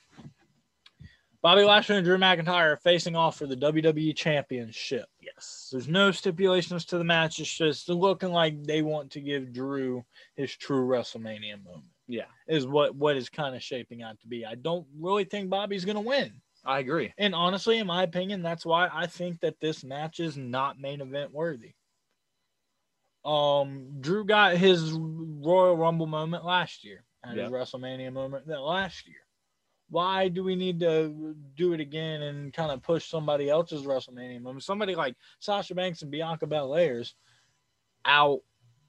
Bobby 1.41 1.63
Lashley 1.63 1.97
and 1.97 2.05
Drew 2.05 2.17
McIntyre 2.17 2.73
are 2.73 2.77
facing 2.77 3.17
off 3.17 3.37
for 3.37 3.47
the 3.47 3.57
WWE 3.57 4.15
Championship. 4.15 5.05
Yes. 5.35 5.69
There's 5.71 5.87
no 5.87 6.11
stipulations 6.11 6.85
to 6.85 6.97
the 6.97 7.03
match. 7.03 7.39
It's 7.39 7.53
just 7.57 7.89
looking 7.89 8.31
like 8.31 8.63
they 8.63 8.81
want 8.81 9.11
to 9.11 9.21
give 9.21 9.53
Drew 9.53 10.03
his 10.35 10.55
true 10.55 10.87
WrestleMania 10.87 11.63
moment. 11.63 11.85
Yeah. 12.07 12.25
Is 12.47 12.67
what 12.67 12.95
what 12.95 13.15
is 13.17 13.29
kind 13.29 13.55
of 13.55 13.63
shaping 13.63 14.03
out 14.03 14.19
to 14.21 14.27
be. 14.27 14.45
I 14.45 14.55
don't 14.55 14.85
really 14.99 15.23
think 15.23 15.49
Bobby's 15.49 15.85
going 15.85 15.95
to 15.95 16.01
win. 16.01 16.41
I 16.65 16.79
agree. 16.79 17.13
And 17.17 17.35
honestly, 17.35 17.79
in 17.79 17.87
my 17.87 18.03
opinion, 18.03 18.41
that's 18.41 18.65
why 18.65 18.89
I 18.91 19.07
think 19.07 19.39
that 19.41 19.59
this 19.59 19.83
match 19.83 20.19
is 20.19 20.37
not 20.37 20.79
main 20.79 21.01
event 21.01 21.33
worthy. 21.33 21.73
Um, 23.25 23.99
Drew 24.01 24.25
got 24.25 24.57
his 24.57 24.91
Royal 24.93 25.77
Rumble 25.77 26.07
moment 26.07 26.45
last 26.45 26.83
year, 26.83 27.05
and 27.23 27.37
Yeah. 27.37 27.43
his 27.43 27.51
WrestleMania 27.51 28.11
moment 28.11 28.47
that 28.47 28.61
last 28.61 29.07
year. 29.07 29.22
Why 29.93 30.27
do 30.27 30.43
we 30.43 30.55
need 30.55 30.79
to 30.79 31.35
do 31.55 31.73
it 31.73 31.79
again 31.79 32.23
and 32.23 32.51
kind 32.51 32.71
of 32.71 32.81
push 32.81 33.07
somebody 33.07 33.47
else's 33.47 33.83
WrestleMania 33.83 34.41
moment? 34.41 34.63
Somebody 34.63 34.95
like 34.95 35.15
Sasha 35.39 35.75
Banks 35.75 36.01
and 36.01 36.09
Bianca 36.09 36.47
Belair's 36.47 37.13
out 38.03 38.39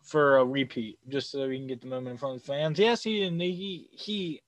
for 0.03 0.39
a 0.39 0.45
repeat, 0.47 0.99
just 1.11 1.31
so 1.31 1.47
we 1.47 1.59
can 1.59 1.67
get 1.67 1.83
the 1.83 1.89
moment 1.89 2.13
in 2.13 2.17
front 2.17 2.37
of 2.37 2.41
the 2.41 2.47
fans. 2.47 2.79
Yes, 2.79 3.03
he 3.03 3.29
he 3.29 3.87
he 3.93 4.43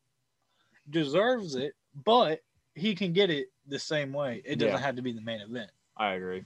deserves 0.89 1.57
it, 1.57 1.75
but 2.07 2.41
he 2.75 2.95
can 2.95 3.13
get 3.13 3.29
it 3.29 3.49
the 3.67 3.79
same 3.79 4.15
way. 4.15 4.41
It 4.47 4.57
doesn't 4.59 4.73
Yeah. 4.73 4.79
have 4.79 4.97
to 4.97 5.03
be 5.03 5.13
the 5.13 5.21
main 5.21 5.43
event. 5.43 5.71
I 5.99 6.13
agree. 6.15 6.45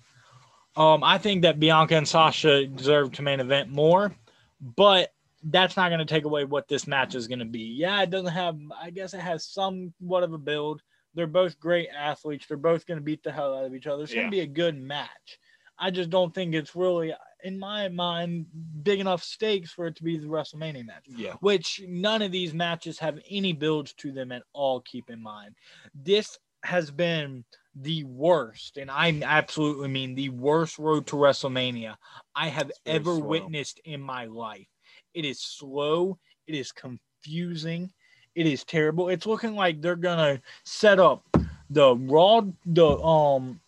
Um, 0.74 1.04
I 1.04 1.18
think 1.18 1.42
that 1.42 1.60
Bianca 1.60 1.94
and 1.96 2.08
Sasha 2.08 2.66
deserve 2.66 3.12
to 3.12 3.22
main 3.22 3.38
event 3.38 3.70
more, 3.70 4.12
but 4.60 5.12
that's 5.42 5.76
not 5.76 5.88
going 5.88 6.00
to 6.00 6.04
take 6.04 6.24
away 6.24 6.44
what 6.44 6.68
this 6.68 6.86
match 6.86 7.14
is 7.14 7.26
going 7.28 7.38
to 7.38 7.44
be. 7.44 7.60
Yeah, 7.78 8.02
it 8.02 8.10
doesn't 8.10 8.32
have. 8.32 8.58
I 8.80 8.90
guess 8.90 9.14
it 9.14 9.20
has 9.20 9.46
somewhat 9.46 10.22
of 10.22 10.32
a 10.32 10.38
build. 10.38 10.82
They're 11.14 11.26
both 11.26 11.58
great 11.58 11.88
athletes. 11.96 12.46
They're 12.46 12.56
both 12.56 12.86
going 12.86 12.98
to 12.98 13.04
beat 13.04 13.22
the 13.22 13.32
hell 13.32 13.56
out 13.56 13.64
of 13.64 13.74
each 13.74 13.86
other. 13.86 14.02
It's 14.04 14.14
going 14.14 14.26
to 14.26 14.30
be 14.30 14.40
a 14.40 14.46
good 14.46 14.76
match. 14.80 15.38
I 15.78 15.90
just 15.90 16.10
don't 16.10 16.34
think 16.34 16.54
it's 16.54 16.76
really, 16.76 17.14
in 17.42 17.58
my 17.58 17.88
mind, 17.88 18.46
big 18.82 19.00
enough 19.00 19.22
stakes 19.22 19.72
for 19.72 19.86
it 19.86 19.96
to 19.96 20.04
be 20.04 20.18
the 20.18 20.26
WrestleMania 20.26 20.86
match 20.86 21.04
Yeah. 21.08 21.34
which 21.40 21.80
none 21.88 22.20
of 22.20 22.30
these 22.32 22.52
matches 22.52 22.98
have 22.98 23.18
any 23.30 23.54
builds 23.54 23.94
to 23.94 24.12
them 24.12 24.30
at 24.30 24.42
all. 24.52 24.80
Keep 24.82 25.08
in 25.08 25.22
mind, 25.22 25.54
this 25.94 26.38
has 26.64 26.90
been 26.90 27.44
the 27.74 28.04
worst, 28.04 28.76
and 28.76 28.90
I 28.90 29.18
absolutely 29.24 29.88
mean 29.88 30.14
the 30.14 30.28
worst 30.28 30.78
road 30.78 31.06
to 31.06 31.16
WrestleMania 31.16 31.96
I 32.36 32.48
have 32.48 32.70
ever 32.84 33.16
slow. 33.16 33.24
witnessed 33.24 33.80
in 33.86 34.02
my 34.02 34.26
life. 34.26 34.66
It 35.14 35.24
is 35.24 35.40
slow, 35.40 36.18
it 36.46 36.54
is 36.54 36.72
confusing, 36.72 37.92
it 38.34 38.46
is 38.46 38.64
terrible. 38.64 39.08
It's 39.08 39.26
looking 39.26 39.54
like 39.54 39.80
they're 39.80 39.96
gonna 39.96 40.40
set 40.64 40.98
up 40.98 41.24
the 41.70 41.96
Raw, 41.96 42.42
the 42.66 42.98
um. 42.98 43.60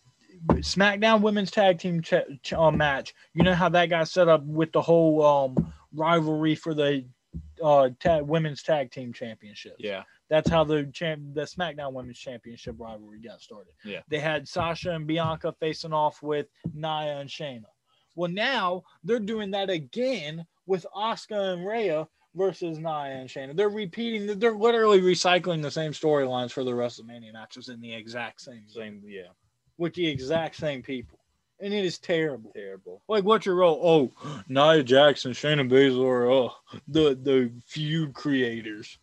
SmackDown 0.55 1.21
Women's 1.21 1.51
Tag 1.51 1.79
Team 1.79 2.01
ch- 2.01 2.15
ch- 2.41 2.51
uh, 2.51 2.69
match. 2.69 3.13
You 3.33 3.43
know 3.43 3.53
how 3.53 3.69
that 3.69 3.85
got 3.85 4.09
set 4.09 4.27
up 4.27 4.43
with 4.43 4.73
the 4.73 4.81
whole 4.81 5.25
um, 5.25 5.73
rivalry 5.93 6.53
for 6.53 6.73
the 6.73 7.05
uh 7.63 7.89
women's 8.21 8.61
tag 8.61 8.91
team 8.91 9.13
championship. 9.13 9.75
Yeah. 9.79 10.03
That's 10.29 10.49
how 10.49 10.63
the 10.63 10.85
champ 10.93 11.21
the 11.33 11.41
SmackDown 11.41 11.93
Women's 11.93 12.19
Championship 12.19 12.75
rivalry 12.77 13.19
got 13.19 13.41
started. 13.41 13.73
Yeah. 13.85 14.01
They 14.09 14.19
had 14.19 14.47
Sasha 14.47 14.91
and 14.91 15.05
Bianca 15.07 15.53
facing 15.59 15.93
off 15.93 16.21
with 16.21 16.47
Nia 16.73 17.19
and 17.19 17.29
Shayna. 17.29 17.65
Well, 18.15 18.31
now 18.31 18.83
they're 19.03 19.19
doing 19.19 19.51
that 19.51 19.69
again 19.69 20.45
with 20.65 20.85
Asuka 20.95 21.53
and 21.53 21.65
Rhea 21.65 22.07
versus 22.35 22.77
Nia 22.77 23.19
and 23.19 23.29
Shayna. 23.29 23.55
They're 23.55 23.69
repeating, 23.69 24.39
they're 24.39 24.55
literally 24.55 25.01
recycling 25.01 25.61
the 25.61 25.71
same 25.71 25.91
storylines 25.91 26.51
for 26.51 26.63
the 26.63 26.71
WrestleMania 26.71 27.33
matches 27.33 27.69
in 27.69 27.79
the 27.79 27.93
exact 27.93 28.41
same, 28.41 28.63
Same. 28.67 29.01
Yeah. 29.05 29.27
with 29.77 29.93
the 29.93 30.07
exact 30.07 30.55
same 30.55 30.81
people. 30.81 31.19
And 31.59 31.73
it 31.73 31.85
is 31.85 31.99
terrible. 31.99 32.51
Terrible. 32.55 33.01
Like, 33.07 33.23
what's 33.23 33.45
your 33.45 33.55
role? 33.55 33.79
Oh, 34.25 34.41
Nia 34.49 34.83
Jackson, 34.83 35.31
Shayna 35.31 35.69
Baszler, 35.69 36.29
oh, 36.31 36.55
the 36.87 37.15
the 37.21 37.51
feud 37.65 38.13
creators. 38.13 38.97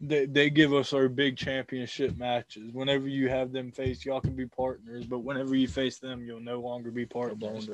They, 0.00 0.26
they 0.26 0.48
give 0.48 0.72
us 0.72 0.92
our 0.92 1.08
big 1.08 1.36
championship 1.36 2.16
matches. 2.16 2.72
Whenever 2.72 3.08
you 3.08 3.28
have 3.28 3.50
them 3.50 3.72
face, 3.72 4.04
y'all 4.04 4.20
can 4.20 4.36
be 4.36 4.46
partners, 4.46 5.04
but 5.06 5.20
whenever 5.20 5.56
you 5.56 5.66
face 5.66 5.98
them, 5.98 6.22
you'll 6.24 6.38
no 6.40 6.60
longer 6.60 6.92
be 6.92 7.04
partners. 7.04 7.68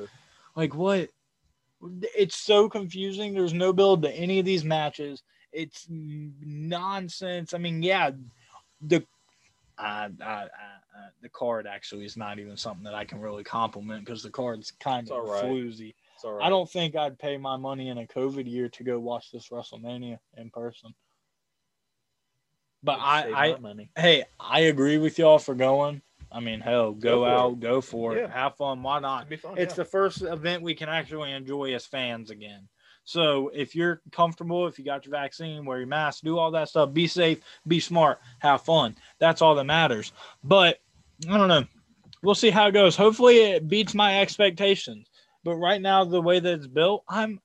Like 0.55 0.73
what? 0.73 1.09
It's 1.81 2.35
so 2.35 2.69
confusing. 2.69 3.33
There's 3.33 3.53
no 3.53 3.73
build 3.73 4.01
to 4.03 4.11
any 4.11 4.39
of 4.39 4.45
these 4.45 4.63
matches. 4.63 5.23
It's 5.51 5.87
nonsense. 5.89 7.53
I 7.53 7.57
mean, 7.57 7.81
yeah, 7.83 8.11
the 8.81 9.05
uh, 9.77 10.09
uh, 10.21 10.25
uh, 10.25 10.47
the 11.21 11.29
card 11.29 11.67
actually 11.67 12.05
is 12.05 12.17
not 12.17 12.39
even 12.39 12.55
something 12.55 12.83
that 12.83 12.93
I 12.93 13.05
can 13.05 13.19
really 13.19 13.43
compliment 13.43 14.05
because 14.05 14.23
the 14.23 14.29
card's 14.29 14.71
kind 14.79 15.07
It's 15.07 15.11
of 15.11 15.25
right. 15.25 15.45
floozy. 15.45 15.93
All 16.23 16.41
I 16.41 16.49
don't 16.49 16.69
think 16.69 16.95
I'd 16.95 17.19
pay 17.19 17.37
my 17.37 17.57
money 17.57 17.89
in 17.89 17.97
a 17.97 18.07
COVID 18.07 18.49
year 18.49 18.69
to 18.69 18.83
go 18.83 18.99
watch 18.99 19.31
this 19.31 19.49
WrestleMania 19.49 20.17
in 20.37 20.49
person. 20.49 20.93
But 22.81 22.99
I, 22.99 23.53
I, 23.53 23.57
money. 23.57 23.89
hey, 23.97 24.25
I 24.39 24.61
agree 24.61 24.97
with 24.97 25.19
y'all 25.19 25.39
for 25.39 25.55
going. 25.55 26.01
I 26.35 26.41
mean, 26.41 26.59
hell, 26.59 26.91
go, 26.91 27.19
Go 27.19 27.25
out, 27.25 27.59
go 27.61 27.79
for 27.79 28.17
it, 28.17 28.21
Yeah. 28.21 28.27
have 28.31 28.57
fun. 28.57 28.83
Why 28.83 28.99
not? 28.99 29.33
Fun. 29.39 29.57
It's 29.57 29.71
yeah. 29.71 29.75
the 29.77 29.85
first 29.85 30.21
event 30.21 30.61
we 30.63 30.75
can 30.75 30.89
actually 30.89 31.31
enjoy 31.31 31.73
as 31.73 31.85
fans 31.85 32.29
again. 32.29 32.67
So 33.05 33.51
if 33.53 33.73
you're 33.73 34.01
comfortable, 34.11 34.67
if 34.67 34.77
you 34.77 34.83
got 34.83 35.05
your 35.05 35.11
vaccine, 35.11 35.63
wear 35.63 35.77
your 35.77 35.87
mask, 35.87 36.23
do 36.23 36.37
all 36.37 36.51
that 36.51 36.67
stuff, 36.67 36.91
be 36.91 37.07
safe, 37.07 37.39
be 37.65 37.79
smart, 37.79 38.19
have 38.39 38.63
fun. 38.63 38.97
That's 39.19 39.41
all 39.41 39.55
that 39.55 39.63
matters. 39.63 40.11
But 40.43 40.79
I 41.29 41.37
don't 41.37 41.47
know. 41.47 41.63
We'll 42.21 42.35
see 42.35 42.49
how 42.49 42.67
it 42.67 42.71
goes. 42.73 42.97
Hopefully 42.97 43.37
it 43.37 43.69
beats 43.69 43.93
my 43.93 44.19
expectations. 44.19 45.07
But 45.45 45.55
right 45.55 45.81
now, 45.81 46.03
the 46.03 46.21
way 46.21 46.39
that 46.39 46.53
it's 46.53 46.67
built, 46.67 47.03
I'm 47.07 47.39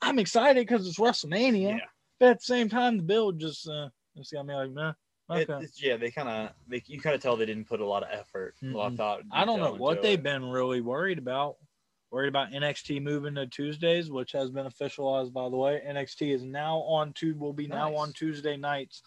I'm 0.00 0.18
excited 0.18 0.66
because 0.66 0.86
it's 0.86 0.98
WrestleMania. 0.98 1.78
Yeah. 1.78 1.86
But 2.18 2.28
at 2.30 2.38
the 2.38 2.44
same 2.44 2.68
time, 2.68 2.96
the 2.96 3.02
build 3.02 3.40
just 3.40 3.68
uh 3.68 3.88
just 4.16 4.32
got 4.32 4.46
me 4.46 4.54
like, 4.54 4.70
man, 4.70 4.90
It- 4.90 4.96
okay. 5.32 5.64
it's, 5.64 5.82
yeah, 5.82 5.96
they 5.96 6.10
kind 6.10 6.28
of 6.28 6.50
they 6.68 6.82
you 6.86 7.00
kind 7.00 7.14
of 7.14 7.22
tell 7.22 7.36
they 7.36 7.46
didn't 7.46 7.68
put 7.68 7.80
a 7.80 7.86
lot 7.86 8.02
of 8.02 8.08
effort, 8.12 8.54
a 8.62 8.66
lot 8.66 8.92
of 8.92 8.96
thought. 8.96 9.22
I 9.30 9.44
don't 9.44 9.60
know 9.60 9.74
what 9.74 10.02
they've 10.02 10.18
it. 10.18 10.22
been 10.22 10.44
really 10.44 10.80
worried 10.80 11.18
about. 11.18 11.56
Worried 12.10 12.28
about 12.28 12.52
NXT 12.52 13.02
moving 13.02 13.34
to 13.36 13.46
Tuesdays, 13.46 14.10
which 14.10 14.32
has 14.32 14.50
been 14.50 14.66
officialized 14.66 15.32
by 15.32 15.48
the 15.48 15.56
way. 15.56 15.82
NXT 15.86 16.34
is 16.34 16.42
now 16.42 16.78
on 16.80 17.14
to 17.14 17.34
will 17.34 17.54
be 17.54 17.66
now 17.66 17.96
on 17.96 18.12
Tuesday 18.12 18.56
nights 18.56 19.02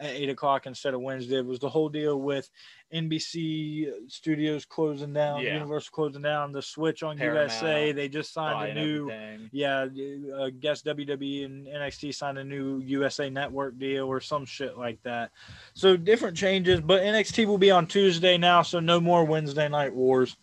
at 0.00 0.10
eight 0.10 0.30
o'clock 0.30 0.66
instead 0.66 0.94
of 0.94 1.02
Wednesday. 1.02 1.36
It 1.36 1.46
was 1.46 1.58
the 1.58 1.68
whole 1.68 1.88
deal 1.90 2.18
with 2.20 2.48
NBC 2.92 3.90
studios 4.08 4.64
closing 4.64 5.12
down, 5.12 5.42
Yeah. 5.42 5.54
Universal 5.54 5.90
closing 5.92 6.22
down, 6.22 6.52
the 6.52 6.62
switch 6.62 7.02
on 7.02 7.18
Paramount, 7.18 7.50
USA. 7.50 7.92
They 7.92 8.08
just 8.08 8.32
signed 8.32 8.70
a 8.70 8.74
new 8.82 9.10
everything. 9.10 9.50
yeah, 9.52 9.86
uh, 10.34 10.44
I 10.44 10.50
guess 10.50 10.82
WWE 10.82 11.44
and 11.44 11.66
NXT 11.66 12.14
signed 12.14 12.38
a 12.38 12.44
new 12.44 12.78
USA 12.80 13.28
Network 13.30 13.78
deal 13.78 14.06
or 14.06 14.20
some 14.20 14.44
shit 14.46 14.78
like 14.78 15.00
that. 15.02 15.30
So 15.74 15.96
different 15.96 16.36
changes, 16.36 16.80
but 16.80 17.02
NXT 17.02 17.44
will 17.46 17.58
be 17.58 17.70
on 17.70 17.86
Tuesday 17.86 18.38
now, 18.38 18.62
so 18.62 18.80
no 18.80 19.00
more 19.00 19.24
Wednesday 19.24 19.68
night 19.68 19.94
wars. 19.94 20.36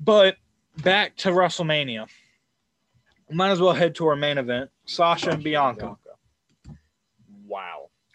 But 0.00 0.36
back 0.82 1.16
to 1.18 1.28
WrestleMania. 1.30 2.08
Might 3.30 3.50
as 3.50 3.60
well 3.60 3.72
head 3.72 3.94
to 3.94 4.06
our 4.08 4.16
main 4.16 4.36
event, 4.36 4.68
Sasha 4.84 5.30
and 5.30 5.42
Bianca. 5.42 5.96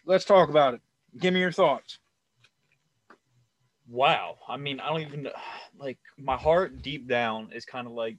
Let's 0.07 0.23
talk 0.23 0.49
about 0.49 0.73
it. 0.73 0.81
Give 1.19 1.33
me 1.33 1.41
your 1.41 1.51
thoughts. 1.51 1.99
Wow. 3.89 4.37
I 4.47 4.55
mean, 4.57 4.79
I 4.79 4.87
don't 4.87 5.01
even 5.01 5.27
like 5.77 5.97
my 6.17 6.37
heart 6.37 6.81
deep 6.81 7.07
down 7.07 7.49
is 7.53 7.65
kind 7.65 7.85
of 7.85 7.93
like 7.93 8.17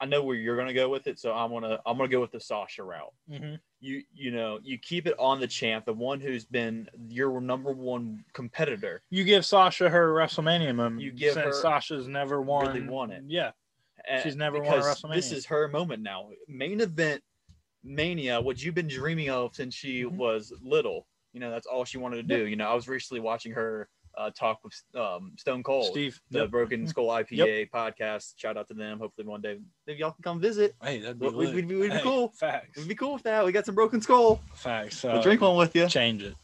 I 0.00 0.04
know 0.06 0.22
where 0.22 0.36
you're 0.36 0.56
gonna 0.56 0.72
go 0.72 0.88
with 0.88 1.08
it, 1.08 1.18
so 1.18 1.32
I'm 1.32 1.50
gonna 1.50 1.80
I'm 1.84 1.96
gonna 1.96 2.08
go 2.08 2.20
with 2.20 2.30
the 2.30 2.40
Sasha 2.40 2.84
route. 2.84 3.12
Mm-hmm. 3.30 3.54
You 3.80 4.02
you 4.14 4.30
know 4.30 4.60
you 4.62 4.78
keep 4.78 5.06
it 5.08 5.14
on 5.18 5.40
the 5.40 5.48
champ, 5.48 5.84
the 5.84 5.92
one 5.92 6.20
who's 6.20 6.44
been 6.44 6.88
your 7.08 7.40
number 7.40 7.72
one 7.72 8.24
competitor. 8.32 9.02
You 9.10 9.24
give 9.24 9.44
Sasha 9.44 9.88
her 9.88 10.12
WrestleMania 10.14 10.74
moment. 10.76 11.02
You 11.02 11.10
give 11.10 11.34
since 11.34 11.46
her- 11.46 11.52
Sasha's 11.52 12.06
never 12.06 12.40
won. 12.40 12.66
really 12.68 12.86
won 12.86 13.10
it. 13.10 13.24
Yeah. 13.26 13.50
and- 14.08 14.22
She's 14.22 14.36
never 14.36 14.58
won 14.58 14.66
a 14.66 14.76
because 14.76 15.02
This 15.12 15.32
is 15.32 15.46
her 15.46 15.66
moment 15.66 16.02
now. 16.02 16.30
Main 16.48 16.80
event 16.80 17.22
mania, 17.84 18.40
what 18.40 18.62
you've 18.62 18.74
been 18.74 18.88
dreaming 18.88 19.30
of 19.30 19.54
since 19.54 19.74
she 19.74 20.04
Mhm. 20.04 20.16
was 20.16 20.52
little. 20.62 21.06
You 21.32 21.40
know, 21.40 21.50
that's 21.50 21.66
all 21.66 21.84
she 21.84 21.98
wanted 21.98 22.16
to 22.28 22.36
do. 22.36 22.46
You 22.46 22.56
know, 22.56 22.68
I 22.68 22.74
was 22.74 22.88
recently 22.88 23.20
watching 23.20 23.52
her 23.52 23.88
uh, 24.14 24.30
talk 24.38 24.58
with 24.62 24.74
um, 24.94 25.32
Stone 25.38 25.62
Cold. 25.62 25.86
Steve. 25.86 26.20
the 26.30 26.40
Yep. 26.40 26.50
Broken 26.50 26.86
Skull 26.86 27.06
IPA 27.08 27.70
podcast. 27.70 28.34
Shout 28.36 28.58
out 28.58 28.68
to 28.68 28.74
them. 28.74 28.98
Hopefully 28.98 29.26
one 29.26 29.40
day 29.40 29.56
if 29.86 29.98
y'all 29.98 30.10
can 30.12 30.22
come 30.22 30.38
visit. 30.38 30.74
Hey, 30.82 30.98
that'd 31.00 31.18
be, 31.18 31.28
We'd, 31.28 31.54
we'd, 31.54 31.66
we'd, 31.66 31.78
we'd 31.78 31.92
be 31.92 31.98
cool. 32.00 32.28
Facts. 32.38 32.76
We'd 32.76 32.88
be 32.88 32.94
cool 32.94 33.14
with 33.14 33.22
that. 33.22 33.42
We 33.42 33.52
got 33.52 33.64
some 33.64 33.74
Broken 33.74 34.02
Skull. 34.02 34.42
Facts. 34.54 35.02
we'll 35.02 35.12
Uh, 35.16 35.22
drink 35.22 35.40
one 35.40 35.56
with 35.56 35.74
you. 35.74 35.88
Change 35.88 36.24
it. 36.24 36.34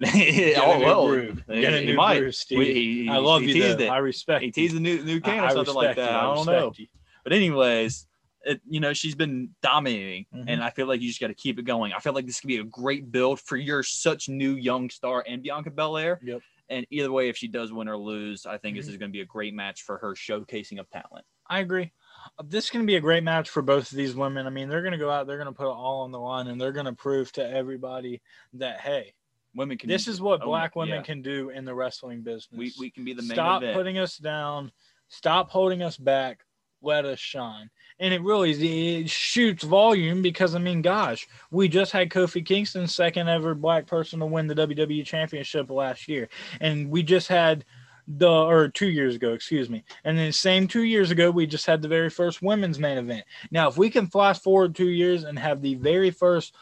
yeah, 0.00 0.10
Get 0.14 0.64
a 0.64 0.78
new 0.78 1.06
brew. 1.46 1.60
Get 1.60 1.74
a 1.74 1.84
new 1.84 1.94
might. 1.96 2.20
brew, 2.20 2.32
Steve. 2.32 2.58
We- 2.58 2.72
he- 3.04 3.08
I 3.10 3.18
love 3.18 3.42
he 3.42 3.52
you. 3.52 3.74
though. 3.74 3.84
it. 3.84 3.88
I 3.90 3.98
respect. 3.98 4.42
He 4.42 4.50
teased 4.50 4.74
a 4.74 4.80
new 4.80 5.02
new 5.04 5.20
can 5.20 5.40
I- 5.44 5.48
or 5.48 5.50
something 5.50 5.74
like 5.74 5.96
that. 5.96 6.10
you. 6.10 6.16
I 6.16 6.34
don't 6.34 6.46
know. 6.46 6.72
you. 6.74 6.86
But 7.22 7.34
anyways, 7.34 8.06
it, 8.44 8.60
you 8.68 8.80
know, 8.80 8.92
she's 8.92 9.14
been 9.14 9.50
dominating, 9.62 10.26
Mhm. 10.34 10.44
and 10.48 10.62
I 10.64 10.70
feel 10.70 10.86
like 10.86 11.00
you 11.00 11.08
just 11.08 11.20
got 11.20 11.26
to 11.28 11.34
keep 11.34 11.58
it 11.58 11.62
going. 11.64 11.92
I 11.92 11.98
feel 11.98 12.12
like 12.12 12.26
this 12.26 12.40
could 12.40 12.48
be 12.48 12.58
a 12.58 12.64
great 12.64 13.10
build 13.10 13.40
for 13.40 13.56
your 13.56 13.82
such 13.82 14.28
new 14.28 14.54
young 14.54 14.90
star 14.90 15.24
and 15.26 15.42
Bianca 15.42 15.70
Belair. 15.70 16.20
Yep. 16.22 16.40
And 16.70 16.86
either 16.90 17.10
way, 17.10 17.28
if 17.30 17.36
she 17.36 17.48
does 17.48 17.72
win 17.72 17.88
or 17.88 17.96
lose, 17.96 18.44
I 18.46 18.58
think 18.58 18.74
Mhm. 18.76 18.80
this 18.80 18.88
is 18.88 18.96
going 18.96 19.10
to 19.10 19.12
be 19.12 19.22
a 19.22 19.26
great 19.26 19.54
match 19.54 19.82
for 19.82 19.98
her 19.98 20.14
showcasing 20.14 20.78
of 20.78 20.88
talent. 20.90 21.24
I 21.48 21.60
agree. 21.60 21.90
Uh, 22.38 22.42
This 22.46 22.64
is 22.66 22.70
going 22.70 22.84
to 22.84 22.86
be 22.86 22.96
a 22.96 23.00
great 23.00 23.22
match 23.24 23.48
for 23.48 23.62
both 23.62 23.90
of 23.90 23.96
these 23.96 24.14
women. 24.14 24.46
I 24.46 24.50
mean, 24.50 24.68
they're 24.68 24.82
going 24.82 24.92
to 24.92 24.98
go 24.98 25.10
out, 25.10 25.26
they're 25.26 25.38
going 25.38 25.46
to 25.46 25.52
put 25.56 25.66
it 25.66 25.74
all 25.74 26.02
on 26.02 26.12
the 26.12 26.20
line, 26.20 26.46
and 26.48 26.60
they're 26.60 26.72
going 26.72 26.86
to 26.86 26.92
prove 26.92 27.32
to 27.32 27.48
everybody 27.50 28.20
that 28.54 28.80
hey, 28.80 29.14
Women 29.54 29.78
can. 29.78 29.88
this 29.88 30.06
is 30.06 30.20
what 30.20 30.42
own 30.42 30.46
black 30.48 30.76
women 30.76 30.96
yeah. 30.96 31.02
can 31.02 31.22
do 31.22 31.48
in 31.50 31.64
the 31.64 31.74
wrestling 31.74 32.22
business. 32.22 32.48
We 32.52 32.72
we 32.78 32.90
can 32.90 33.04
be 33.04 33.14
the 33.14 33.22
main 33.22 33.30
Stop 33.32 33.62
event. 33.62 33.76
putting 33.76 33.98
us 33.98 34.16
down. 34.18 34.70
Stop 35.08 35.50
holding 35.50 35.82
us 35.82 35.96
back. 35.96 36.44
let 36.80 37.04
us 37.04 37.18
shine. 37.18 37.68
And 38.00 38.14
it 38.14 38.22
really 38.22 39.00
it 39.00 39.10
shoots 39.10 39.64
volume 39.64 40.22
because 40.22 40.54
I 40.54 40.58
mean, 40.58 40.82
gosh, 40.82 41.26
we 41.50 41.68
just 41.68 41.92
had 41.92 42.10
Kofi 42.10 42.44
Kingston, 42.44 42.86
second 42.86 43.28
ever 43.28 43.54
black 43.54 43.86
person 43.86 44.20
to 44.20 44.26
win 44.26 44.46
the 44.46 44.54
WWE 44.54 45.04
Championship 45.04 45.70
last 45.70 46.08
year, 46.08 46.28
and 46.60 46.90
we 46.90 47.02
just 47.02 47.28
had 47.28 47.64
the 48.06 48.30
or 48.30 48.68
two 48.68 48.88
years 48.88 49.16
ago, 49.16 49.32
excuse 49.32 49.68
me, 49.68 49.84
and 50.04 50.16
then 50.16 50.32
same 50.32 50.66
two 50.66 50.84
years 50.84 51.10
ago 51.10 51.30
we 51.30 51.46
just 51.46 51.66
had 51.66 51.82
the 51.82 51.88
very 51.88 52.08
first 52.08 52.40
women's 52.40 52.78
main 52.78 52.98
event. 52.98 53.24
Now, 53.50 53.68
if 53.68 53.76
we 53.76 53.90
can 53.90 54.06
flash 54.06 54.38
forward 54.38 54.74
two 54.74 54.88
years 54.88 55.24
and 55.24 55.38
have 55.38 55.60
the 55.60 55.74
very 55.74 56.10
first 56.10 56.54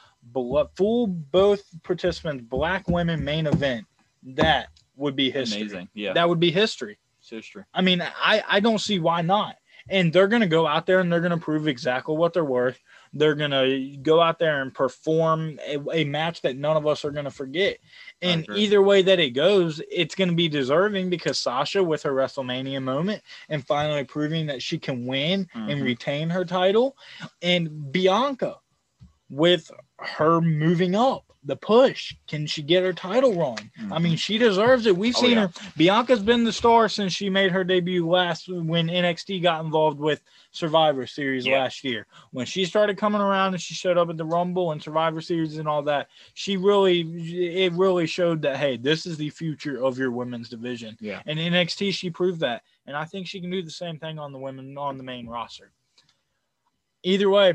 full 0.74 1.06
both 1.06 1.62
participants 1.82 2.44
black 2.48 2.88
women 2.88 3.24
main 3.24 3.46
event, 3.46 3.86
that 4.24 4.68
would 4.96 5.14
be 5.14 5.30
history. 5.30 5.62
Amazing. 5.62 5.88
Yeah. 5.94 6.14
That 6.14 6.28
would 6.28 6.40
be 6.40 6.50
history. 6.50 6.98
It's 7.20 7.30
history. 7.30 7.64
I 7.72 7.82
mean, 7.82 8.02
I, 8.02 8.42
I 8.48 8.60
don't 8.60 8.80
see 8.80 8.98
why 8.98 9.22
not. 9.22 9.56
And 9.88 10.12
they're 10.12 10.28
going 10.28 10.42
to 10.42 10.48
go 10.48 10.66
out 10.66 10.86
there 10.86 11.00
and 11.00 11.12
they're 11.12 11.20
going 11.20 11.30
to 11.30 11.36
prove 11.36 11.68
exactly 11.68 12.16
what 12.16 12.32
they're 12.32 12.44
worth. 12.44 12.78
They're 13.12 13.34
going 13.34 13.52
to 13.52 13.96
go 14.02 14.20
out 14.20 14.38
there 14.38 14.62
and 14.62 14.74
perform 14.74 15.58
a, 15.66 15.78
a 15.92 16.04
match 16.04 16.42
that 16.42 16.56
none 16.56 16.76
of 16.76 16.86
us 16.86 17.04
are 17.04 17.10
going 17.10 17.24
to 17.24 17.30
forget. 17.30 17.78
And 18.20 18.46
either 18.50 18.82
way 18.82 19.02
that 19.02 19.20
it 19.20 19.30
goes, 19.30 19.80
it's 19.90 20.14
going 20.14 20.28
to 20.28 20.34
be 20.34 20.48
deserving 20.48 21.10
because 21.10 21.38
Sasha, 21.38 21.82
with 21.82 22.02
her 22.02 22.12
WrestleMania 22.12 22.82
moment 22.82 23.22
and 23.48 23.66
finally 23.66 24.04
proving 24.04 24.46
that 24.46 24.62
she 24.62 24.78
can 24.78 25.06
win 25.06 25.48
and 25.54 25.80
Mhm. 25.80 25.84
retain 25.84 26.30
her 26.30 26.44
title, 26.44 26.96
and 27.42 27.92
Bianca 27.92 28.58
with 29.30 29.70
her 29.98 30.40
moving 30.40 30.94
up 30.94 31.22
the 31.44 31.54
push. 31.56 32.12
Can 32.26 32.44
she 32.44 32.60
get 32.60 32.82
her 32.82 32.92
title 32.92 33.32
run? 33.34 33.70
I 33.92 34.00
mean, 34.00 34.16
she 34.16 34.36
deserves 34.36 34.86
it. 34.86 34.96
We've 34.96 35.14
Mm-hmm. 35.14 35.24
Oh, 35.24 35.28
seen 35.28 35.36
yeah. 35.38 35.46
her. 35.46 35.52
Bianca's 35.76 36.20
been 36.22 36.42
the 36.42 36.52
star 36.52 36.88
since 36.88 37.12
she 37.12 37.30
made 37.30 37.52
her 37.52 37.62
debut 37.62 38.04
last 38.08 38.48
when 38.48 38.88
NXT 38.88 39.42
got 39.42 39.64
involved 39.64 40.00
with 40.00 40.22
Survivor 40.50 41.06
Series 41.06 41.46
Yeah. 41.46 41.60
last 41.62 41.84
year. 41.84 42.08
When 42.32 42.46
she 42.46 42.64
started 42.64 42.98
coming 42.98 43.20
around 43.20 43.54
and 43.54 43.62
she 43.62 43.74
showed 43.74 43.96
up 43.96 44.10
at 44.10 44.16
the 44.16 44.24
Rumble 44.24 44.72
and 44.72 44.82
Survivor 44.82 45.20
Series 45.20 45.56
and 45.58 45.68
all 45.68 45.82
that, 45.84 46.08
she 46.34 46.56
really 46.56 47.02
it 47.54 47.72
really 47.74 48.08
showed 48.08 48.42
that 48.42 48.56
hey, 48.56 48.76
this 48.76 49.06
is 49.06 49.16
the 49.16 49.30
future 49.30 49.80
of 49.84 49.98
your 49.98 50.10
women's 50.10 50.48
division. 50.48 50.96
Yeah. 51.00 51.22
And 51.26 51.38
NXT 51.38 51.94
she 51.94 52.10
proved 52.10 52.40
that. 52.40 52.62
And 52.88 52.96
I 52.96 53.04
think 53.04 53.28
she 53.28 53.40
can 53.40 53.50
do 53.50 53.62
the 53.62 53.70
same 53.70 54.00
thing 54.00 54.18
on 54.18 54.32
the 54.32 54.38
women 54.38 54.76
on 54.76 54.96
the 54.96 55.04
main 55.04 55.28
roster. 55.28 55.70
Either 57.04 57.30
way, 57.30 57.54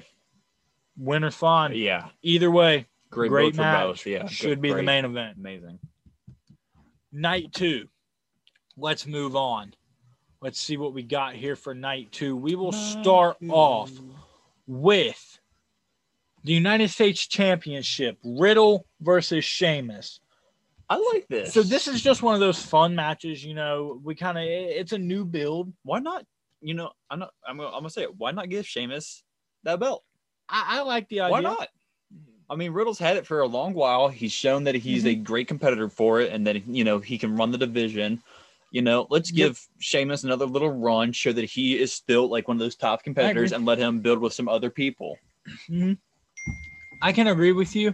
winner's 1.01 1.35
fine. 1.35 1.73
Yeah. 1.75 2.09
Either 2.21 2.51
way, 2.51 2.87
Great, 3.09 3.29
Great 3.29 3.55
for 3.55 3.61
match. 3.61 3.83
both. 3.87 4.05
Yeah. 4.05 4.27
should 4.27 4.61
be 4.61 4.73
the 4.73 4.83
main 4.83 5.03
event. 5.03 5.37
Amazing. 5.37 5.79
night 7.11 7.51
two. 7.53 7.87
Let's 8.77 9.05
move 9.05 9.35
on. 9.35 9.73
Let's 10.41 10.59
see 10.59 10.77
what 10.77 10.93
we 10.93 11.03
got 11.03 11.35
here 11.35 11.55
for 11.55 11.75
night 11.75 12.11
two. 12.11 12.35
We 12.37 12.55
will 12.55 12.71
start 12.71 13.37
off 13.49 13.91
with 14.65 15.39
the 16.43 16.53
United 16.53 16.89
States 16.89 17.27
Championship 17.27 18.17
Riddle 18.23 18.87
versus 19.01 19.43
Sheamus. 19.43 20.19
I 20.89 20.95
like 21.13 21.27
this. 21.29 21.53
So 21.53 21.63
this 21.63 21.87
is 21.87 22.01
just 22.01 22.23
one 22.23 22.33
of 22.33 22.39
those 22.39 22.61
fun 22.61 22.95
matches, 22.95 23.43
you 23.45 23.53
know. 23.53 23.99
We 24.03 24.15
kind 24.15 24.37
of 24.37 24.43
it's 24.45 24.93
a 24.93 24.97
new 24.97 25.25
build. 25.25 25.71
why 25.83 25.99
not? 25.99 26.25
You 26.61 26.73
know, 26.75 26.91
I'm 27.09 27.19
not. 27.19 27.31
I'm 27.47 27.57
gonna, 27.57 27.69
I'm 27.69 27.75
gonna 27.79 27.89
say 27.89 28.03
it. 28.03 28.15
Why 28.17 28.31
not 28.31 28.49
give 28.49 28.65
Sheamus 28.65 29.23
that 29.63 29.79
belt? 29.79 30.03
I, 30.51 30.79
I 30.79 30.81
like 30.81 31.07
the 31.09 31.21
idea. 31.21 31.31
Why 31.31 31.41
not? 31.41 31.67
I 32.49 32.55
mean, 32.55 32.73
Riddle's 32.73 32.99
had 32.99 33.15
it 33.15 33.25
for 33.25 33.39
a 33.39 33.47
long 33.47 33.73
while. 33.73 34.09
He's 34.09 34.33
shown 34.33 34.65
that 34.65 34.75
he's 34.75 35.05
a 35.05 35.13
Mm-hmm. 35.13 35.23
great 35.23 35.47
competitor 35.47 35.87
for 35.89 36.19
it, 36.19 36.33
and 36.33 36.45
that 36.47 36.67
you 36.67 36.83
know 36.83 36.99
he 36.99 37.17
can 37.17 37.35
run 37.37 37.51
the 37.51 37.57
division. 37.57 38.21
You 38.71 38.81
know, 38.81 39.07
let's 39.09 39.31
Yep. 39.31 39.47
give 39.49 39.67
Sheamus 39.79 40.23
another 40.23 40.45
little 40.45 40.69
run, 40.69 41.11
show 41.13 41.31
that 41.31 41.45
he 41.45 41.79
is 41.79 41.91
still 41.93 42.29
like 42.29 42.47
one 42.47 42.55
of 42.57 42.59
those 42.59 42.75
top 42.75 43.03
competitors, 43.03 43.51
and 43.53 43.65
let 43.65 43.77
him 43.79 43.99
build 44.01 44.19
with 44.19 44.33
some 44.33 44.49
other 44.49 44.69
people. 44.69 45.17
I 47.01 47.11
can 47.13 47.27
agree 47.27 47.51
with 47.53 47.75
you. 47.75 47.93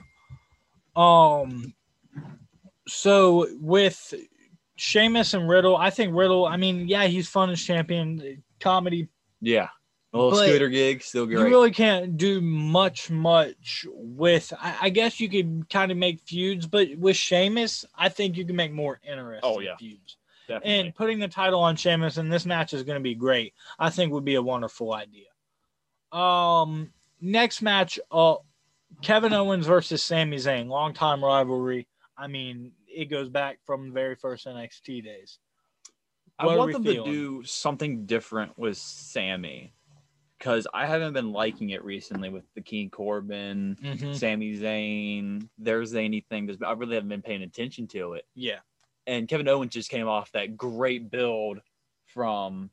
Um, 0.96 1.74
so 2.88 3.48
with 3.60 4.14
Sheamus 4.76 5.34
and 5.34 5.48
Riddle, 5.48 5.78
I 5.78 5.90
think 5.92 6.16
Riddle. 6.16 6.46
I 6.46 6.58
mean, 6.58 6.88
yeah, 6.88 7.06
he's 7.06 7.28
fun 7.28 7.50
as 7.52 7.62
champion 7.62 8.44
comedy. 8.60 9.08
Yeah, 9.42 9.70
a 10.14 10.18
little 10.18 10.32
But 10.32 10.48
scooter 10.48 10.70
gig, 10.70 11.02
still 11.04 11.26
great. 11.26 11.40
You 11.40 11.44
really 11.46 11.72
can't 11.72 12.16
do 12.18 12.40
much, 12.42 13.10
much 13.10 13.86
with. 13.90 14.54
I, 14.60 14.78
I 14.84 14.90
guess 14.90 15.20
you 15.20 15.30
could 15.30 15.70
kind 15.70 15.92
of 15.92 15.98
make 15.98 16.22
feuds, 16.22 16.66
but 16.66 16.88
with 16.98 17.18
Sheamus, 17.18 17.84
I 17.96 18.10
think 18.10 18.38
you 18.38 18.46
can 18.46 18.56
make 18.56 18.72
more 18.72 19.00
interesting 19.04 19.42
Oh, 19.44 19.60
yeah. 19.60 19.76
feuds. 19.78 20.18
Definitely. 20.48 20.80
And 20.80 20.96
putting 20.96 21.20
the 21.20 21.28
title 21.28 21.60
on 21.60 21.76
Sheamus 21.76 22.18
in 22.18 22.30
this 22.30 22.46
match 22.46 22.74
is 22.74 22.84
going 22.84 22.96
to 22.98 23.04
be 23.04 23.16
great. 23.16 23.54
I 23.78 23.90
think 23.90 24.14
would 24.14 24.24
be 24.24 24.36
a 24.36 24.42
wonderful 24.42 24.94
idea. 24.94 25.26
Um, 26.12 26.92
next 27.20 27.62
match, 27.62 28.00
uh, 28.10 28.36
Kevin 29.02 29.34
Owens 29.34 29.68
versus 29.68 30.02
Sami 30.02 30.38
Zayn, 30.38 30.68
longtime 30.68 31.24
rivalry. 31.24 31.86
I 32.18 32.28
mean, 32.28 32.72
it 32.88 33.06
goes 33.06 33.28
back 33.28 33.60
from 33.66 33.88
the 33.88 33.94
very 33.94 34.16
first 34.16 34.48
NXT 34.48 35.04
days. 35.04 35.38
I 36.40 36.46
What 36.46 36.56
are 36.56 36.58
want 36.60 36.72
them 36.74 36.84
feeling? 36.84 37.12
to 37.12 37.12
do 37.12 37.44
something 37.44 38.06
different 38.06 38.58
with 38.58 38.78
Sami 38.78 39.74
because 40.38 40.68
I 40.74 40.86
haven't 40.86 41.14
been 41.14 41.32
liking 41.32 41.72
it 41.72 41.84
recently 41.84 42.30
with 42.30 42.44
the 42.54 42.62
King 42.62 42.90
Corbin, 42.90 43.76
Mhm. 43.82 44.16
Sami 44.16 44.56
Zayn, 44.58 45.50
their 45.58 45.84
Zany 45.86 46.22
thing. 46.22 46.46
There's, 46.46 46.62
I 46.62 46.74
really 46.74 46.96
haven't 46.96 47.10
been 47.10 47.22
paying 47.22 47.44
attention 47.44 47.88
to 47.90 48.14
it. 48.14 48.26
Yeah, 48.36 48.60
And 49.08 49.28
Kevin 49.28 49.48
Owens 49.48 49.74
just 49.74 49.90
came 49.90 50.08
off 50.08 50.32
that 50.34 50.58
great 50.58 51.10
build 51.10 51.60
from 52.06 52.70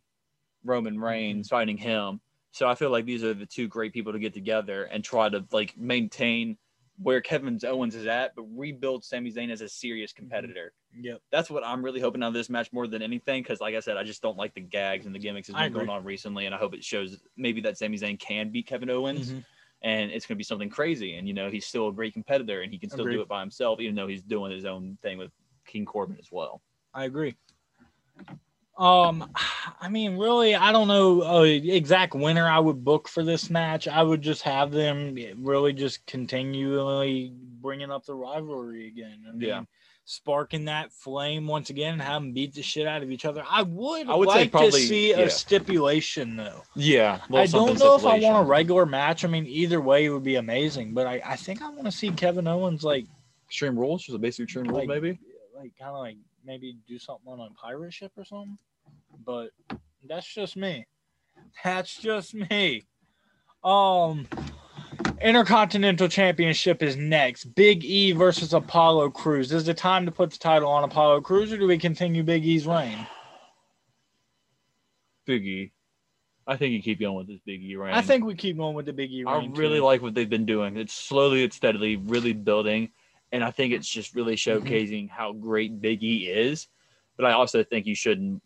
Roman 0.64 0.98
Reigns 0.98 1.48
fighting 1.48 1.76
him. 1.76 2.20
So 2.50 2.68
I 2.68 2.74
feel 2.74 2.90
like 2.90 3.04
these 3.04 3.24
are 3.24 3.34
the 3.34 3.46
two 3.46 3.66
great 3.68 3.92
people 3.92 4.12
to 4.12 4.18
get 4.18 4.34
together 4.34 4.84
and 4.84 5.02
try 5.02 5.28
to 5.28 5.44
like 5.52 5.76
maintain 5.76 6.58
where 6.98 7.20
Kevin 7.20 7.58
Owens 7.64 7.94
is 7.94 8.06
at, 8.06 8.34
but 8.36 8.42
rebuild 8.42 9.04
Sami 9.04 9.32
Zayn 9.32 9.50
as 9.50 9.60
a 9.60 9.68
serious 9.68 10.12
competitor 10.12 10.72
yep. 11.00 11.20
that's 11.30 11.50
what 11.50 11.64
I'm 11.64 11.84
really 11.84 12.00
hoping 12.00 12.22
out 12.22 12.28
of 12.28 12.34
this 12.34 12.50
match 12.50 12.72
more 12.72 12.86
than 12.86 13.02
anything. 13.02 13.42
Because, 13.42 13.60
like 13.60 13.74
I 13.74 13.80
said, 13.80 13.96
I 13.96 14.04
just 14.04 14.22
don't 14.22 14.36
like 14.36 14.54
the 14.54 14.60
gags 14.60 15.06
and 15.06 15.14
the 15.14 15.18
gimmicks 15.18 15.48
that's 15.48 15.58
been 15.58 15.72
going 15.72 15.88
on 15.88 16.04
recently, 16.04 16.46
and 16.46 16.54
I 16.54 16.58
hope 16.58 16.74
it 16.74 16.84
shows 16.84 17.20
maybe 17.36 17.60
that 17.62 17.78
Sami 17.78 17.98
Zayn 17.98 18.18
can 18.18 18.50
beat 18.50 18.66
Kevin 18.66 18.90
Owens, 18.90 19.32
Mhm. 19.32 19.44
and 19.82 20.10
it's 20.10 20.26
going 20.26 20.36
to 20.36 20.38
be 20.38 20.44
something 20.44 20.70
crazy. 20.70 21.16
And 21.16 21.26
you 21.28 21.34
know, 21.34 21.50
he's 21.50 21.66
still 21.66 21.88
a 21.88 21.92
great 21.92 22.12
competitor, 22.12 22.62
and 22.62 22.72
he 22.72 22.78
can 22.78 22.90
still 22.90 23.02
Agreed. 23.02 23.16
do 23.16 23.22
it 23.22 23.28
by 23.28 23.40
himself, 23.40 23.80
even 23.80 23.94
though 23.94 24.06
he's 24.06 24.22
doing 24.22 24.52
his 24.52 24.64
own 24.64 24.98
thing 25.02 25.18
with 25.18 25.30
King 25.66 25.84
Corbin 25.84 26.16
as 26.18 26.30
well. 26.30 26.62
I 26.92 27.04
agree. 27.04 27.34
Um, 28.76 29.30
I 29.80 29.88
mean, 29.88 30.16
really, 30.18 30.56
I 30.56 30.72
don't 30.72 30.88
know 30.88 31.22
uh, 31.22 31.42
exact 31.42 32.14
winner 32.14 32.48
I 32.48 32.58
would 32.58 32.84
book 32.84 33.08
for 33.08 33.22
this 33.22 33.48
match. 33.48 33.86
I 33.86 34.02
would 34.02 34.20
just 34.20 34.42
have 34.42 34.72
them 34.72 35.16
really 35.38 35.72
just 35.72 36.04
continually 36.06 37.32
bringing 37.60 37.92
up 37.92 38.04
the 38.04 38.14
rivalry 38.14 38.88
again. 38.88 39.24
I 39.28 39.32
mean, 39.32 39.48
Yeah. 39.48 39.62
Sparking 40.06 40.66
that 40.66 40.92
flame 40.92 41.46
once 41.46 41.70
again 41.70 41.94
and 41.94 42.02
have 42.02 42.20
them 42.22 42.32
beat 42.32 42.54
the 42.54 42.62
shit 42.62 42.86
out 42.86 43.02
of 43.02 43.10
each 43.10 43.24
other. 43.24 43.42
I 43.48 43.62
would, 43.62 44.08
I 44.08 44.14
would 44.14 44.28
like 44.28 44.50
probably- 44.50 44.70
to 44.82 44.86
see 44.86 45.10
yeah. 45.10 45.20
a 45.20 45.30
stipulation 45.30 46.36
though. 46.36 46.62
Yeah, 46.76 47.20
I 47.32 47.46
don't 47.46 47.78
know 47.78 47.94
if 47.96 48.04
I 48.04 48.18
want 48.18 48.44
a 48.44 48.48
regular 48.48 48.84
match. 48.86 49.24
I 49.24 49.28
mean, 49.28 49.46
either 49.46 49.80
way, 49.80 50.04
it 50.04 50.10
would 50.10 50.22
be 50.24 50.36
amazing. 50.36 50.92
But 50.92 51.06
I, 51.06 51.22
I 51.24 51.36
think 51.36 51.62
I 51.62 51.70
want 51.70 51.84
to 51.84 51.92
see 51.92 52.10
Kevin 52.10 52.46
Owens 52.46 52.84
like 52.84 53.06
Extreme 53.48 53.78
Rules, 53.78 54.02
just 54.04 54.16
a 54.16 54.18
basic 54.18 54.44
Extreme 54.44 54.66
Rules, 54.66 54.80
Like- 54.80 54.88
maybe. 54.88 55.18
like 55.56 55.72
kind 55.78 55.92
of 55.92 55.98
like 56.00 56.16
maybe 56.44 56.76
do 56.86 56.98
something 56.98 57.32
on 57.32 57.40
a 57.40 57.48
pirate 57.54 57.92
ship 57.94 58.12
or 58.16 58.24
something. 58.24 58.58
But 59.24 59.50
that's 60.06 60.26
just 60.26 60.56
me. 60.56 60.86
That's 61.64 61.96
just 61.96 62.34
me. 62.34 62.82
Um 63.62 64.26
Intercontinental 65.24 66.06
Championship 66.06 66.82
is 66.82 66.96
next. 66.96 67.46
Big 67.54 67.82
E 67.82 68.12
versus 68.12 68.52
Apollo 68.52 69.10
Crews. 69.12 69.52
Is 69.52 69.66
it 69.68 69.76
time 69.78 70.04
to 70.04 70.12
put 70.12 70.30
the 70.30 70.38
title 70.38 70.68
on 70.68 70.84
Apollo 70.84 71.22
Crews 71.22 71.50
or 71.50 71.56
do 71.56 71.66
we 71.66 71.78
continue 71.78 72.22
Big 72.22 72.44
E's 72.44 72.66
reign? 72.66 73.06
Biggie. 75.26 75.70
I 76.46 76.56
think 76.58 76.74
you 76.74 76.82
keep 76.82 77.00
going 77.00 77.16
with 77.16 77.26
this 77.26 77.40
Biggie 77.48 77.78
reign. 77.78 77.94
I 77.94 78.02
think 78.02 78.26
we 78.26 78.34
keep 78.34 78.58
going 78.58 78.74
with 78.74 78.84
the 78.84 78.92
Big 78.92 79.10
E 79.10 79.24
reign. 79.24 79.54
I 79.54 79.58
really 79.58 79.78
too. 79.78 79.84
like 79.84 80.02
what 80.02 80.14
they've 80.14 80.28
been 80.28 80.44
doing. 80.44 80.76
It's 80.76 80.92
slowly, 80.92 81.42
it's 81.42 81.56
steadily, 81.56 81.96
really 81.96 82.34
building, 82.34 82.90
and 83.32 83.42
I 83.42 83.50
think 83.50 83.72
it's 83.72 83.88
just 83.88 84.14
really 84.14 84.34
Mm-hmm. 84.36 84.66
showcasing 84.68 85.08
how 85.08 85.32
great 85.32 85.80
Big 85.80 86.02
E 86.02 86.26
is. 86.28 86.68
But 87.16 87.24
I 87.24 87.32
also 87.32 87.64
think 87.64 87.86
you 87.86 87.94
shouldn't 87.94 88.42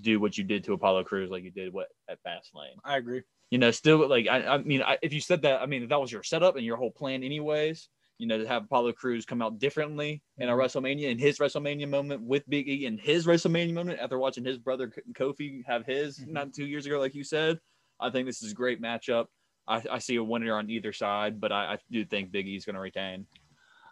do 0.00 0.18
what 0.18 0.36
you 0.36 0.42
did 0.42 0.64
to 0.64 0.72
Apollo 0.72 1.04
Crews 1.04 1.30
like 1.30 1.44
you 1.44 1.52
did 1.52 1.72
what 1.72 1.88
at 2.08 2.18
Fastlane. 2.24 2.74
I 2.84 2.96
agree. 2.96 3.22
You 3.50 3.58
know, 3.58 3.70
still 3.70 4.06
like 4.08 4.26
I, 4.28 4.42
I 4.46 4.58
mean, 4.58 4.82
I, 4.82 4.98
if 5.02 5.12
you 5.12 5.20
said 5.20 5.42
that, 5.42 5.62
I 5.62 5.66
mean, 5.66 5.82
if 5.82 5.88
that 5.88 6.00
was 6.00 6.12
your 6.12 6.22
setup 6.22 6.56
and 6.56 6.64
your 6.64 6.76
whole 6.76 6.90
plan, 6.90 7.22
anyways. 7.22 7.88
You 8.20 8.26
know, 8.26 8.36
to 8.36 8.48
have 8.48 8.64
Apollo 8.64 8.94
Crews 8.94 9.24
come 9.24 9.40
out 9.40 9.60
differently 9.60 10.24
in 10.38 10.48
a 10.48 10.52
Mhm. 10.52 10.58
WrestleMania 10.58 11.08
in 11.12 11.18
his 11.18 11.38
WrestleMania 11.38 11.88
moment 11.88 12.20
with 12.20 12.42
Big 12.48 12.68
E 12.68 12.84
in 12.84 12.98
his 12.98 13.26
WrestleMania 13.26 13.72
moment 13.72 14.00
after 14.00 14.18
watching 14.18 14.44
his 14.44 14.58
brother 14.58 14.92
Kofi 15.12 15.64
have 15.66 15.86
his 15.86 16.18
Mhm. 16.18 16.26
not 16.32 16.52
two 16.52 16.66
years 16.66 16.84
ago, 16.84 16.98
like 16.98 17.14
you 17.14 17.22
said. 17.22 17.60
I 18.00 18.10
think 18.10 18.26
this 18.26 18.42
is 18.42 18.50
a 18.50 18.56
great 18.56 18.82
matchup. 18.82 19.26
I, 19.68 19.84
I 19.88 19.98
see 19.98 20.16
a 20.16 20.24
winner 20.24 20.56
on 20.56 20.68
either 20.68 20.92
side, 20.92 21.40
but 21.40 21.52
I, 21.52 21.74
I 21.74 21.78
do 21.92 22.04
think 22.04 22.32
Big 22.32 22.48
E's 22.48 22.64
going 22.64 22.74
to 22.74 22.80
retain. 22.80 23.24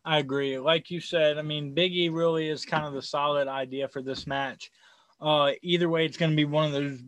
I 0.05 0.19
agree. 0.19 0.59
Like 0.59 0.91
you 0.91 1.01
said, 1.01 1.39
I 1.39 1.43
mean, 1.43 1.73
Big 1.73 1.95
E 1.95 2.09
really 2.09 2.49
is 2.49 2.65
kind 2.65 2.85
of 2.85 2.95
the 2.95 3.03
solid 3.03 3.47
idea 3.47 3.87
for 3.87 4.03
this 4.03 4.27
match. 4.27 4.73
Uh, 5.19 5.53
either 5.63 5.89
way, 5.89 6.05
it's 6.05 6.19
going 6.19 6.31
to 6.31 6.37
be 6.37 6.45
one 6.45 6.67
of 6.67 6.73
those 6.73 7.01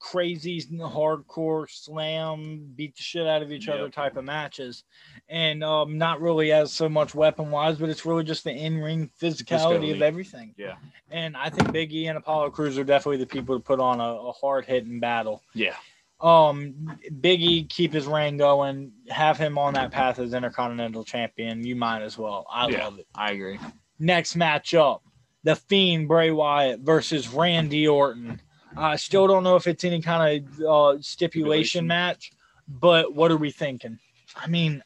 crazy, 0.00 0.60
hardcore 0.60 1.70
slam, 1.70 2.68
beat 2.74 2.96
the 2.96 3.02
shit 3.02 3.26
out 3.26 3.40
of 3.40 3.52
each 3.52 3.68
other 3.68 3.88
type 3.88 4.16
of 4.16 4.24
matches, 4.24 4.82
and 5.28 5.62
um, 5.62 5.96
not 5.96 6.20
really 6.20 6.50
as 6.50 6.72
so 6.72 6.88
much 6.88 7.14
weapon 7.14 7.52
wise, 7.52 7.78
but 7.78 7.88
it's 7.88 8.04
really 8.04 8.24
just 8.24 8.42
the 8.42 8.50
in 8.50 8.78
ring 8.78 9.08
physicality 9.20 9.94
of 9.94 10.02
everything. 10.02 10.54
Yeah. 10.56 10.74
And 11.10 11.36
I 11.36 11.50
think 11.50 11.70
Big 11.70 11.92
E 11.92 12.08
and 12.08 12.18
Apollo 12.18 12.50
Crews 12.50 12.78
are 12.78 12.84
definitely 12.84 13.18
the 13.18 13.26
people 13.26 13.56
to 13.56 13.62
put 13.62 13.78
on 13.78 14.00
a, 14.00 14.12
a 14.14 14.32
hard 14.32 14.64
hitting 14.64 14.98
battle. 14.98 15.40
Yeah. 15.54 15.76
Um, 16.20 16.98
Big 17.20 17.42
E 17.42 17.62
keep 17.64 17.92
his 17.92 18.06
reign 18.06 18.38
going, 18.38 18.90
have 19.08 19.38
him 19.38 19.56
on 19.56 19.74
that 19.74 19.92
path 19.92 20.18
as 20.18 20.34
Intercontinental 20.34 21.04
Champion. 21.04 21.64
You 21.64 21.76
might 21.76 22.02
as 22.02 22.18
well. 22.18 22.44
I 22.50 22.68
Yeah. 22.68 22.84
love 22.84 22.98
it. 22.98 23.06
I 23.14 23.30
agree. 23.32 23.60
Next 24.00 24.36
matchup, 24.36 25.00
the 25.44 25.54
Fiend 25.54 26.08
Bray 26.08 26.30
Wyatt 26.30 26.80
versus 26.80 27.28
Randy 27.28 27.86
Orton. 27.86 28.40
I 28.76 28.96
still 28.96 29.28
don't 29.28 29.44
know 29.44 29.56
if 29.56 29.66
it's 29.66 29.84
any 29.84 30.02
kind 30.02 30.44
of 30.60 30.60
uh, 30.60 31.00
stipulation 31.00 31.86
match, 31.86 32.32
but 32.66 33.14
what 33.14 33.30
are 33.30 33.36
we 33.36 33.50
thinking? 33.50 33.98
I 34.34 34.48
mean, 34.48 34.82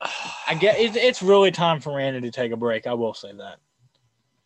I 0.00 0.54
get 0.54 0.80
it, 0.80 0.96
it's 0.96 1.22
really 1.22 1.52
time 1.52 1.80
for 1.80 1.94
Randy 1.94 2.20
to 2.22 2.30
take 2.30 2.50
a 2.50 2.56
break. 2.56 2.86
I 2.86 2.94
will 2.94 3.14
say 3.14 3.32
that. 3.32 3.58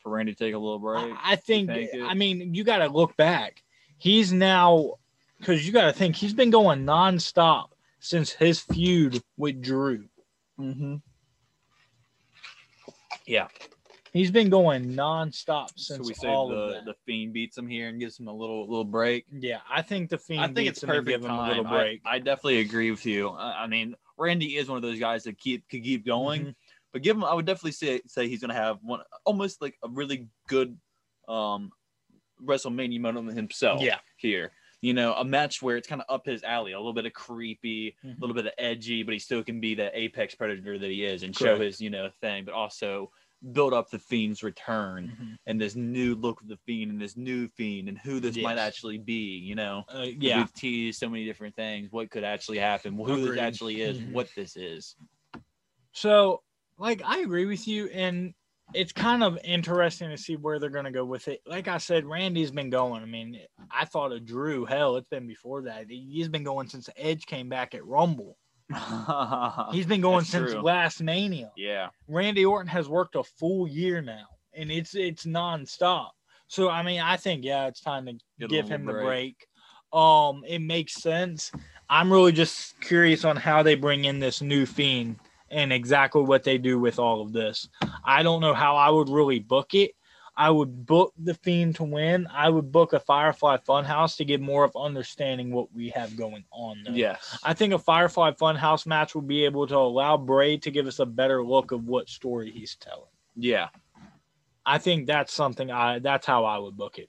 For 0.01 0.11
Randy 0.13 0.35
to 0.35 0.39
take 0.39 0.55
a 0.55 0.59
little 0.59 0.79
break. 0.79 1.15
I, 1.15 1.33
I 1.33 1.37
think. 1.37 1.71
think 1.71 1.91
I 2.03 2.13
mean, 2.15 2.55
you 2.55 2.63
got 2.63 2.79
to 2.79 2.89
look 2.89 3.17
back. 3.17 3.63
He's 3.97 4.33
now 4.33 4.97
because 5.39 5.67
you 5.67 5.73
got 5.73 5.87
to 5.87 5.93
think 5.93 6.17
he's 6.17 6.35
been 6.35 6.51
going 6.51 6.85
nonstop 6.85 7.69
since 8.01 8.33
his 8.33 8.61
feud 8.61 9.23
with 9.37 9.63
Drew. 9.63 10.05
mm-hmm. 10.59 10.97
Yeah. 13.27 13.49
He's 14.17 14.31
been 14.31 14.49
going 14.49 14.95
nonstop 14.95 15.69
So 15.77 15.95
since 15.95 16.09
we 16.09 16.15
say 16.15 16.29
all 16.29 16.49
the, 16.49 16.81
the 16.85 16.95
fiend 17.05 17.33
beats 17.33 17.59
him 17.59 17.69
here 17.69 17.89
and 17.89 18.01
gives 18.01 18.19
him 18.19 18.29
a 18.29 18.33
little 18.33 18.67
little 18.69 18.85
break. 18.85 19.27
yeah, 19.31 19.59
I 19.71 19.83
think 19.83 20.09
the 20.11 20.19
Fiend 20.19 20.41
I 20.41 20.47
think 20.49 20.69
it's 20.69 20.83
perfect 20.83 21.07
give 21.09 21.23
him 21.23 21.29
time. 21.29 21.45
a 21.45 21.49
little 21.49 21.67
I- 21.67 21.71
break. 21.71 22.01
I, 22.07 22.19
definitely 22.19 22.61
agree 22.61 22.91
with 22.91 23.05
you. 23.05 23.29
I, 23.29 23.65
I 23.65 23.67
mean, 23.67 23.95
Randy 24.17 24.57
is 24.57 24.69
one 24.69 24.77
of 24.77 24.83
those 24.83 24.99
guys 24.99 25.25
that 25.25 25.39
keep 25.39 25.69
could 25.69 25.83
keep 25.85 26.07
going, 26.07 26.43
Mhm. 26.47 26.55
but 26.93 27.03
give 27.03 27.17
him. 27.17 27.25
I 27.25 27.35
would 27.35 27.45
definitely 27.47 27.73
say 27.73 28.01
say 28.07 28.29
he's 28.29 28.41
gonna 28.41 28.55
have 28.55 28.79
one 28.83 29.01
almost 29.25 29.61
like 29.61 29.77
a 29.85 29.89
really 29.89 30.29
good 30.49 30.79
um 31.29 31.71
WrestleMania 32.45 33.01
moment 33.01 33.37
himself. 33.37 33.83
Yeah. 33.83 33.99
here. 34.17 34.53
You 34.83 34.93
know, 34.95 35.15
a 35.15 35.25
match 35.25 35.63
where 35.63 35.77
it's 35.77 35.89
kind 35.89 36.03
of 36.03 36.15
up 36.15 36.27
his 36.27 36.43
alley, 36.45 36.73
a 36.73 36.79
little 36.79 36.93
bit 36.93 37.07
of 37.07 37.13
creepy, 37.15 37.97
a 38.05 38.09
little 38.21 38.35
bit 38.35 38.47
of 38.47 38.53
edgy, 38.59 39.03
but 39.03 39.15
he 39.15 39.19
still 39.19 39.43
can 39.43 39.59
be 39.61 39.75
the 39.75 39.91
apex 39.99 40.35
predator 40.35 40.79
that 40.79 40.91
he 40.91 41.03
is 41.05 41.23
and 41.23 41.35
show 41.37 41.59
his, 41.59 41.81
you 41.81 41.89
know, 41.91 42.11
thing, 42.21 42.45
but 42.45 42.53
also 42.55 43.11
build 43.53 43.73
up 43.75 43.91
the 43.91 43.99
fiend's 43.99 44.43
return 44.43 45.09
Mhm. 45.21 45.37
and 45.47 45.61
this 45.61 45.75
new 45.77 46.15
look 46.15 46.41
of 46.41 46.49
the 46.49 46.57
fiend 46.57 46.91
and 46.91 47.01
this 47.01 47.17
new 47.17 47.49
fiend 47.49 47.89
and 47.89 47.99
who 47.99 48.19
this 48.19 48.37
might 48.39 48.59
actually 48.59 48.99
be, 48.99 49.37
you 49.39 49.55
know. 49.55 49.85
Uh, 49.89 50.07
yeah, 50.19 50.39
We've 50.39 50.53
teased 50.55 50.99
so 50.99 51.09
many 51.09 51.25
different 51.25 51.55
things. 51.55 51.93
What 51.93 52.11
could 52.11 52.25
actually 52.25 52.59
happen? 52.59 52.95
Who 52.95 53.05
Agreed. 53.05 53.25
this 53.33 53.39
actually 53.39 53.81
is? 53.83 53.99
Mhm. 53.99 54.13
What 54.13 54.29
this 54.35 54.57
is? 54.57 54.97
So, 55.93 56.43
like, 56.79 57.03
I 57.05 57.19
agree 57.21 57.47
with 57.47 57.67
you, 57.69 57.87
and 57.89 58.35
it's 58.75 58.93
kind 58.93 59.23
of 59.23 59.39
interesting 59.45 60.11
to 60.11 60.17
see 60.19 60.37
where 60.37 60.59
they're 60.59 60.71
going 60.71 60.85
to 60.85 60.91
go 60.91 61.05
with 61.05 61.29
it. 61.29 61.41
Like 61.47 61.69
I 61.69 61.79
said, 61.79 62.05
Randy's 62.05 62.51
been 62.51 62.71
going. 62.71 63.03
I 63.03 63.07
mean, 63.07 63.39
I 63.71 63.85
thought 63.85 64.13
of 64.13 64.25
Drew. 64.27 64.65
Hell, 64.65 64.97
it's 64.97 65.09
been 65.09 65.27
before 65.27 65.63
that. 65.63 65.87
He's 65.89 66.29
been 66.29 66.43
going 66.43 66.69
since 66.69 66.89
Edge 66.97 67.27
came 67.27 67.49
back 67.49 67.75
at 67.75 67.87
Rumble. 67.87 68.37
He's 69.73 69.87
been 69.87 70.01
going 70.01 70.19
That's 70.19 70.31
since 70.31 70.53
true. 70.53 70.61
last 70.63 71.01
Mania. 71.03 71.53
yeah, 71.57 71.89
Randy 72.09 72.45
Orton 72.45 72.69
has 72.69 72.89
worked 72.89 73.15
a 73.15 73.23
full 73.23 73.69
year 73.69 74.03
now, 74.03 74.27
and 74.55 74.71
it's 74.71 74.95
it's 74.95 75.25
nonstop. 75.25 76.09
So 76.49 76.69
I 76.69 76.83
mean, 76.83 77.01
I 77.01 77.17
think 77.17 77.45
yeah, 77.45 77.67
it's 77.67 77.81
time 77.81 78.07
to 78.07 78.15
Get 78.41 78.49
give 78.51 78.69
him 78.69 78.85
the 78.87 78.93
break. 78.93 79.05
break. 79.05 79.47
Um, 79.93 80.43
it 80.47 80.61
makes 80.61 80.95
sense. 80.95 81.53
I'm 81.89 82.13
really 82.13 82.33
just 82.33 82.81
curious 82.81 83.25
on 83.25 83.37
how 83.37 83.63
they 83.63 83.77
bring 83.77 84.05
in 84.05 84.19
this 84.19 84.43
new 84.43 84.67
fiend 84.67 85.17
and 85.51 85.73
exactly 85.73 86.23
what 86.23 86.43
they 86.43 86.59
do 86.59 86.79
with 86.81 86.99
all 86.99 87.23
of 87.23 87.33
this. 87.33 87.69
I 88.05 88.25
don't 88.25 88.41
know 88.41 88.55
how 88.55 88.77
I 88.77 88.91
would 88.91 89.09
really 89.09 89.39
book 89.39 89.75
it. 89.75 89.93
I 90.37 90.51
would 90.51 90.85
book 90.85 91.15
the 91.19 91.35
fiend 91.35 91.77
to 91.77 91.85
win. 91.85 92.27
I 92.31 92.49
would 92.51 92.71
book 92.71 92.93
a 92.93 93.01
Firefly 93.01 93.59
Funhouse 93.67 94.17
to 94.19 94.25
get 94.25 94.41
more 94.41 94.65
of 94.65 94.77
understanding 94.77 95.51
what 95.51 95.73
we 95.73 95.89
have 95.91 96.17
going 96.17 96.45
on. 96.51 96.83
Though. 96.85 96.93
yes, 96.93 97.39
I 97.43 97.55
think 97.55 97.73
a 97.73 97.79
Firefly 97.79 98.33
Funhouse 98.33 98.87
match 98.87 99.15
would 99.15 99.27
be 99.27 99.45
able 99.45 99.67
to 99.67 99.77
allow 99.77 100.17
Bray 100.17 100.59
to 100.59 100.71
give 100.71 100.87
us 100.87 100.99
a 100.99 101.07
better 101.07 101.43
look 101.43 101.73
of 101.73 101.87
what 101.87 102.09
story 102.09 102.51
he's 102.51 102.77
telling. 102.77 103.11
yeah. 103.35 103.69
I 104.69 104.79
think 104.79 105.07
that's 105.07 105.33
something 105.33 105.71
I 105.71 106.01
that's 106.01 106.27
how 106.27 106.45
I 106.45 106.59
would 106.59 106.77
book 106.77 106.99
it. 106.99 107.09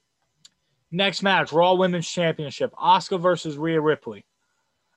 Next 0.92 1.24
match, 1.24 1.52
Raw 1.52 1.74
Women's 1.74 2.08
Championship, 2.08 2.72
Asuka 2.74 3.20
versus 3.20 3.58
Rhea 3.58 3.82
Ripley. 3.82 4.26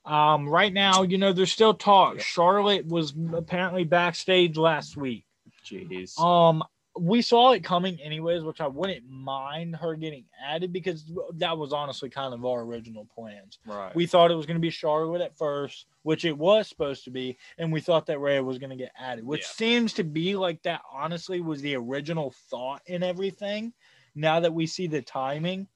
Um, 0.05 0.49
right 0.49 0.73
now, 0.73 1.03
you 1.03 1.19
know, 1.19 1.33
there's 1.33 1.53
still 1.53 1.75
talk. 1.75 2.21
Charlotte 2.21 2.87
was 2.87 3.15
apparently 3.33 3.85
backstage 3.85 4.57
last 4.57 4.97
week. 4.97 5.25
Jeez. 5.65 6.19
Um, 6.21 6.63
we 7.01 7.23
saw 7.23 7.53
it 7.53 7.65
coming 7.65 7.99
anyways, 8.01 8.43
which 8.45 8.61
I 8.61 8.67
wouldn't 8.67 9.09
mind 9.09 9.75
her 9.77 9.95
getting 9.95 10.25
added 10.45 10.73
because 10.73 11.11
that 11.37 11.57
was 11.57 11.73
honestly 11.73 12.11
kind 12.11 12.35
of 12.35 12.45
our 12.45 12.61
original 12.61 13.07
plans. 13.15 13.59
right. 13.65 13.95
We 13.97 14.07
thought 14.07 14.31
it 14.31 14.35
was 14.35 14.45
going 14.47 14.57
to 14.57 14.61
be 14.61 14.71
Charlotte 14.71 15.23
at 15.23 15.37
first, 15.39 15.87
which 16.03 16.25
it 16.27 16.37
was 16.37 16.69
supposed 16.69 17.05
to 17.05 17.11
be, 17.11 17.39
and 17.59 17.73
we 17.73 17.81
thought 17.81 18.05
that 18.07 18.21
Rhea 18.21 18.43
was 18.45 18.59
going 18.59 18.71
to 18.71 18.77
get 18.77 18.93
added, 18.99 19.25
which 19.25 19.41
Yeah. 19.43 19.47
seems 19.49 19.95
to 19.95 20.05
be 20.05 20.37
like 20.37 20.63
that. 20.65 20.83
Honestly, 20.93 21.41
was 21.41 21.63
the 21.63 21.75
original 21.77 22.35
thought 22.51 22.83
in 22.87 23.03
everything. 23.03 23.73
Now 24.15 24.41
that 24.41 24.53
we 24.53 24.67
see 24.67 24.87
the 24.87 25.01
timing, 25.03 25.69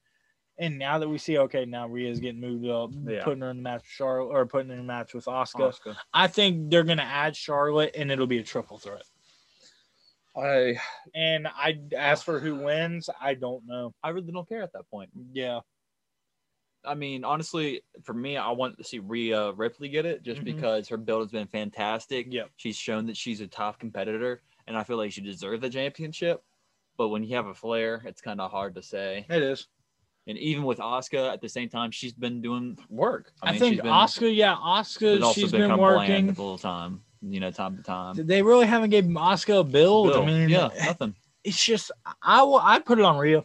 and 0.58 0.78
now 0.78 0.98
that 0.98 1.08
we 1.08 1.18
see, 1.18 1.38
okay, 1.38 1.64
now 1.64 1.88
Rhea's 1.88 2.20
getting 2.20 2.40
moved 2.40 2.66
up, 2.68 2.90
Yeah. 3.08 3.24
putting 3.24 3.40
her 3.40 3.50
in 3.50 3.56
the 3.56 3.62
match 3.62 3.82
with 3.82 3.86
Charlotte 3.90 4.28
or 4.28 4.46
putting 4.46 4.68
her 4.68 4.74
in 4.74 4.80
the 4.80 4.86
match 4.86 5.14
with 5.14 5.26
Oscar. 5.26 5.70
Asuka. 5.70 5.96
I 6.12 6.26
think 6.26 6.70
they're 6.70 6.84
going 6.84 6.98
to 6.98 7.04
add 7.04 7.34
Charlotte, 7.34 7.92
and 7.96 8.10
it'll 8.12 8.26
be 8.26 8.38
a 8.38 8.42
triple 8.44 8.78
threat. 8.78 9.02
I 10.36 10.76
And 11.14 11.46
I, 11.46 11.78
as 11.96 12.22
for 12.22 12.40
who 12.40 12.56
wins, 12.56 13.08
I 13.20 13.34
don't 13.34 13.66
know. 13.66 13.94
I 14.02 14.08
really 14.10 14.32
don't 14.32 14.48
care 14.48 14.62
at 14.62 14.72
that 14.72 14.88
point. 14.90 15.10
Yeah, 15.32 15.60
I 16.84 16.94
mean, 16.94 17.24
honestly, 17.24 17.80
for 18.02 18.12
me, 18.14 18.36
I 18.36 18.50
want 18.50 18.76
to 18.78 18.84
see 18.84 18.98
Rhea 18.98 19.52
Ripley 19.52 19.88
get 19.88 20.04
it 20.06 20.22
just 20.22 20.40
Mhm. 20.42 20.44
because 20.44 20.88
her 20.88 20.96
build 20.96 21.22
has 21.22 21.30
been 21.32 21.46
fantastic. 21.46 22.26
Yep. 22.30 22.50
She's 22.56 22.76
shown 22.76 23.06
that 23.06 23.16
she's 23.16 23.40
a 23.40 23.46
top 23.46 23.78
competitor, 23.78 24.42
and 24.66 24.76
I 24.76 24.84
feel 24.84 24.96
like 24.96 25.12
she 25.12 25.20
deserves 25.22 25.62
the 25.62 25.70
championship. 25.70 26.42
But 26.96 27.08
when 27.08 27.24
you 27.24 27.34
have 27.36 27.46
a 27.46 27.54
Flair, 27.54 28.02
it's 28.04 28.20
kind 28.20 28.40
of 28.40 28.50
hard 28.50 28.74
to 28.76 28.82
say. 28.82 29.24
it 29.28 29.42
is. 29.42 29.66
And 30.26 30.38
even 30.38 30.64
with 30.64 30.78
Asuka, 30.78 31.32
at 31.32 31.40
the 31.42 31.48
same 31.48 31.68
time, 31.68 31.90
she's 31.90 32.14
been 32.14 32.40
doing 32.40 32.78
work. 32.88 33.32
I, 33.42 33.50
mean, 33.52 33.60
think 33.60 33.80
Asuka, 33.82 34.34
yeah, 34.34 34.54
Asuka, 34.54 35.34
she's 35.34 35.50
been, 35.52 35.62
been 35.62 35.70
kind 35.70 35.80
working. 35.80 36.26
the 36.28 36.32
whole 36.34 36.56
time. 36.58 37.02
You 37.26 37.40
know, 37.40 37.50
time 37.50 37.76
to 37.76 37.82
time. 37.82 38.14
They 38.18 38.42
really 38.42 38.66
haven't 38.66 38.90
gave 38.90 39.06
Moscow 39.06 39.60
a 39.60 39.64
build. 39.64 40.12
Bill, 40.12 40.22
I 40.22 40.26
mean, 40.26 40.48
yeah, 40.48 40.68
nothing. 40.84 41.14
it's 41.42 41.64
just 41.64 41.90
I 42.22 42.42
will 42.42 42.58
I 42.58 42.78
put 42.80 42.98
it 42.98 43.04
on 43.04 43.16
Rhea. 43.18 43.44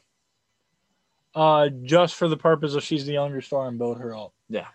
Uh, 1.35 1.69
just 1.83 2.15
for 2.15 2.27
the 2.27 2.35
purpose 2.37 2.73
of 2.73 2.83
she's 2.83 3.05
the 3.05 3.13
younger 3.13 3.39
star 3.41 3.67
and 3.67 3.77
build 3.77 3.99
her 3.99 4.15
up. 4.15 4.33
Yeah. 4.49 4.65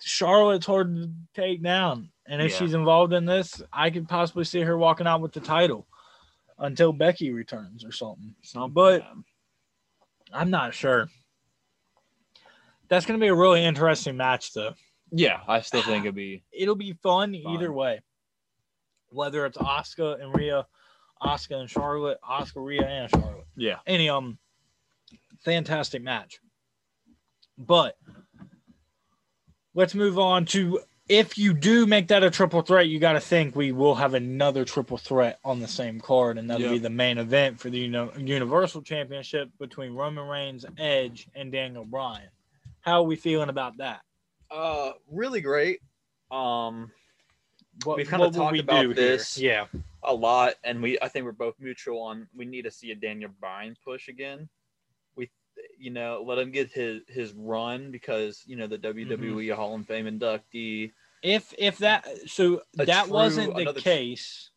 Charlotte's 0.00 0.66
hard 0.66 0.94
to 0.96 1.10
take 1.34 1.62
down, 1.62 2.10
and 2.26 2.42
if 2.42 2.50
Yeah. 2.52 2.58
she's 2.58 2.74
involved 2.74 3.12
in 3.14 3.24
this, 3.24 3.62
I 3.72 3.90
could 3.90 4.08
possibly 4.08 4.44
see 4.44 4.60
her 4.60 4.76
walking 4.76 5.06
out 5.06 5.20
with 5.22 5.32
the 5.32 5.40
title 5.40 5.86
until 6.58 6.92
Becky 6.92 7.32
returns 7.32 7.84
or 7.84 7.92
something. 7.92 8.34
Something, 8.42 8.72
But-. 8.74 9.06
I'm 10.32 10.50
not 10.50 10.74
sure. 10.74 11.08
That's 12.88 13.06
going 13.06 13.18
to 13.18 13.24
be 13.24 13.28
a 13.28 13.34
really 13.34 13.64
interesting 13.64 14.16
match, 14.16 14.52
though. 14.52 14.74
yeah, 15.10 15.40
I 15.48 15.60
still 15.60 15.82
think 15.82 16.04
it'd 16.04 16.14
be 16.14 16.42
It'll 16.52 16.74
be 16.74 16.92
fun, 17.02 17.34
either 17.34 17.72
way. 17.72 18.00
Whether 19.14 19.46
it's 19.46 19.58
Asuka 19.58 20.20
and 20.20 20.34
Rhea, 20.34 20.66
Asuka 21.22 21.60
and 21.60 21.70
Charlotte, 21.70 22.18
Asuka, 22.28 22.64
Rhea, 22.64 22.86
and 22.86 23.10
Charlotte. 23.10 23.46
yeah. 23.56 23.78
any 23.86 24.08
um 24.08 24.38
fantastic 25.44 26.02
match. 26.02 26.40
But 27.56 27.96
let's 29.74 29.94
move 29.94 30.18
on 30.18 30.44
to 30.46 30.80
if 31.08 31.36
you 31.36 31.52
do 31.52 31.86
make 31.86 32.08
that 32.08 32.24
a 32.24 32.30
triple 32.30 32.62
threat, 32.62 32.88
you 32.88 32.98
got 32.98 33.12
to 33.12 33.20
think 33.20 33.54
we 33.54 33.72
will 33.72 33.94
have 33.94 34.14
another 34.14 34.64
triple 34.64 34.96
threat 34.96 35.38
on 35.44 35.60
the 35.60 35.68
same 35.68 36.00
card, 36.00 36.38
and 36.38 36.48
that'll 36.48 36.70
be 36.70 36.78
the 36.78 36.88
main 36.88 37.18
event 37.18 37.60
for 37.60 37.68
the 37.68 37.78
Universal 37.78 38.82
Championship 38.82 39.50
between 39.58 39.92
Roman 39.92 40.26
Reigns, 40.26 40.64
Edge, 40.78 41.28
and 41.34 41.52
Daniel 41.52 41.84
Bryan. 41.84 42.30
How 42.80 43.00
are 43.00 43.06
we 43.06 43.16
feeling 43.16 43.50
about 43.50 43.76
that? 43.78 44.00
Uh, 44.50 44.92
really 45.10 45.42
great. 45.42 45.80
Um, 46.30 46.90
What, 47.82 47.96
We've 47.96 48.08
kinda 48.08 48.26
what 48.26 48.34
will 48.34 48.40
talked 48.44 48.58
about 48.60 48.82
do 48.82 48.88
here? 48.88 48.94
this. 48.94 49.36
Yeah, 49.36 49.66
a 50.04 50.14
lot, 50.14 50.54
and 50.62 50.80
we 50.80 50.98
I 51.00 51.08
think 51.08 51.24
we're 51.24 51.32
both 51.32 51.56
mutual 51.58 52.00
on 52.00 52.28
we 52.34 52.44
need 52.44 52.62
to 52.62 52.70
see 52.70 52.92
a 52.92 52.94
Daniel 52.94 53.30
Bryan 53.40 53.76
push 53.84 54.08
again. 54.08 54.48
We, 55.16 55.30
you 55.78 55.90
know, 55.90 56.22
let 56.26 56.38
him 56.38 56.52
get 56.52 56.70
his 56.70 57.02
his 57.08 57.32
run 57.32 57.90
because 57.90 58.42
you 58.46 58.56
know 58.56 58.66
the 58.68 58.78
WWE 58.78 59.54
Hall 59.54 59.74
of 59.74 59.86
Fame 59.86 60.06
inductee. 60.06 60.92
if 61.22 61.52
if 61.58 61.78
that 61.78 62.06
so 62.26 62.62
A 62.78 62.86
that 62.86 63.04
true- 63.06 63.12
wasn't 63.12 63.54
the 63.54 63.62
another 63.62 63.80
tr- 63.80 63.84
case 63.84 64.50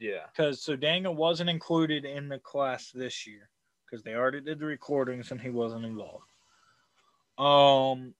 Yeah, 0.00 0.26
because 0.34 0.62
so 0.62 0.74
Daniel 0.74 1.14
wasn't 1.14 1.50
included 1.50 2.04
in 2.06 2.28
the 2.28 2.38
class 2.38 2.90
this 2.90 3.26
year 3.26 3.50
because 3.84 4.02
they 4.02 4.14
already 4.14 4.40
did 4.40 4.58
the 4.58 4.64
recordings 4.66 5.30
and 5.30 5.40
he 5.40 5.50
wasn't 5.50 5.84
involved. 5.84 6.24
Um, 7.38 8.14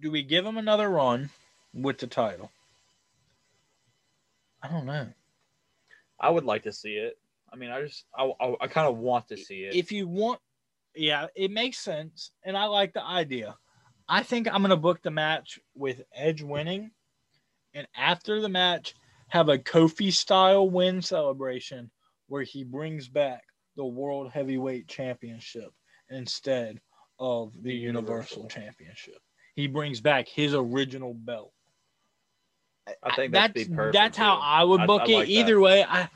do 0.00 0.10
we 0.10 0.22
give 0.22 0.46
him 0.46 0.56
another 0.56 0.88
run 0.88 1.30
with 1.74 1.98
the 1.98 2.06
title? 2.06 2.50
I 4.62 4.68
don't 4.68 4.86
know. 4.86 5.08
I 6.20 6.30
would 6.30 6.44
like 6.44 6.64
to 6.64 6.72
see 6.72 6.94
it. 6.94 7.18
I 7.52 7.56
mean, 7.56 7.70
I 7.70 7.82
just 7.82 8.04
I 8.16 8.30
I, 8.40 8.54
I 8.62 8.66
kind 8.66 8.88
of 8.88 8.98
want 8.98 9.28
to 9.28 9.36
see 9.36 9.64
it. 9.64 9.74
If 9.74 9.90
you 9.90 10.06
want, 10.06 10.40
yeah, 10.94 11.26
it 11.34 11.50
makes 11.50 11.78
sense, 11.78 12.32
and 12.44 12.56
I 12.56 12.64
like 12.66 12.92
the 12.92 13.04
idea. 13.04 13.56
I 14.08 14.22
think 14.22 14.48
I'm 14.48 14.62
gonna 14.62 14.76
book 14.76 15.02
the 15.02 15.10
match 15.10 15.58
with 15.74 16.02
Edge 16.14 16.42
winning, 16.42 16.90
and 17.74 17.86
after 17.96 18.40
the 18.40 18.48
match, 18.48 18.94
have 19.28 19.48
a 19.48 19.58
Kofi 19.58 20.12
style 20.12 20.68
win 20.68 21.00
celebration 21.00 21.90
where 22.26 22.42
he 22.42 22.64
brings 22.64 23.08
back 23.08 23.42
the 23.76 23.84
World 23.84 24.30
Heavyweight 24.30 24.88
Championship 24.88 25.72
instead 26.10 26.80
of 27.18 27.52
the, 27.54 27.70
The 27.70 27.74
Universal, 27.74 28.42
Universal. 28.42 28.48
Championship. 28.48 29.18
He 29.54 29.66
brings 29.66 30.00
back 30.00 30.28
his 30.28 30.54
original 30.54 31.14
belt. 31.14 31.52
I 33.02 33.14
think 33.14 33.32
that's 33.32 33.68
perfect. 33.68 33.92
that's 33.92 34.16
how 34.16 34.36
too. 34.36 34.42
I 34.42 34.64
would 34.64 34.86
book 34.86 35.02
I 35.02 35.04
it. 35.04 35.14
like 35.14 35.26
that. 35.26 35.32
Either 35.32 35.60
way, 35.60 35.84
I. 35.84 36.08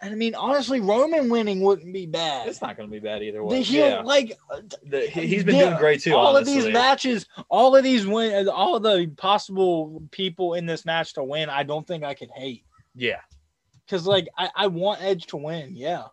I 0.00 0.10
mean, 0.10 0.36
honestly, 0.36 0.78
Roman 0.80 1.28
winning 1.28 1.60
wouldn't 1.60 1.92
be 1.92 2.06
bad. 2.06 2.46
It's 2.46 2.62
not 2.62 2.76
going 2.76 2.88
to 2.88 2.92
be 2.92 3.00
bad 3.00 3.20
either 3.20 3.42
way. 3.42 3.56
The 3.56 3.62
heel, 3.62 3.88
yeah, 3.88 4.00
like 4.02 4.38
The- 4.84 5.08
he, 5.08 5.34
has 5.34 5.44
been 5.44 5.56
yeah, 5.56 5.64
doing 5.70 5.78
great 5.78 6.00
too. 6.02 6.14
all 6.14 6.36
honestly. 6.36 6.56
of 6.58 6.64
these 6.66 6.72
matches, 6.72 7.26
all 7.48 7.74
of 7.74 7.82
these 7.82 8.06
win, 8.06 8.48
all 8.48 8.76
of 8.76 8.84
the 8.84 9.10
possible 9.16 10.00
people 10.12 10.54
in 10.54 10.66
this 10.66 10.84
match 10.84 11.14
to 11.14 11.24
win, 11.24 11.50
I 11.50 11.64
don't 11.64 11.84
think 11.84 12.04
I 12.04 12.14
could 12.14 12.30
hate. 12.30 12.64
Yeah, 12.94 13.18
Because 13.86 14.06
like 14.06 14.28
I, 14.38 14.50
I 14.54 14.66
want 14.68 15.02
Edge 15.02 15.26
to 15.28 15.36
win, 15.36 15.74
yeah. 15.74 16.04
Oh, 16.04 16.10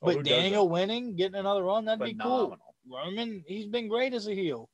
well, 0.00 0.16
But 0.16 0.24
Daniel 0.24 0.68
winning, 0.68 1.14
getting 1.14 1.36
another 1.38 1.62
run, 1.62 1.84
that'd 1.84 2.04
be 2.04 2.14
cool. 2.14 2.56
Roman, 2.90 3.44
he's 3.46 3.66
been 3.66 3.86
great 3.86 4.14
as 4.14 4.26
a 4.26 4.34
heel. 4.34 4.68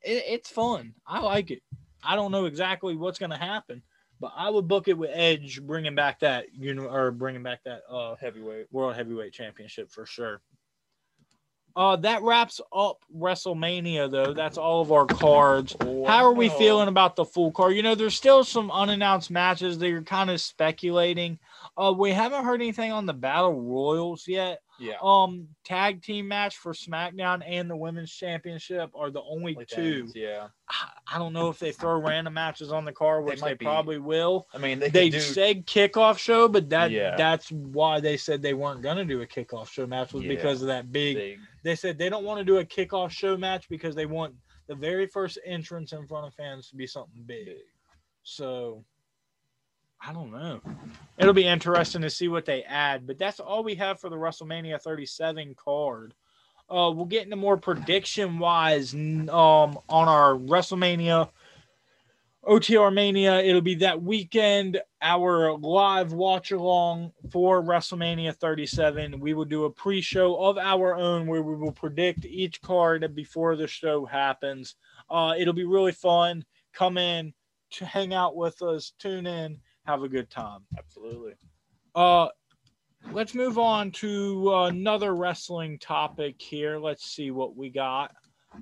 It, 0.00 0.24
it's 0.28 0.48
fun. 0.48 0.94
I 1.06 1.20
like 1.20 1.50
it. 1.50 1.62
I 2.02 2.16
don't 2.16 2.32
know 2.32 2.46
exactly 2.46 2.96
what's 2.96 3.18
gonna 3.18 3.38
happen, 3.38 3.82
but 4.20 4.32
I 4.36 4.50
would 4.50 4.68
book 4.68 4.88
it 4.88 4.98
with 4.98 5.10
Edge 5.12 5.62
bringing 5.62 5.94
back 5.94 6.20
that 6.20 6.46
you 6.54 6.74
know 6.74 6.88
or 6.88 7.10
bringing 7.10 7.42
back 7.42 7.62
that 7.64 7.82
uh 7.88 8.16
heavyweight. 8.16 8.66
World 8.72 8.94
Heavyweight 8.94 9.32
Championship 9.32 9.90
for 9.90 10.06
sure. 10.06 10.40
Uh, 11.74 11.96
that 11.96 12.22
wraps 12.22 12.60
up 12.74 12.98
WrestleMania, 13.16 14.10
though. 14.10 14.34
That's 14.34 14.58
all 14.58 14.82
of 14.82 14.92
our 14.92 15.06
cards. 15.06 15.74
How 15.80 16.24
are 16.24 16.34
we 16.34 16.50
feeling 16.50 16.88
about 16.88 17.16
the 17.16 17.24
full 17.24 17.50
card? 17.50 17.74
You 17.74 17.82
know, 17.82 17.94
there's 17.94 18.14
still 18.14 18.44
some 18.44 18.70
unannounced 18.70 19.30
matches 19.30 19.78
that 19.78 19.88
you're 19.88 20.02
kind 20.02 20.30
of 20.30 20.40
speculating. 20.40 21.38
Uh, 21.76 21.94
we 21.96 22.12
haven't 22.12 22.44
heard 22.44 22.60
anything 22.60 22.92
on 22.92 23.06
the 23.06 23.14
Battle 23.14 23.58
Royals 23.58 24.28
yet. 24.28 24.60
Yeah, 24.80 24.94
Um, 25.02 25.48
tag 25.64 26.02
team 26.02 26.26
match 26.26 26.56
for 26.56 26.72
SmackDown 26.72 27.42
and 27.46 27.70
the 27.70 27.76
Women's 27.76 28.12
Championship 28.12 28.90
are 28.94 29.10
the 29.10 29.22
only 29.22 29.56
two. 29.66 30.10
Yeah, 30.14 30.48
I- 30.68 30.92
I 31.14 31.18
don't 31.18 31.32
know 31.32 31.50
if 31.50 31.58
they 31.58 31.72
throw 31.72 32.00
random 32.00 32.34
matches 32.34 32.72
on 32.72 32.84
the 32.84 32.92
card, 32.92 33.24
which 33.24 33.40
they, 33.40 33.54
be. 33.54 33.64
probably 33.64 33.98
will. 33.98 34.48
I 34.52 34.58
mean 34.58 34.78
they, 34.80 34.88
They 34.88 35.10
do. 35.10 35.20
said 35.20 35.66
kickoff 35.66 36.18
show, 36.18 36.48
but 36.48 36.70
that 36.70 36.90
Yeah. 36.90 37.14
that's 37.16 37.52
why 37.52 38.00
they 38.00 38.16
said 38.16 38.42
they 38.42 38.54
weren't 38.54 38.82
gonna 38.82 39.04
do 39.04 39.20
a 39.20 39.26
kickoff 39.26 39.68
show 39.70 39.86
match 39.86 40.12
was 40.14 40.22
Yeah. 40.24 40.30
because 40.30 40.62
of 40.62 40.68
that 40.68 40.90
big. 40.90 41.38
They 41.62 41.76
said 41.76 41.98
they 41.98 42.08
don't 42.08 42.24
want 42.24 42.38
to 42.38 42.44
do 42.44 42.58
a 42.58 42.64
kickoff 42.64 43.10
show 43.10 43.36
match 43.36 43.68
because 43.68 43.94
they 43.94 44.06
want 44.06 44.34
the 44.68 44.74
very 44.74 45.06
first 45.06 45.38
entrance 45.44 45.92
in 45.92 46.06
front 46.06 46.26
of 46.26 46.34
fans 46.34 46.68
to 46.70 46.76
be 46.76 46.86
something 46.86 47.22
big. 47.24 47.56
So 48.22 48.84
I 50.04 50.12
don't 50.12 50.32
know. 50.32 50.60
It'll 51.16 51.32
be 51.32 51.46
interesting 51.46 52.02
to 52.02 52.10
see 52.10 52.26
what 52.28 52.44
they 52.44 52.64
add, 52.64 53.06
but 53.06 53.18
that's 53.18 53.38
all 53.38 53.62
we 53.62 53.76
have 53.76 54.00
for 54.00 54.10
the 54.10 54.16
WrestleMania 54.16 54.80
37 54.80 55.54
card. 55.54 56.14
Uh, 56.68 56.90
we'll 56.90 57.04
get 57.04 57.24
into 57.24 57.36
more 57.36 57.56
prediction 57.56 58.38
wise 58.38 58.94
um, 58.94 59.28
on 59.28 59.78
our 60.08 60.34
WrestleMania 60.34 61.28
OTR 62.44 62.92
Mania. 62.92 63.38
It'll 63.40 63.60
be 63.60 63.76
that 63.76 64.02
weekend, 64.02 64.80
our 65.00 65.56
live 65.56 66.12
watch 66.12 66.50
along 66.50 67.12
for 67.30 67.62
WrestleMania 67.62 68.34
37. 68.34 69.20
We 69.20 69.34
will 69.34 69.44
do 69.44 69.66
a 69.66 69.70
pre 69.70 70.00
show 70.00 70.36
of 70.36 70.58
our 70.58 70.96
own 70.96 71.28
where 71.28 71.42
we 71.42 71.54
will 71.54 71.72
predict 71.72 72.24
each 72.24 72.60
card 72.60 73.14
before 73.14 73.54
the 73.54 73.68
show 73.68 74.04
happens. 74.06 74.74
Uh, 75.08 75.34
it'll 75.38 75.52
be 75.52 75.64
really 75.64 75.92
fun. 75.92 76.44
Come 76.72 76.98
in 76.98 77.32
to 77.72 77.84
hang 77.86 78.12
out 78.12 78.34
with 78.34 78.60
us, 78.62 78.92
tune 78.98 79.26
in, 79.26 79.58
have 79.86 80.02
a 80.02 80.08
good 80.08 80.30
time. 80.30 80.60
Absolutely. 80.78 81.34
Uh, 81.94 82.28
let's 83.12 83.34
move 83.34 83.58
on 83.58 83.90
to 83.92 84.54
another 84.54 85.14
wrestling 85.14 85.78
topic 85.78 86.40
here. 86.40 86.78
Let's 86.78 87.04
see 87.06 87.30
what 87.30 87.56
we 87.56 87.70
got. 87.70 88.14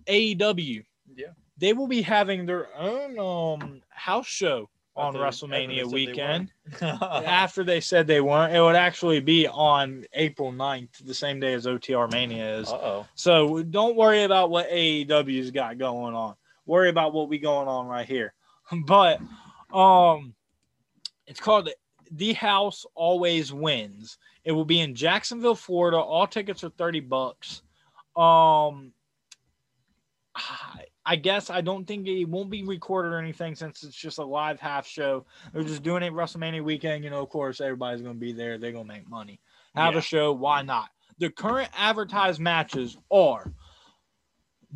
AEW. 0.07 0.85
Yeah. 1.15 1.27
They 1.59 1.73
will 1.73 1.89
be 1.89 2.03
having 2.03 2.47
their 2.47 2.75
own 2.77 3.19
um 3.19 3.83
house 3.91 4.27
show 4.27 4.71
on 4.97 5.15
After- 5.17 5.27
after 5.27 5.47
WrestleMania 5.47 5.77
they 5.77 5.85
weekend. 5.85 6.53
weren't. 6.81 7.03
After 7.03 7.63
they 7.65 7.81
said 7.81 8.07
they 8.07 8.21
weren't, 8.21 8.55
it 8.55 8.61
would 8.61 8.77
actually 8.77 9.21
be 9.21 9.47
on 9.47 10.05
April 10.15 10.53
9th, 10.53 11.05
the 11.05 11.15
same 11.15 11.39
day 11.39 11.55
as 11.55 11.67
OTR 11.67 12.11
Mania 12.11 12.59
is. 12.59 12.69
Uh-oh. 12.69 13.07
So 13.15 13.63
don't 13.63 13.97
worry 13.97 14.25
about 14.25 14.51
what 14.51 14.69
AEW's 14.71 15.51
got 15.53 15.79
going 15.79 16.15
on. 16.15 16.35
Worry 16.67 16.89
about 16.89 17.13
what 17.13 17.29
we 17.29 17.39
going 17.39 17.69
on 17.69 17.87
right 17.87 18.07
here. 18.07 18.33
But 18.87 19.21
um 19.73 20.35
it's 21.31 21.41
called 21.41 21.71
The 22.11 22.33
House 22.35 22.85
Always 22.97 23.53
Wins. 23.53 24.19
It 24.45 24.53
will 24.53 24.65
be 24.65 24.81
in 24.81 24.95
Jacksonville, 24.97 25.55
Florida. 25.55 25.97
All 25.97 26.27
tickets 26.27 26.65
are 26.65 26.71
30 26.71 27.01
bucks. 27.01 27.63
Um 28.17 28.93
I- 31.05 31.17
guess 31.17 31.51
I 31.51 31.61
don't 31.61 31.87
think 31.87 32.07
it 32.07 32.25
won't 32.27 32.51
be 32.51 32.63
recorded 32.63 33.13
or 33.13 33.19
anything 33.19 33.55
since 33.57 33.83
it's 33.83 33.97
just 33.97 34.19
a 34.19 34.25
live 34.25 34.61
half 34.61 34.87
show. 34.87 35.27
They're 35.53 35.65
just 35.65 35.83
doing 35.83 36.03
it 36.05 36.13
WrestleMania 36.13 36.63
weekend. 36.63 37.03
You 37.05 37.11
know, 37.11 37.23
of 37.23 37.29
course, 37.31 37.61
everybody's 37.61 38.01
going 38.03 38.15
to 38.15 38.21
be 38.21 38.33
there. 38.33 38.59
They're 38.59 38.71
going 38.73 38.87
to 38.87 38.93
make 38.93 39.09
money. 39.09 39.41
Have 39.75 39.95
Yeah. 39.95 39.99
a 39.99 40.03
show. 40.03 40.33
Why 40.33 40.63
not? 40.63 40.91
The 41.19 41.31
current 41.31 41.69
advertised 41.77 42.41
matches 42.41 42.97
are 43.11 43.53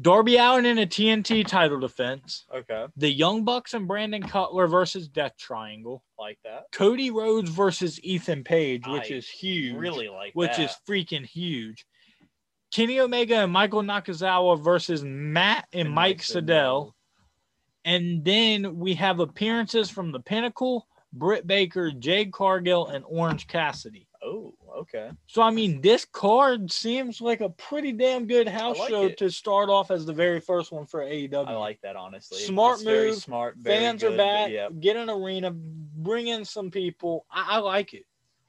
Darby 0.00 0.36
Allin 0.36 0.66
in 0.66 0.78
a 0.78 0.86
TNT 0.86 1.46
title 1.46 1.78
defense, 1.78 2.44
Okay. 2.52 2.86
the 2.96 3.10
Young 3.10 3.44
Bucks 3.44 3.74
and 3.74 3.86
Brandon 3.86 4.22
Cutler 4.22 4.66
versus 4.66 5.08
Death 5.08 5.36
Triangle, 5.38 6.02
Like 6.18 6.38
that. 6.44 6.64
Cody 6.72 7.10
Rhodes 7.10 7.50
versus 7.50 8.00
Ethan 8.02 8.42
Page, 8.44 8.86
which 8.86 9.10
I 9.12 9.14
is 9.14 9.28
huge, 9.28 9.76
Really 9.76 10.08
like 10.08 10.32
which 10.34 10.56
that. 10.56 10.70
is 10.70 10.76
freaking 10.88 11.24
huge. 11.24 11.86
Kenny 12.72 12.98
Omega 12.98 13.36
and 13.36 13.52
Michael 13.52 13.82
Nakazawa 13.82 14.60
versus 14.60 15.04
Matt 15.04 15.66
and, 15.72 15.86
And 15.86 15.94
Mike 15.94 16.18
Sydal. 16.22 16.92
And 17.84 18.24
then 18.24 18.78
we 18.78 18.94
have 18.94 19.20
appearances 19.20 19.90
from 19.90 20.10
the 20.10 20.18
Pinnacle, 20.20 20.88
Britt 21.12 21.46
Baker, 21.46 21.92
Jade 21.92 22.32
Cargill, 22.32 22.88
and 22.88 23.04
Orange 23.06 23.46
Cassidy. 23.46 24.03
Oh, 24.24 24.54
okay. 24.78 25.10
So 25.26 25.42
I 25.42 25.50
mean, 25.50 25.80
this 25.82 26.06
card 26.06 26.72
seems 26.72 27.20
like 27.20 27.40
a 27.40 27.50
pretty 27.50 27.92
damn 27.92 28.26
good 28.26 28.48
house 28.48 28.78
like 28.78 28.88
show 28.88 29.06
it. 29.06 29.18
to 29.18 29.30
start 29.30 29.68
off 29.68 29.90
as 29.90 30.06
the 30.06 30.12
very 30.14 30.40
first 30.40 30.72
one 30.72 30.86
for 30.86 31.00
AEW. 31.00 31.46
I 31.46 31.52
like 31.56 31.80
that 31.82 31.94
honestly. 31.96 32.38
Smart 32.38 32.76
It's 32.76 32.84
very 32.84 33.10
move. 33.10 33.18
smart. 33.18 33.56
Very 33.58 33.78
Fans 33.78 34.02
good, 34.02 34.14
are 34.14 34.16
back. 34.16 34.50
Yeah. 34.50 34.68
Get 34.80 34.96
an 34.96 35.10
arena, 35.10 35.50
bring 35.52 36.28
in 36.28 36.44
some 36.44 36.70
people. 36.70 37.26
I, 37.30 37.56
I 37.56 37.58
like 37.58 37.92
it. 37.92 38.04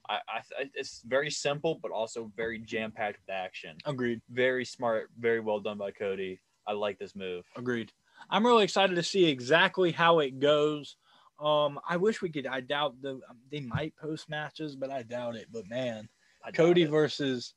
I, 0.08 0.20
I, 0.28 0.70
it's 0.76 1.02
very 1.06 1.32
simple, 1.32 1.80
but 1.82 1.92
also 1.92 2.32
very 2.38 2.60
jam 2.60 2.92
packed 2.92 3.18
with 3.26 3.34
action. 3.36 3.76
Agreed. 3.86 4.22
Very 4.30 4.64
smart. 4.64 5.10
Very 5.20 5.40
well 5.40 5.60
done 5.60 5.78
by 5.78 5.92
Cody. 5.92 6.40
I 6.68 6.74
like 6.74 7.00
this 7.00 7.16
move. 7.16 7.44
Agreed. 7.58 7.92
I'm 8.30 8.46
really 8.46 8.64
excited 8.64 8.96
to 8.96 9.04
see 9.04 9.26
exactly 9.26 9.92
how 9.92 10.20
it 10.20 10.40
goes. 10.40 10.96
Um, 11.40 11.80
I 11.88 11.98
wish 11.98 12.22
we 12.22 12.30
could. 12.30 12.48
I 12.48 12.62
doubt 12.62 13.02
the 13.02 13.20
they 13.52 13.60
might 13.60 13.96
post 13.98 14.30
matches, 14.30 14.76
but 14.76 14.90
I 14.90 15.04
doubt 15.04 15.36
it. 15.36 15.48
But 15.52 15.68
man, 15.70 16.08
Cody 16.54 16.84
it. 16.84 16.90
versus 16.90 17.54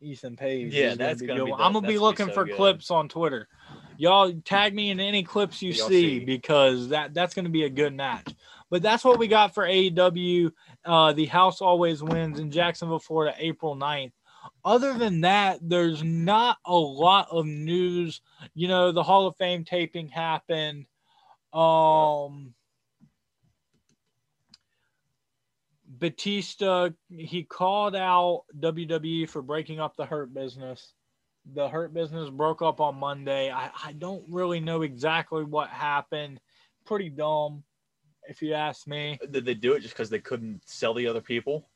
Ethan 0.00 0.36
Page. 0.36 0.74
Yeah, 0.74 0.94
that's 0.94 1.20
be 1.20 1.26
gonna 1.26 1.40
good. 1.40 1.46
be 1.46 1.52
I'm 1.52 1.72
gonna 1.72 1.80
be 1.80 1.80
That's 1.80 1.82
gonna 1.82 1.92
be 1.92 1.98
looking 1.98 2.26
so 2.28 2.32
for 2.32 2.44
good. 2.44 2.56
clips 2.56 2.90
on 2.90 3.08
Twitter. 3.08 3.48
Y'all 3.98 4.32
tag 4.44 4.74
me 4.74 4.90
in 4.90 4.98
any 4.98 5.22
clips 5.22 5.62
you 5.62 5.72
see, 5.72 5.88
see. 5.88 6.24
because 6.24 6.88
that 6.88 7.14
that's 7.14 7.34
gonna 7.34 7.48
be 7.48 7.64
a 7.64 7.70
good 7.70 7.94
match. 7.94 8.34
But 8.70 8.82
that's 8.82 9.04
what 9.04 9.18
we 9.18 9.28
got 9.28 9.54
for 9.54 9.64
AEW. 9.66 10.50
Uh, 10.84 11.12
the 11.12 11.26
house 11.26 11.60
always 11.60 12.02
wins 12.02 12.38
in 12.38 12.50
Jacksonville, 12.50 12.98
Florida, 12.98 13.34
April 13.38 13.76
9th. 13.76 14.12
Other 14.64 14.94
than 14.94 15.20
that, 15.20 15.58
there's 15.60 16.02
not 16.02 16.56
a 16.64 16.74
lot 16.74 17.28
of 17.30 17.44
news. 17.44 18.22
You 18.54 18.68
know, 18.68 18.90
the 18.90 19.02
Hall 19.02 19.26
of 19.26 19.36
Fame 19.36 19.64
taping 19.64 20.08
happened. 20.08 20.86
Um, 21.52 22.54
Batista, 26.02 26.90
he 27.16 27.44
called 27.44 27.94
out 27.94 28.42
WWE 28.58 29.28
for 29.28 29.40
breaking 29.40 29.78
up 29.78 29.96
the 29.96 30.04
Hurt 30.04 30.34
business. 30.34 30.94
The 31.54 31.68
Hurt 31.68 31.94
business 31.94 32.28
broke 32.28 32.60
up 32.60 32.80
on 32.80 32.96
Monday. 32.96 33.52
I, 33.52 33.70
I 33.84 33.92
don't 33.92 34.24
really 34.28 34.58
know 34.58 34.82
exactly 34.82 35.44
what 35.44 35.68
happened. 35.68 36.40
Pretty 36.86 37.08
dumb, 37.08 37.62
if 38.28 38.42
you 38.42 38.52
ask 38.52 38.88
me. 38.88 39.16
Did 39.30 39.44
they 39.44 39.54
do 39.54 39.74
it 39.74 39.80
just 39.82 39.94
because 39.94 40.10
they 40.10 40.18
couldn't 40.18 40.62
sell 40.66 40.92
the 40.92 41.06
other 41.06 41.20
people, 41.20 41.68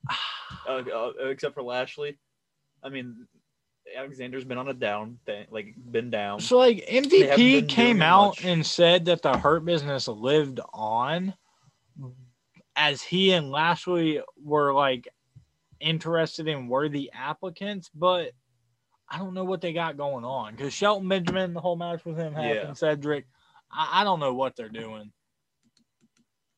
uh, 0.66 0.72
uh, 0.72 1.12
except 1.26 1.54
for 1.54 1.62
Lashley? 1.62 2.18
I 2.82 2.88
mean, 2.88 3.26
Alexander's 3.94 4.44
been 4.44 4.56
on 4.56 4.68
a 4.68 4.74
down 4.74 5.18
thing, 5.26 5.46
like 5.50 5.74
been 5.90 6.08
down. 6.08 6.40
So 6.40 6.56
like 6.56 6.86
MVP 6.90 7.68
came 7.68 8.00
out 8.00 8.28
much. 8.28 8.44
and 8.46 8.64
said 8.64 9.04
that 9.04 9.20
the 9.20 9.36
Hurt 9.36 9.66
Business 9.66 10.08
lived 10.08 10.58
on, 10.72 11.34
as 12.78 13.02
he 13.02 13.32
and 13.32 13.50
Lashley 13.50 14.22
were 14.42 14.72
like 14.72 15.08
interested 15.80 16.46
in 16.46 16.68
worthy 16.68 17.10
applicants, 17.12 17.90
but 17.92 18.30
I 19.10 19.18
don't 19.18 19.34
know 19.34 19.44
what 19.44 19.60
they 19.60 19.72
got 19.72 19.96
going 19.96 20.24
on 20.24 20.54
because 20.54 20.72
Shelton 20.72 21.08
Benjamin, 21.08 21.54
the 21.54 21.60
whole 21.60 21.76
match 21.76 22.04
with 22.04 22.16
him 22.16 22.32
happened. 22.34 22.54
Yeah. 22.68 22.72
Cedric, 22.74 23.26
I, 23.70 24.00
I 24.00 24.04
don't 24.04 24.20
know 24.20 24.32
what 24.32 24.54
they're 24.54 24.68
doing. 24.68 25.10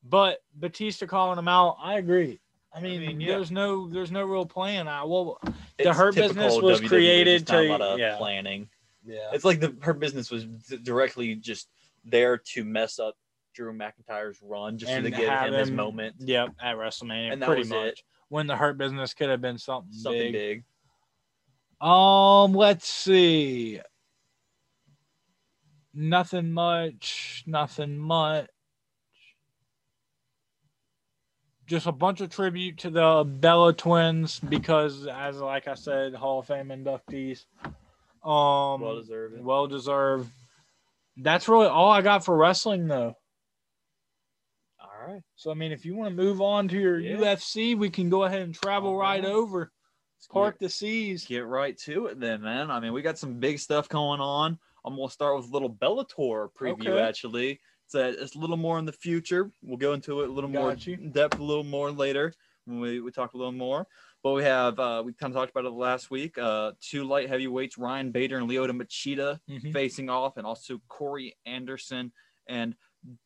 But 0.05 0.39
Batista 0.55 1.07
calling 1.07 1.39
him 1.39 1.49
out, 1.49 1.77
I 1.83 1.99
agree. 1.99 2.41
I 2.73 2.81
mean, 2.81 3.01
mean, 3.01 3.21
yeah. 3.21 3.29
there's 3.37 3.51
no 3.51 3.89
there's 3.89 4.13
no 4.13 4.25
real 4.25 4.47
plan. 4.47 4.89
I 4.89 5.05
well, 5.05 5.41
It's 5.79 5.97
Hurt 5.97 6.15
typical 6.15 6.35
Business 6.35 6.63
was 6.63 6.81
WWE, 6.81 6.89
created 6.89 7.47
just 7.47 7.53
not 7.53 7.59
a 7.59 7.63
to- 7.65 7.71
lot 7.71 7.81
of 7.81 7.99
yeah. 7.99 8.17
planning. 8.17 8.69
yeah, 9.05 9.31
It's 9.33 9.45
like 9.45 9.61
the 9.61 9.75
Hurt 9.81 9.99
Business 9.99 10.31
was 10.31 10.45
directly 10.83 11.35
just 11.35 11.69
there 12.05 12.39
to 12.39 12.65
mess 12.65 12.99
up 12.99 13.15
Drew 13.55 13.73
McIntyre's 13.73 14.39
run, 14.43 14.79
just 14.79 14.91
And 14.93 15.05
to 15.05 15.11
give 15.11 15.29
have 15.29 15.49
him 15.49 15.55
his 15.55 15.71
moment, 15.71 16.17
Yep, 16.19 16.51
at 16.63 16.77
WrestleMania, 16.77 17.33
And 17.33 17.43
that 17.43 17.47
pretty 17.47 17.61
was 17.63 17.69
much. 17.71 17.89
it. 17.89 18.03
When 18.29 18.47
the 18.47 18.57
Hurt 18.57 18.79
Business 18.79 19.13
could 19.15 19.29
have 19.29 19.41
been 19.41 19.59
something, 19.59 19.93
something 19.93 20.33
big. 20.33 20.65
big. 21.81 21.87
Um, 21.89 22.53
let's 22.53 22.87
see. 22.89 23.81
Nothing 25.93 26.53
much. 26.53 27.43
Nothing 27.47 27.99
much. 27.99 28.49
Just 31.67 31.87
a 31.87 31.93
bunch 31.93 32.21
of 32.21 32.31
tribute 32.31 32.79
to 32.79 32.91
the 32.91 33.25
Bella 33.25 33.73
twins 33.73 34.41
because, 34.41 35.07
as 35.07 35.37
like 35.41 35.69
I 35.69 35.75
said, 35.75 36.15
Hall 36.15 36.41
of 36.41 36.47
Fame 36.47 36.69
inductees. 36.69 37.45
Um, 38.25 38.81
Well 38.83 38.97
deserved. 38.97 39.41
well 39.43 39.67
deserved. 39.67 40.31
That's 41.17 41.49
really 41.49 41.67
all 41.69 41.91
I 41.91 42.03
got 42.03 42.25
for 42.25 42.37
wrestling, 42.37 42.87
though. 42.87 43.17
All 45.01 45.07
right. 45.13 45.23
So 45.37 45.51
I 45.51 45.55
mean, 45.55 45.73
if 45.73 45.85
you 45.85 45.95
want 45.95 46.15
to 46.15 46.23
move 46.23 46.41
on 46.41 46.69
to 46.69 46.79
your 46.79 46.99
Yeah. 46.99 47.17
UFC, 47.17 47.77
we 47.77 47.89
can 47.91 48.11
go 48.11 48.25
ahead 48.25 48.43
and 48.43 48.55
travel 48.55 48.97
right 48.97 49.23
right. 49.23 49.31
over. 49.31 49.73
Park 50.31 50.59
the 50.59 50.69
seas. 50.69 51.25
Get 51.25 51.47
right 51.47 51.77
to 51.79 52.07
it 52.07 52.21
then, 52.21 52.43
man. 52.43 52.71
I 52.71 52.79
mean, 52.79 52.93
we 52.93 53.01
got 53.01 53.17
some 53.19 53.41
big 53.41 53.59
stuff 53.59 53.89
going 53.89 54.21
on. 54.21 54.59
I'm 54.85 54.97
gonna 54.97 55.11
start 55.11 55.37
with 55.37 55.47
a 55.47 55.51
little 55.51 55.71
Bellator 55.73 56.51
preview. 56.53 56.89
Okay. 56.91 57.01
Actually, 57.01 57.61
it's 57.87 57.95
a, 57.95 58.09
it's 58.23 58.35
a 58.35 58.39
little 58.39 58.59
more 58.59 58.79
in 58.79 58.85
the 58.85 58.93
future. 58.93 59.51
We'll 59.63 59.79
go 59.79 59.95
into 59.95 60.21
it 60.21 60.29
a 60.29 60.33
little 60.33 60.51
more 60.51 60.75
you. 60.75 60.95
in 60.95 61.11
depth, 61.13 61.39
a 61.39 61.43
little 61.43 61.65
more 61.65 61.91
later 61.91 62.35
when 62.67 62.81
we, 62.81 63.01
we 63.01 63.11
talk 63.11 63.33
a 63.33 63.37
little 63.39 63.53
more. 63.53 63.87
But 64.23 64.33
we 64.33 64.43
have 64.43 64.79
uh, 64.79 65.03
we 65.05 65.15
kind 65.15 65.33
of 65.33 65.37
talked 65.41 65.51
about 65.53 65.65
it 65.65 65.71
last 65.73 66.11
week. 66.11 66.37
Uh, 66.37 66.73
two 66.83 67.05
light 67.05 67.31
heavyweights, 67.31 67.79
Ryan 67.79 68.11
Bader 68.11 68.37
and 68.37 68.49
Lyoto 68.51 68.73
Machida, 68.73 69.39
Mhm. 69.49 69.73
facing 69.73 70.11
off, 70.11 70.37
and 70.37 70.47
also 70.47 70.83
Corey 70.89 71.35
Anderson 71.47 72.13
and 72.47 72.75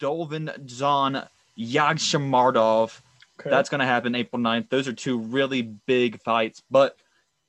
Dolvin 0.01 0.69
Zahn 0.71 1.27
Yagshimuradov. 1.59 3.01
Okay. 3.41 3.51
That's 3.51 3.69
going 3.69 3.81
to 3.81 3.87
happen 3.87 4.15
April 4.15 4.41
9th. 4.41 4.71
Those 4.71 4.87
are 4.89 4.93
two 4.93 5.19
really 5.19 5.63
big 5.63 6.23
fights, 6.23 6.63
but 6.71 6.97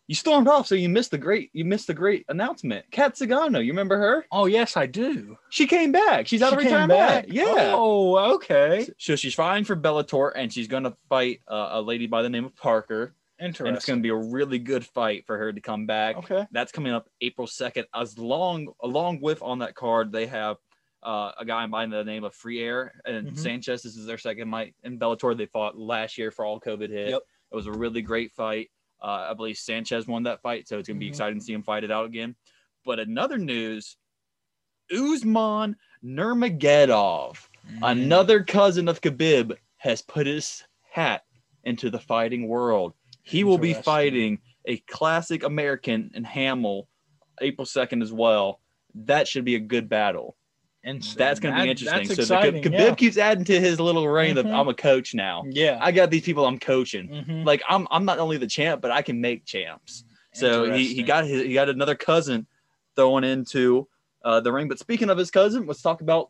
you 0.07 0.15
stormed 0.15 0.47
off, 0.47 0.67
so 0.67 0.75
you 0.75 0.87
missed 0.89 1.11
the 1.11 1.17
great 1.17 1.49
you 1.53 1.65
missed 1.65 1.87
the 1.87 1.93
great 1.93 2.25
announcement. 2.29 2.85
Cat 2.91 3.15
Zingano, 3.15 3.63
you 3.63 3.71
remember 3.71 3.97
her? 3.97 4.25
oh 4.31 4.45
yes, 4.45 4.77
I 4.77 4.85
do. 4.85 5.35
She 5.49 5.65
came 5.67 5.91
back. 5.91 6.27
She's 6.27 6.41
out 6.43 6.53
of 6.53 6.59
She 6.59 6.65
came 6.65 6.73
retirement. 6.89 6.99
back? 6.99 7.25
Yeah. 7.27 7.73
Oh, 7.75 8.33
okay. 8.35 8.87
So 8.99 9.15
she's 9.15 9.33
fighting 9.33 9.63
for 9.63 9.75
Bellator, 9.75 10.31
and 10.35 10.51
she's 10.53 10.67
going 10.67 10.83
to 10.83 10.95
fight 11.09 11.41
uh, 11.47 11.69
a 11.73 11.81
lady 11.81 12.05
by 12.07 12.21
the 12.21 12.29
name 12.29 12.45
of 12.45 12.55
Parker, 12.55 13.15
Interesting. 13.39 13.67
and 13.67 13.75
it's 13.75 13.85
going 13.85 13.97
to 13.99 14.03
be 14.03 14.09
a 14.09 14.15
really 14.15 14.59
good 14.59 14.85
fight 14.85 15.25
for 15.25 15.37
her 15.39 15.51
to 15.51 15.59
come 15.61 15.87
back. 15.87 16.17
okay. 16.17 16.45
That's 16.51 16.71
coming 16.71 16.93
up 16.93 17.09
April 17.21 17.47
2nd. 17.47 17.85
As 17.93 18.17
long 18.19 18.67
along 18.83 19.21
with 19.21 19.41
on 19.41 19.59
that 19.59 19.73
card, 19.75 20.11
they 20.11 20.27
have 20.27 20.57
uh, 21.03 21.31
a 21.37 21.45
guy 21.45 21.65
by 21.67 21.85
the 21.85 22.03
name 22.03 22.23
of 22.23 22.33
Freire 22.33 22.93
and 23.05 23.27
Mhm. 23.31 23.37
Sanchez. 23.37 23.83
This 23.83 23.95
is 23.95 24.05
their 24.05 24.17
second 24.17 24.49
fight 24.51 24.75
in 24.83 24.97
Bellator. 24.99 25.37
They 25.37 25.45
fought 25.45 25.77
last 25.77 26.17
year 26.17 26.31
for 26.31 26.45
all 26.45 26.59
COVID 26.59 26.89
hit. 26.89 27.09
Yep. 27.09 27.21
It 27.51 27.55
was 27.55 27.67
a 27.67 27.71
really 27.71 28.01
great 28.01 28.31
fight. 28.33 28.71
Uh, 29.01 29.27
I 29.29 29.33
believe 29.33 29.57
Sanchez 29.57 30.07
won 30.07 30.23
that 30.23 30.41
fight, 30.41 30.67
so 30.67 30.79
it's 30.79 30.87
gonna 30.87 30.99
be 30.99 31.05
Mhm. 31.07 31.09
exciting 31.09 31.39
to 31.39 31.45
see 31.45 31.53
him 31.53 31.63
fight 31.63 31.83
it 31.83 31.91
out 31.91 32.05
again. 32.07 32.35
But 32.85 32.99
another 32.99 33.37
news: 33.37 33.97
Usman 34.91 35.75
Nurmagomedov, 36.03 37.49
Mm. 37.67 37.79
another 37.83 38.43
cousin 38.43 38.87
of 38.87 39.01
Khabib, 39.01 39.57
has 39.77 40.01
put 40.01 40.27
his 40.27 40.63
hat 40.91 41.23
into 41.63 41.89
the 41.89 41.99
fighting 41.99 42.47
world. 42.47 42.93
He 43.23 43.43
will 43.43 43.57
be 43.57 43.73
fighting 43.73 44.41
a 44.65 44.77
classic 44.81 45.43
American 45.43 46.11
in 46.13 46.23
Hamill 46.23 46.87
April 47.41 47.65
2nd 47.65 48.01
as 48.01 48.13
well. 48.13 48.61
That 48.93 49.27
should 49.27 49.45
be 49.45 49.55
a 49.55 49.59
good 49.59 49.89
battle. 49.89 50.37
And 50.87 51.01
That's 51.01 51.39
going 51.39 51.53
to 51.55 51.61
be 51.61 51.65
that- 51.67 51.71
interesting. 51.71 52.07
That's 52.07 52.27
so 52.27 52.35
exciting. 52.37 52.61
the, 52.61 52.69
Khabib 52.69 52.79
yeah. 52.79 52.95
keeps 52.95 53.17
adding 53.17 53.43
to 53.45 53.59
his 53.59 53.79
little 53.79 54.07
reign 54.07 54.37
of 54.37 54.45
Mhm. 54.45 54.53
I'm 54.53 54.67
a 54.67 54.73
coach 54.73 55.15
now. 55.15 55.43
yeah. 55.49 55.79
I 55.81 55.91
got 55.91 56.11
these 56.11 56.21
people 56.21 56.45
I'm 56.45 56.59
coaching. 56.59 57.07
Mhm. 57.09 57.43
Like 57.43 57.63
I'm 57.67 57.87
I'm 57.89 58.05
not 58.05 58.19
only 58.19 58.37
the 58.37 58.45
champ, 58.47 58.81
but 58.83 58.91
I 58.91 59.01
can 59.01 59.19
make 59.19 59.45
champs. 59.45 60.03
So 60.33 60.71
he, 60.71 60.93
he 60.93 61.01
got 61.01 61.25
his, 61.25 61.41
he 61.43 61.53
got 61.53 61.69
another 61.69 61.95
cousin 61.95 62.45
thrown 62.95 63.23
into 63.23 63.87
uh, 64.23 64.41
the 64.41 64.51
ring. 64.51 64.67
But 64.67 64.77
speaking 64.79 65.09
of 65.09 65.17
his 65.17 65.31
cousin, 65.31 65.65
let's 65.65 65.81
talk 65.81 66.01
about 66.01 66.29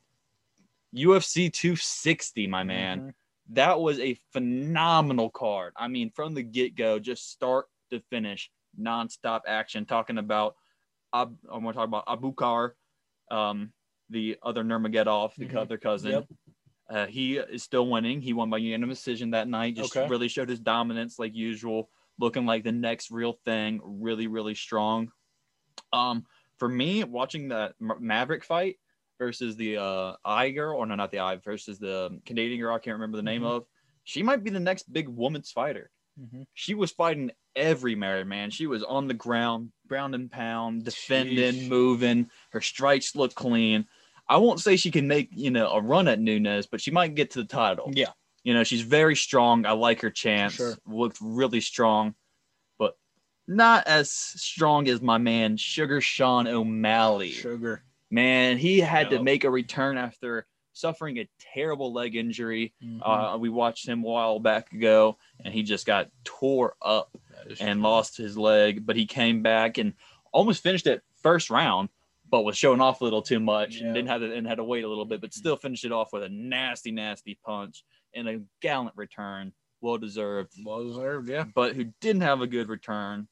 UFC 0.96 1.52
260, 1.52 2.48
my 2.48 2.64
man. 2.64 3.00
Mhm. 3.02 3.14
That 3.50 3.80
was 3.80 4.00
a 4.00 4.14
phenomenal 4.32 5.30
card. 5.30 5.74
I 5.76 5.88
mean, 5.88 6.12
from 6.12 6.34
the 6.34 6.44
get 6.44 6.76
go, 6.76 6.98
just 7.00 7.30
start 7.32 7.68
to 7.92 8.00
finish, 8.10 8.50
nonstop 8.80 9.42
action. 9.48 9.86
Talking 9.86 10.18
about, 10.18 10.56
I'm 11.14 11.38
going 11.50 11.66
to 11.68 11.74
talk 11.74 11.88
about 11.88 12.06
Abukar, 12.08 12.72
um, 13.32 13.72
the 14.10 14.38
other 14.44 14.64
Nurmagomedov, 14.64 15.36
the 15.36 15.46
Mhm. 15.48 15.56
other 15.56 15.78
cousin. 15.78 16.12
Yep. 16.12 16.28
Uh, 16.88 17.06
he 17.08 17.38
is 17.38 17.64
still 17.64 17.88
winning. 17.88 18.22
He 18.22 18.34
won 18.34 18.50
by 18.50 18.58
unanimous 18.58 19.00
decision 19.00 19.32
that 19.32 19.48
night. 19.48 19.76
Just 19.76 19.96
Okay. 19.96 20.08
really 20.08 20.28
showed 20.28 20.50
his 20.50 20.60
dominance 20.60 21.18
like 21.18 21.34
usual, 21.34 21.90
looking 22.20 22.46
like 22.46 22.64
the 22.64 22.72
next 22.72 23.10
real 23.10 23.34
thing. 23.46 23.82
Really, 23.84 24.28
really 24.28 24.54
strong. 24.56 25.12
Um, 25.92 26.26
for 26.58 26.70
me, 26.70 27.04
watching 27.04 27.48
that 27.50 27.74
Maverick 27.80 28.44
fight 28.44 28.78
versus 29.18 29.56
the 29.56 29.78
uh, 29.78 30.16
I 30.24 30.52
girl, 30.52 30.78
or 30.78 30.86
no, 30.86 30.96
not 30.96 31.12
the 31.12 31.20
I, 31.20 31.38
versus 31.38 31.80
the 31.80 32.20
Canadian 32.26 32.60
girl, 32.60 32.76
I 32.76 32.80
can't 32.80 32.96
remember 32.96 33.18
the 33.18 33.24
name 33.24 33.42
Mhm. 33.42 33.48
of. 33.48 33.66
She 34.04 34.22
might 34.22 34.44
be 34.44 34.52
the 34.52 34.60
next 34.60 34.92
big 34.94 35.08
woman's 35.10 35.52
fighter. 35.52 35.90
Mhm. 36.20 36.46
She 36.54 36.76
was 36.76 36.92
fighting 36.92 37.32
every 37.56 37.96
married 37.96 38.28
man. 38.28 38.52
She 38.52 38.68
was 38.68 38.84
on 38.84 39.08
the 39.08 39.14
ground, 39.14 39.72
ground 39.88 40.14
and 40.16 40.32
pound, 40.32 40.86
defending, 40.86 41.68
moving. 41.68 42.30
Her 42.52 42.62
strikes 42.62 43.16
looked 43.16 43.36
clean. 43.36 43.88
I 44.28 44.38
won't 44.38 44.60
say 44.60 44.76
she 44.76 44.92
can 44.92 45.08
make 45.08 45.30
you 45.32 45.52
know 45.52 45.70
a 45.70 45.82
run 45.82 46.08
at 46.08 46.20
Nunes, 46.20 46.66
but 46.66 46.82
she 46.82 46.92
might 46.92 47.16
get 47.16 47.32
to 47.32 47.40
the 47.40 47.48
title. 47.48 47.92
Yeah. 47.94 48.12
You 48.44 48.54
know, 48.54 48.64
she's 48.64 48.82
very 48.82 49.16
strong. 49.16 49.66
I 49.66 49.72
like 49.72 50.02
her 50.02 50.12
chance. 50.12 50.54
Sure. 50.54 50.76
Looked 50.86 51.18
really 51.20 51.62
strong, 51.62 52.14
but 52.78 52.96
not 53.48 53.88
as 53.88 54.12
strong 54.12 54.88
as 54.88 55.02
my 55.02 55.18
man 55.18 55.58
Sugar 55.58 56.00
Sean 56.00 56.48
O'Malley. 56.48 57.32
Sugar. 57.32 57.84
Man, 58.12 58.58
he 58.58 58.80
had 58.80 59.10
to 59.10 59.22
make 59.22 59.44
a 59.44 59.50
return 59.50 59.98
after 59.98 60.46
suffering 60.74 61.18
a 61.18 61.28
terrible 61.40 61.92
leg 61.92 62.16
injury. 62.16 62.74
Mhm. 62.84 63.00
Uh, 63.02 63.38
we 63.38 63.50
watched 63.50 63.88
him 63.88 64.04
a 64.04 64.08
while 64.08 64.40
back 64.40 64.72
ago, 64.74 65.18
and 65.44 65.54
he 65.54 65.64
just 65.64 65.86
got 65.86 66.10
tore 66.24 66.76
up 66.82 67.18
and 67.60 67.80
true. 67.80 67.82
lost 67.82 68.18
his 68.18 68.38
leg. 68.38 68.86
But 68.86 68.96
he 68.96 69.06
came 69.08 69.42
back 69.42 69.78
and 69.78 69.94
almost 70.32 70.62
finished 70.62 70.86
it 70.86 71.02
first 71.24 71.50
round, 71.50 71.90
but 72.30 72.42
was 72.42 72.58
showing 72.58 72.82
off 72.82 73.02
a 73.02 73.04
little 73.04 73.22
too 73.22 73.40
much 73.40 73.76
Yeah. 73.76 73.86
and 73.88 73.96
didn't 73.96 74.10
have 74.10 74.22
to 74.22 74.34
and 74.34 74.48
had 74.48 74.56
to 74.58 74.64
wait 74.64 74.84
a 74.84 74.90
little 74.90 75.06
bit, 75.06 75.22
but 75.22 75.30
mm-hmm. 75.30 75.40
still 75.40 75.56
finished 75.56 75.86
it 75.86 75.92
off 75.92 76.14
with 76.14 76.24
a 76.24 76.30
nasty, 76.30 76.92
nasty 76.92 77.38
punch 77.46 77.84
and 78.14 78.28
a 78.28 78.42
gallant 78.62 78.96
return, 78.96 79.54
well 79.82 79.98
deserved. 79.98 80.54
Well 80.66 80.88
deserved. 80.88 81.30
Yeah. 81.30 81.46
But 81.54 81.76
who 81.76 81.86
didn't 82.02 82.22
have 82.22 82.42
a 82.42 82.48
good 82.48 82.70
return 82.70 83.28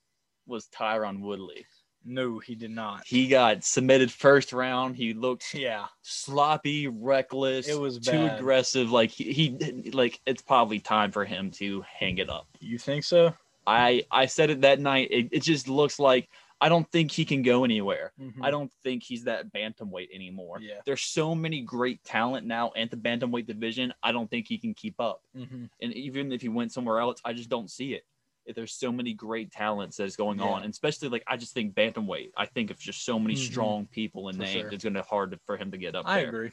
was 0.45 0.67
Tyron 0.67 1.21
Woodley. 1.21 1.65
No, 2.05 2.39
he 2.39 2.55
did 2.55 2.71
not. 2.71 3.03
He 3.05 3.27
got 3.29 3.63
submitted 3.63 4.11
first 4.11 4.51
round. 4.51 4.97
He 4.97 5.13
looked 5.13 5.53
Yeah. 5.53 5.85
sloppy, 6.01 6.87
reckless. 6.87 7.67
It 7.67 7.79
was 7.79 7.97
too 7.97 8.11
bad. 8.11 8.39
aggressive. 8.39 8.91
Like 8.91 9.09
he, 9.09 9.31
he 9.31 9.91
like 9.91 10.19
it's 10.25 10.41
probably 10.41 10.79
time 10.79 11.11
for 11.13 11.23
him 11.23 11.51
to 11.51 11.81
hang 11.81 12.17
it 12.17 12.29
up. 12.29 12.47
You 12.59 12.77
think 12.77 13.05
so? 13.05 13.33
I 13.65 14.03
I 14.11 14.25
said 14.25 14.49
it 14.49 14.61
that 14.61 14.81
night. 14.81 15.07
It, 15.11 15.29
it 15.31 15.43
just 15.43 15.69
looks 15.69 15.97
like 15.97 16.27
I 16.63 16.69
don't 16.69 16.89
think 16.93 17.11
he 17.11 17.25
can 17.25 17.41
go 17.41 17.65
anywhere. 17.65 18.13
Mhm. 18.19 18.35
I 18.41 18.49
don't 18.49 18.71
think 18.83 19.03
he's 19.03 19.25
that 19.25 19.51
bantamweight 19.51 20.15
anymore. 20.15 20.59
Yeah. 20.61 20.79
There's 20.85 21.01
so 21.01 21.35
many 21.35 21.59
great 21.59 22.01
talent 22.05 22.47
now 22.47 22.71
at 22.77 22.89
the 22.89 22.95
bantamweight 22.95 23.45
division. 23.47 23.93
I 24.01 24.13
don't 24.13 24.29
think 24.29 24.47
he 24.47 24.57
can 24.57 24.73
keep 24.73 24.97
up. 24.99 25.23
Mhm. 25.35 25.69
And 25.81 25.93
even 25.93 26.31
if 26.31 26.41
he 26.41 26.47
went 26.47 26.71
somewhere 26.71 26.99
else, 26.99 27.19
I 27.25 27.33
just 27.33 27.49
don't 27.49 27.69
see 27.69 27.93
it. 27.95 28.05
If 28.45 28.55
there's 28.55 28.73
so 28.73 28.93
many 28.93 29.13
great 29.13 29.51
talents 29.51 29.97
that's 29.97 30.15
going 30.15 30.39
Yeah. 30.39 30.45
on, 30.45 30.63
and 30.63 30.71
especially 30.71 31.09
like 31.09 31.23
I 31.27 31.35
just 31.35 31.53
think 31.53 31.75
bantamweight. 31.75 32.31
I 32.37 32.45
think 32.45 32.71
if 32.71 32.79
just 32.79 33.03
so 33.03 33.19
many 33.19 33.35
Mhm. 33.35 33.45
strong 33.51 33.85
people 33.87 34.31
For 34.31 34.37
names, 34.37 34.51
sure. 34.51 34.69
it's 34.69 34.83
gonna 34.85 35.01
be 35.01 35.05
hard 35.07 35.31
to- 35.31 35.39
for 35.45 35.57
him 35.57 35.69
to 35.71 35.77
get 35.77 35.95
up 35.95 36.07
I 36.07 36.19
there. 36.21 36.29
agree. 36.29 36.51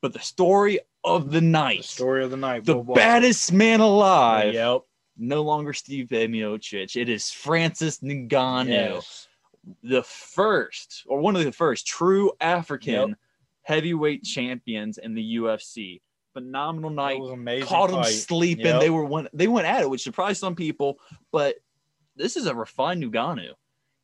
But 0.00 0.14
the 0.14 0.20
story 0.20 0.80
of 1.04 1.30
the 1.32 1.42
night, 1.42 1.78
The 1.82 1.88
story 1.88 2.24
of 2.24 2.30
the 2.30 2.38
night. 2.38 2.64
the 2.64 2.76
baddest 2.76 3.52
man 3.52 3.80
alive, 3.80 4.54
Yep. 4.54 4.82
no 5.18 5.42
longer 5.42 5.74
Stipe 5.74 6.08
Miocic. 6.08 6.98
It 6.98 7.10
is 7.10 7.30
Francis 7.30 8.00
Ngannou, 8.00 8.68
Yes. 8.68 9.28
The 9.82 10.02
first 10.02 11.04
or 11.06 11.20
one 11.20 11.36
of 11.36 11.44
the 11.44 11.52
first 11.52 11.86
true 11.86 12.32
African 12.40 13.10
Yep. 13.10 13.18
heavyweight 13.62 14.24
champions 14.24 14.98
in 14.98 15.14
the 15.14 15.36
UFC. 15.36 16.00
Phenomenal 16.32 16.90
night. 16.90 17.18
was 17.20 17.30
amazing. 17.30 17.66
Caught 17.66 17.90
him 17.90 17.96
fight. 18.02 18.06
sleeping. 18.14 18.66
Yep. 18.66 18.80
They 18.80 18.90
were 18.90 19.04
one. 19.04 19.28
They 19.32 19.48
went 19.48 19.66
at 19.66 19.82
it, 19.82 19.90
which 19.90 20.02
surprised 20.02 20.40
some 20.40 20.54
people. 20.54 20.98
But 21.32 21.56
this 22.16 22.36
is 22.36 22.46
a 22.46 22.54
refined 22.54 23.02
Ngannou. 23.04 23.52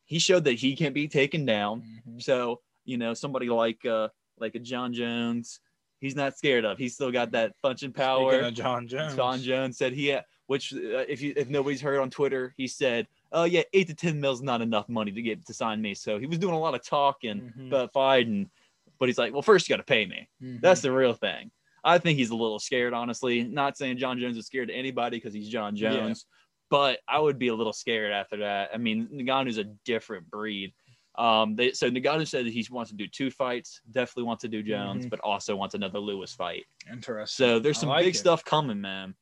He 0.04 0.18
showed 0.18 0.44
that 0.44 0.54
he 0.54 0.76
can 0.76 0.92
be 0.92 1.08
taken 1.08 1.44
down. 1.46 1.82
Mhm. 2.08 2.22
So 2.22 2.60
you 2.84 2.98
know 2.98 3.14
somebody 3.14 3.48
like 3.48 3.84
uh 3.86 4.08
like 4.38 4.54
a 4.54 4.58
Jon 4.58 4.92
Jones, 4.92 5.60
he's 6.00 6.14
not 6.16 6.36
scared 6.36 6.64
of. 6.64 6.76
He's 6.78 6.94
still 6.94 7.10
got 7.10 7.30
that 7.30 7.52
punching 7.62 7.92
power. 7.92 8.50
Jon 8.50 8.86
Jones. 8.88 9.16
Jon 9.16 9.40
Jones 9.40 9.78
said 9.78 9.92
he 9.94 10.08
had, 10.08 10.24
which 10.46 10.72
uh, 10.74 11.06
if 11.08 11.22
you 11.22 11.32
if 11.36 11.48
nobody's 11.48 11.80
heard 11.80 11.98
on 12.00 12.10
Twitter, 12.10 12.52
he 12.56 12.66
said, 12.68 13.06
"Oh 13.36 13.44
yeah, 13.44 13.62
eight 13.72 13.86
to 13.88 13.94
ten 13.94 14.20
mil's 14.20 14.42
not 14.42 14.60
enough 14.62 14.88
money 14.88 15.12
to 15.12 15.22
get 15.22 15.46
to 15.46 15.54
sign 15.54 15.80
me." 15.80 15.94
So 15.94 16.18
he 16.18 16.26
was 16.26 16.38
doing 16.38 16.54
a 16.54 16.58
lot 16.58 16.74
of 16.74 16.84
talking 16.84 17.52
Mhm. 17.56 17.68
about 17.68 17.92
fighting, 17.92 18.50
but 18.98 19.08
he's 19.08 19.18
like, 19.18 19.32
"Well, 19.32 19.42
first 19.42 19.68
you 19.68 19.72
got 19.74 19.76
to 19.76 19.84
pay 19.84 20.06
me. 20.06 20.28
Mhm. 20.42 20.60
That's 20.60 20.80
the 20.80 20.90
real 20.90 21.12
thing." 21.14 21.50
I 21.84 21.98
think 21.98 22.18
he's 22.18 22.30
a 22.30 22.34
little 22.36 22.58
scared, 22.58 22.92
honestly. 22.94 23.44
Not 23.44 23.76
saying 23.76 23.98
Jon 23.98 24.18
Jones 24.18 24.36
is 24.36 24.46
scared 24.46 24.68
to 24.68 24.74
anybody 24.74 25.18
because 25.18 25.32
he's 25.32 25.48
Jon 25.48 25.76
Yeah. 25.76 25.92
Jones, 25.92 26.26
but 26.70 26.98
I 27.06 27.20
would 27.20 27.38
be 27.38 27.48
a 27.48 27.54
little 27.54 27.72
scared 27.72 28.10
after 28.10 28.38
that. 28.38 28.70
I 28.74 28.78
mean, 28.78 29.06
Ngannou's 29.12 29.58
a 29.58 29.64
different 29.84 30.28
breed. 30.28 30.74
Um, 31.14 31.54
they, 31.56 31.70
so 31.72 31.88
Ngannou 31.90 32.26
said 32.28 32.44
that 32.44 32.52
he 32.52 32.66
wants 32.70 32.90
to 32.90 32.96
do 32.96 33.06
two 33.06 33.30
fights. 33.30 33.80
Definitely 33.90 34.24
wants 34.24 34.42
to 34.42 34.48
do 34.48 34.62
Jones, 34.62 35.06
Mhm. 35.06 35.10
but 35.10 35.20
also 35.20 35.54
wants 35.56 35.74
another 35.74 35.98
Lewis 36.00 36.34
fight. 36.34 36.64
interesting. 36.90 37.44
So 37.46 37.58
there's 37.58 37.78
some 37.78 37.88
like 37.88 38.04
big 38.04 38.14
it. 38.14 38.18
stuff 38.18 38.44
coming, 38.44 38.80
man. 38.80 39.14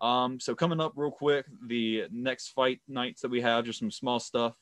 Um, 0.00 0.40
so 0.40 0.54
coming 0.54 0.80
up 0.80 0.92
real 0.96 1.10
quick, 1.10 1.46
the 1.66 2.04
next 2.10 2.48
fight 2.48 2.80
nights 2.88 3.20
that 3.22 3.30
we 3.30 3.40
have, 3.42 3.64
just 3.64 3.78
some 3.78 3.90
small 3.90 4.18
stuff. 4.20 4.54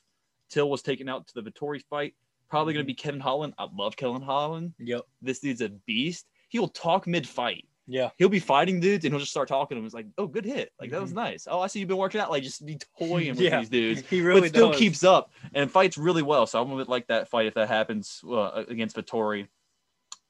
Till 0.49 0.69
was 0.69 0.81
taken 0.81 1.07
out 1.07 1.27
to 1.27 1.33
the 1.35 1.49
Vettori 1.49 1.81
fight. 1.89 2.15
Probably 2.49 2.73
going 2.73 2.83
to 2.83 2.87
be 2.87 2.95
Kevin 2.95 3.19
Holland. 3.19 3.53
I 3.59 3.67
love 3.71 3.95
Kevin 3.95 4.21
Holland. 4.23 4.73
Yep. 4.79 5.01
This 5.21 5.39
dude's 5.39 5.61
a 5.61 5.69
beast. 5.69 6.25
He'll 6.49 6.67
talk 6.67 7.05
mid 7.05 7.27
fight. 7.27 7.65
Yeah. 7.85 8.09
He'll 8.17 8.29
be 8.29 8.39
fighting 8.39 8.79
dudes 8.79 9.05
and 9.05 9.13
he'll 9.13 9.19
just 9.19 9.31
start 9.31 9.47
talking 9.47 9.75
to 9.75 9.79
them. 9.79 9.85
It's 9.85 9.93
like, 9.93 10.07
oh, 10.17 10.25
good 10.27 10.45
hit. 10.45 10.71
Like 10.79 10.89
that 10.91 11.01
was 11.01 11.11
Mhm. 11.11 11.15
nice. 11.17 11.47
Oh, 11.49 11.59
I 11.59 11.67
see 11.67 11.79
you've 11.79 11.87
been 11.87 11.97
working 11.97 12.19
out. 12.19 12.31
Like 12.31 12.41
just 12.43 12.65
be 12.65 12.79
toying 12.97 13.29
with 13.35 13.39
Yeah. 13.41 13.59
these 13.59 13.69
dudes. 13.69 14.01
He 14.09 14.21
really 14.21 14.41
but 14.41 14.49
still 14.49 14.69
does. 14.71 14.79
keeps 14.79 15.03
up 15.03 15.31
and 15.53 15.71
fights 15.71 15.97
really 15.97 16.21
well. 16.23 16.47
So 16.47 16.59
I'm 16.61 16.67
gonna 16.69 16.83
like 16.85 17.05
that 17.07 17.29
fight 17.29 17.45
if 17.47 17.53
that 17.53 17.67
happens 17.67 18.21
uh, 18.27 18.63
against 18.67 18.95
Vettori. 18.95 19.47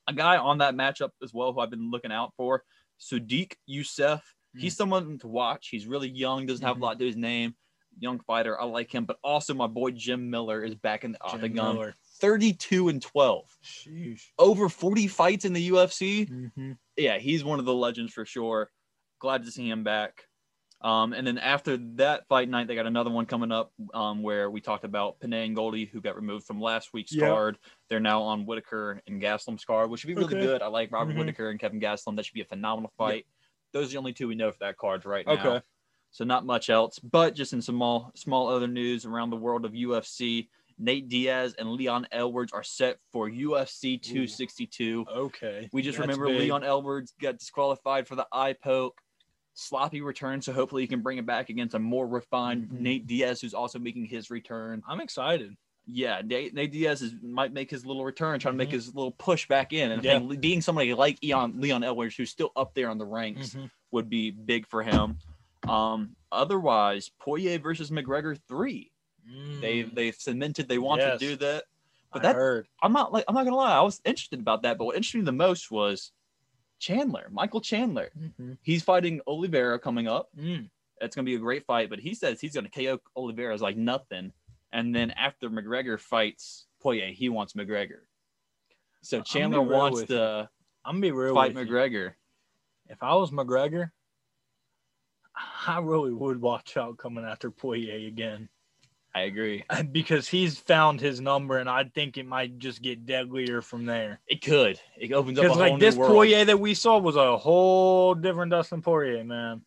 A 0.07 0.13
guy 0.13 0.37
on 0.37 0.57
that 0.57 0.73
matchup 0.75 1.11
as 1.23 1.33
well 1.33 1.53
who 1.53 1.59
I've 1.61 1.69
been 1.69 1.91
looking 1.91 2.11
out 2.11 2.33
for, 2.35 2.63
Sodiq 2.99 3.53
Yusuff. 3.69 4.21
He's 4.57 4.75
someone 4.75 5.17
to 5.19 5.27
watch. 5.27 5.67
He's 5.69 5.85
really 5.87 6.09
young, 6.09 6.45
doesn't 6.45 6.65
have 6.65 6.77
Mhm. 6.77 6.81
a 6.81 6.85
lot 6.85 6.99
to 6.99 7.05
his 7.05 7.15
name. 7.15 7.55
Young 7.99 8.19
fighter. 8.19 8.59
I 8.59 8.65
like 8.65 8.93
him. 8.93 9.05
But 9.05 9.17
also 9.23 9.53
my 9.53 9.67
boy 9.67 9.91
Jim 9.91 10.29
Miller 10.29 10.63
is 10.63 10.73
back 10.75 11.03
in 11.03 11.11
the 11.11 11.19
Jim 11.29 11.35
octagon. 11.35 11.75
Miller. 11.75 11.93
32 12.19 12.89
and 12.89 13.01
12. 13.01 13.45
Sheesh. 13.63 14.21
Over 14.37 14.69
40 14.69 15.07
fights 15.07 15.45
in 15.45 15.53
the 15.53 15.67
UFC 15.69 16.25
Mhm. 16.25 16.77
yeah, 16.97 17.17
he's 17.17 17.43
one 17.43 17.59
of 17.59 17.65
the 17.65 17.73
legends 17.73 18.13
for 18.13 18.25
sure. 18.25 18.71
Glad 19.19 19.43
to 19.45 19.51
see 19.51 19.69
him 19.69 19.83
back. 19.83 20.25
Um, 20.81 21.11
and 21.11 21.27
then 21.27 21.37
after 21.37 21.75
that 21.97 22.25
fight 22.29 22.47
night, 22.47 22.67
they 22.67 22.75
got 22.75 22.85
another 22.85 23.09
one 23.09 23.25
coming 23.25 23.51
up 23.51 23.73
um, 23.93 24.21
where 24.23 24.49
we 24.49 24.61
talked 24.61 24.85
about 24.85 25.19
Panay 25.19 25.45
and 25.45 25.53
Goldie, 25.55 25.83
who 25.85 25.99
got 25.99 26.15
removed 26.15 26.45
from 26.47 26.61
last 26.61 26.93
week's 26.93 27.13
Yeah. 27.13 27.27
card. 27.27 27.59
They're 27.89 27.99
now 27.99 28.21
on 28.21 28.45
Whittaker 28.45 29.01
and 29.05 29.21
Gastelum's 29.21 29.65
card, 29.65 29.89
which 29.89 29.99
should 30.01 30.07
be 30.07 30.13
really 30.15 30.35
Okay. 30.35 30.45
good. 30.45 30.61
I 30.61 30.67
like 30.67 30.89
Robert 30.93 31.15
Mhm. 31.15 31.19
Whittaker 31.19 31.49
and 31.49 31.59
Kevin 31.59 31.81
Gastelum. 31.81 32.15
That 32.15 32.23
should 32.25 32.33
be 32.33 32.39
a 32.41 32.45
phenomenal 32.45 32.93
fight. 32.97 33.25
Those 33.73 33.87
are 33.87 33.91
the 33.91 33.97
only 33.97 34.13
two 34.13 34.27
we 34.27 34.35
know 34.35 34.51
for 34.51 34.59
that 34.61 34.77
card 34.77 35.05
right 35.05 35.25
now. 35.25 35.33
Okay. 35.33 35.65
So 36.11 36.23
not 36.25 36.45
much 36.45 36.69
else, 36.69 36.97
but 36.99 37.35
just 37.35 37.53
in 37.53 37.61
some 37.61 37.75
small, 37.75 38.11
small 38.15 38.47
other 38.47 38.67
news 38.67 39.05
around 39.05 39.29
the 39.29 39.35
world 39.35 39.63
of 39.63 39.73
UFC, 39.73 40.47
Nate 40.79 41.07
Diaz 41.07 41.55
and 41.59 41.71
Leon 41.71 42.07
Edwards 42.11 42.51
are 42.51 42.63
set 42.63 42.97
for 43.11 43.29
UFC 43.29 44.01
262. 44.01 45.05
Okay. 45.07 45.69
We 45.71 45.81
just 45.81 45.97
That's 45.97 46.07
remember 46.07 46.27
big. 46.27 46.39
Leon 46.39 46.63
Edwards 46.63 47.13
got 47.21 47.37
disqualified 47.37 48.07
for 48.07 48.15
the 48.15 48.25
eye 48.31 48.53
poke. 48.53 48.99
Sloppy 49.53 49.99
return, 50.01 50.41
so 50.41 50.53
hopefully 50.53 50.83
he 50.83 50.87
can 50.87 51.01
bring 51.01 51.17
it 51.17 51.25
back 51.25 51.49
against 51.49 51.75
a 51.75 51.79
more 51.79 52.07
refined 52.07 52.69
Mhm. 52.69 52.79
Nate 52.79 53.07
Diaz, 53.07 53.41
who's 53.41 53.53
also 53.53 53.77
making 53.77 54.05
his 54.05 54.31
return. 54.31 54.81
I'm 54.87 55.01
excited. 55.01 55.55
Yeah, 55.91 56.21
Nate, 56.23 56.53
Nate 56.53 56.71
Diaz 56.71 57.01
is, 57.01 57.13
might 57.21 57.51
make 57.53 57.69
his 57.71 57.85
little 57.85 58.05
return, 58.05 58.39
trying 58.39 58.53
to 58.53 58.57
make 58.57 58.69
Mhm. 58.69 58.73
his 58.73 58.93
little 58.93 59.11
push 59.13 59.47
back 59.47 59.73
in. 59.73 59.91
And 59.91 60.01
I 60.01 60.03
Yeah. 60.03 60.19
think 60.19 60.39
being 60.41 60.61
somebody 60.61 60.93
like 60.93 61.17
Leon, 61.23 61.59
Leon 61.59 61.83
Edwards, 61.83 62.15
who's 62.15 62.29
still 62.29 62.51
up 62.55 62.73
there 62.73 62.89
on 62.89 62.97
the 62.97 63.05
ranks, 63.05 63.55
Mhm. 63.55 63.71
would 63.91 64.09
be 64.09 64.29
big 64.31 64.67
for 64.67 64.83
him. 64.83 65.17
Um, 65.67 66.15
otherwise, 66.31 67.09
Poirier 67.19 67.57
versus 67.59 67.89
McGregor 67.91 68.37
three. 68.47 68.91
They 69.61 69.83
Mm, 69.83 69.93
they've 69.95 70.15
cemented 70.15 70.67
they 70.67 70.77
want 70.79 71.01
Yes. 71.01 71.19
to 71.19 71.27
do 71.27 71.35
that. 71.37 71.65
but 72.11 72.19
I 72.25 72.29
that- 72.29 72.35
heard. 72.35 72.67
I'm 72.81 72.91
not 72.91 73.13
like 73.13 73.23
I'm 73.27 73.35
not 73.35 73.43
gonna 73.43 73.55
lie, 73.55 73.77
I 73.77 73.81
was 73.81 74.01
interested 74.03 74.39
about 74.39 74.63
that, 74.63 74.79
but 74.79 74.85
what 74.85 74.95
interested 74.95 75.19
me 75.19 75.25
the 75.25 75.31
most 75.31 75.69
was 75.69 76.11
Chandler, 76.79 77.27
Michael 77.31 77.61
Chandler. 77.61 78.09
Mhm. 78.17 78.57
He's 78.63 78.81
fighting 78.83 79.21
Oliveira 79.27 79.77
coming 79.77 80.07
up. 80.07 80.29
Mm. 80.35 80.71
It's 81.01 81.15
gonna 81.15 81.25
be 81.25 81.35
a 81.35 81.39
great 81.39 81.65
fight, 81.65 81.87
but 81.89 81.99
he 81.99 82.15
says 82.15 82.41
he's 82.41 82.55
gonna 82.55 82.69
KO 82.69 82.99
Oliveira 83.15 83.55
like 83.57 83.77
nothing. 83.77 84.33
And 84.71 84.95
then 84.95 85.11
after 85.11 85.49
McGregor 85.49 85.99
fights 85.99 86.65
Poirier, 86.81 87.11
he 87.11 87.29
wants 87.29 87.53
McGregor. 87.53 88.01
So 89.01 89.21
Chandler 89.21 89.61
wants 89.61 90.03
to 90.03 90.49
I'm 90.85 90.95
gonna 90.95 91.01
be 91.01 91.11
real 91.11 91.33
fight 91.33 91.55
you. 91.55 91.65
McGregor. 91.65 92.13
If 92.87 93.01
I 93.01 93.15
was 93.15 93.31
McGregor, 93.31 93.91
I 95.67 95.79
really 95.79 96.13
would 96.13 96.41
watch 96.41 96.77
out 96.77 96.97
coming 96.97 97.25
after 97.25 97.51
Poirier 97.51 98.07
again 98.07 98.49
I 99.13 99.21
agree. 99.21 99.63
because 99.91 100.27
he's 100.27 100.59
found 100.59 101.01
his 101.01 101.19
number, 101.19 101.57
and 101.57 101.69
I 101.69 101.83
think 101.83 102.17
it 102.17 102.25
might 102.25 102.57
just 102.59 102.81
get 102.81 103.05
deadlier 103.05 103.61
from 103.61 103.85
there. 103.85 104.19
It 104.27 104.41
could. 104.41 104.79
It 104.97 105.11
opens 105.11 105.39
up 105.39 105.45
a 105.45 105.47
Because 105.47 105.57
like 105.57 105.79
this. 105.79 105.95
Poirier 105.95 106.45
that 106.45 106.59
we 106.59 106.73
saw 106.73 106.97
was 106.99 107.15
a 107.15 107.37
whole 107.37 108.15
different 108.15 108.51
Dustin 108.51 108.81
Poirier, 108.81 109.23
man. 109.23 109.61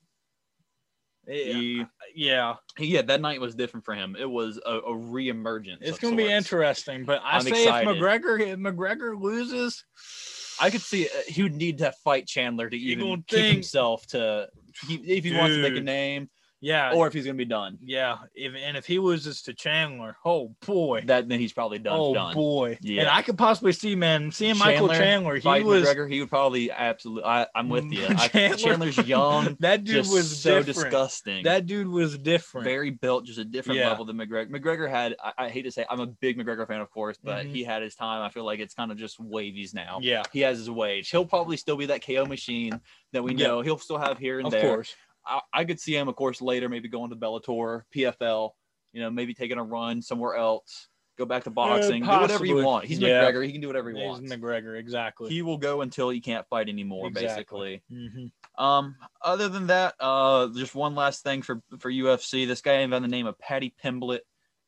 Yeah, 1.27 1.35
He- 1.55 1.85
yeah. 2.15 2.55
yeah, 2.79 3.03
that 3.03 3.21
night 3.21 3.41
was 3.41 3.55
different 3.55 3.85
for 3.85 3.95
him. 3.95 4.17
It 4.19 4.29
was 4.29 4.61
a, 4.65 4.79
a 4.79 4.93
reemergence. 4.93 5.79
It's 5.81 5.99
gonna 5.99 6.17
be 6.17 6.31
interesting. 6.31 7.05
But 7.05 7.23
I 7.25 7.37
I'm 7.37 7.43
say 7.43 7.51
excited. 7.63 7.89
if 7.91 7.97
McGregor 7.97 8.41
if 8.41 8.59
McGregor 8.59 9.21
loses, 9.21 9.85
I 10.61 10.71
could 10.71 10.81
see 10.81 11.07
uh, 11.07 11.11
he 11.29 11.43
would 11.45 11.55
need 11.55 11.79
to 11.79 11.93
fight 12.05 12.27
Chandler 12.27 12.69
to 12.69 12.77
even 12.77 13.23
think- 13.29 13.55
himself 13.55 14.07
to 14.09 14.49
he, 14.89 14.97
if 14.97 15.25
he 15.25 15.37
wants 15.37 15.55
to 15.57 15.63
make 15.63 15.77
a 15.77 15.81
name 15.81 16.29
yeah, 16.63 16.93
or 16.95 17.07
if 17.09 17.13
he's 17.13 17.27
gonna 17.27 17.37
be 17.37 17.45
done. 17.45 17.77
yeah. 17.83 18.19
If 18.35 18.55
and 18.55 18.77
if 18.77 18.87
he 18.87 18.99
loses 18.99 19.43
to 19.43 19.53
Chandler, 19.53 20.17
oh 20.25 20.55
boy, 20.65 21.03
That 21.07 21.29
then 21.29 21.41
he's 21.41 21.53
probably 21.53 21.79
done. 21.81 21.97
oh 21.99 22.15
done. 22.15 22.35
boy. 22.35 22.79
Yeah. 22.81 23.03
And 23.03 23.11
I 23.11 23.21
could 23.21 23.37
possibly 23.37 23.73
see, 23.73 23.95
man, 23.97 24.31
seeing 24.33 24.57
Michael 24.57 24.89
Chandler 24.89 25.41
Chandler, 25.41 25.59
he 25.59 25.65
was 25.65 25.89
McGregor, 25.89 26.11
he 26.11 26.21
would 26.21 26.31
probably 26.31 26.71
absolutely. 26.71 27.25
I, 27.25 27.47
I'm 27.55 27.69
with 27.69 27.85
you. 27.93 28.07
I, 28.09 28.29
Chandler- 28.29 28.57
Chandler's 28.57 28.97
young, 28.99 29.57
that 29.61 29.85
dude 29.85 30.07
was 30.07 30.41
so 30.41 30.63
different. 30.63 30.67
disgusting. 30.91 31.45
That 31.45 31.67
dude 31.67 31.89
was 31.89 32.17
different. 32.17 32.65
very 32.65 32.91
built, 32.91 33.27
just 33.27 33.39
a 33.39 33.45
different 33.45 33.81
Yeah. 33.81 33.89
level 33.89 34.05
than 34.05 34.17
McGregor. 34.17 34.49
McGregor 34.51 34.89
had. 34.89 35.17
I, 35.23 35.47
I 35.47 35.49
hate 35.49 35.63
to 35.63 35.73
say, 35.73 35.85
I'm 35.91 36.01
a 36.01 36.07
big 36.07 36.39
McGregor 36.39 36.67
fan, 36.69 36.81
of 36.81 36.91
course, 36.91 37.19
but 37.23 37.45
Mhm. 37.47 37.51
he 37.55 37.65
had 37.65 37.83
his 37.83 37.95
time. 37.97 38.23
I 38.23 38.29
feel 38.31 38.45
like 38.45 38.61
it's 38.61 38.75
kind 38.75 38.93
of 38.93 38.97
just 38.99 39.19
wavies 39.21 39.75
now. 39.75 39.99
yeah, 40.01 40.23
He 40.33 40.41
has 40.41 40.59
his 40.59 40.71
wage. 40.71 41.11
He'll 41.11 41.27
probably 41.27 41.57
still 41.57 41.77
be 41.77 41.87
that 41.87 42.05
KO 42.07 42.25
machine 42.25 42.81
that 43.13 43.25
we 43.25 43.35
Yeah. 43.35 43.49
know. 43.49 43.61
He'll 43.63 43.79
still 43.79 43.99
have 43.99 44.19
here 44.19 44.39
and 44.39 44.51
there. 44.51 44.59
of 44.61 44.63
there. 44.63 44.75
course. 44.77 44.95
I, 45.27 45.41
I 45.53 45.65
could 45.65 45.81
see 45.81 45.95
him, 45.97 46.09
of 46.09 46.17
course, 46.17 46.41
later 46.41 46.69
maybe 46.69 46.89
going 46.89 47.11
to 47.11 47.17
Bellator, 47.17 47.83
PFL, 47.95 48.51
you 48.93 49.01
know, 49.01 49.11
maybe 49.11 49.35
taking 49.35 49.59
a 49.59 49.63
run 49.65 50.03
somewhere 50.03 50.35
else, 50.37 50.89
go 51.17 51.25
back 51.25 51.45
to 51.45 51.51
boxing, 51.51 52.03
do 52.03 52.09
whatever 52.09 52.45
you 52.45 52.63
want. 52.65 52.85
He's 52.85 52.99
Yeah. 52.99 53.23
McGregor; 53.25 53.45
he 53.47 53.53
can 53.53 53.61
do 53.61 53.67
whatever 53.69 53.91
he 53.91 53.99
He's 53.99 54.07
wants. 54.07 54.33
McGregor, 54.33 54.79
exactly. 54.79 55.31
He 55.31 55.43
will 55.43 55.59
go 55.59 55.83
until 55.83 56.11
he 56.11 56.21
can't 56.21 56.47
fight 56.49 56.69
anymore, 56.69 57.07
Exactly. 57.07 57.83
basically. 57.89 58.31
Mhm. 58.57 58.63
Um, 58.63 58.97
other 59.23 59.49
than 59.49 59.69
that, 59.69 59.95
uh, 60.01 60.49
just 60.55 60.75
one 60.75 60.95
last 60.95 61.23
thing 61.23 61.43
for 61.43 61.63
for 61.79 61.91
UFC. 61.91 62.47
This 62.47 62.61
guy 62.61 62.87
by 62.87 62.99
the 62.99 63.09
name 63.09 63.27
of 63.27 63.39
Paddy 63.39 63.75
Pimblett. 63.83 64.21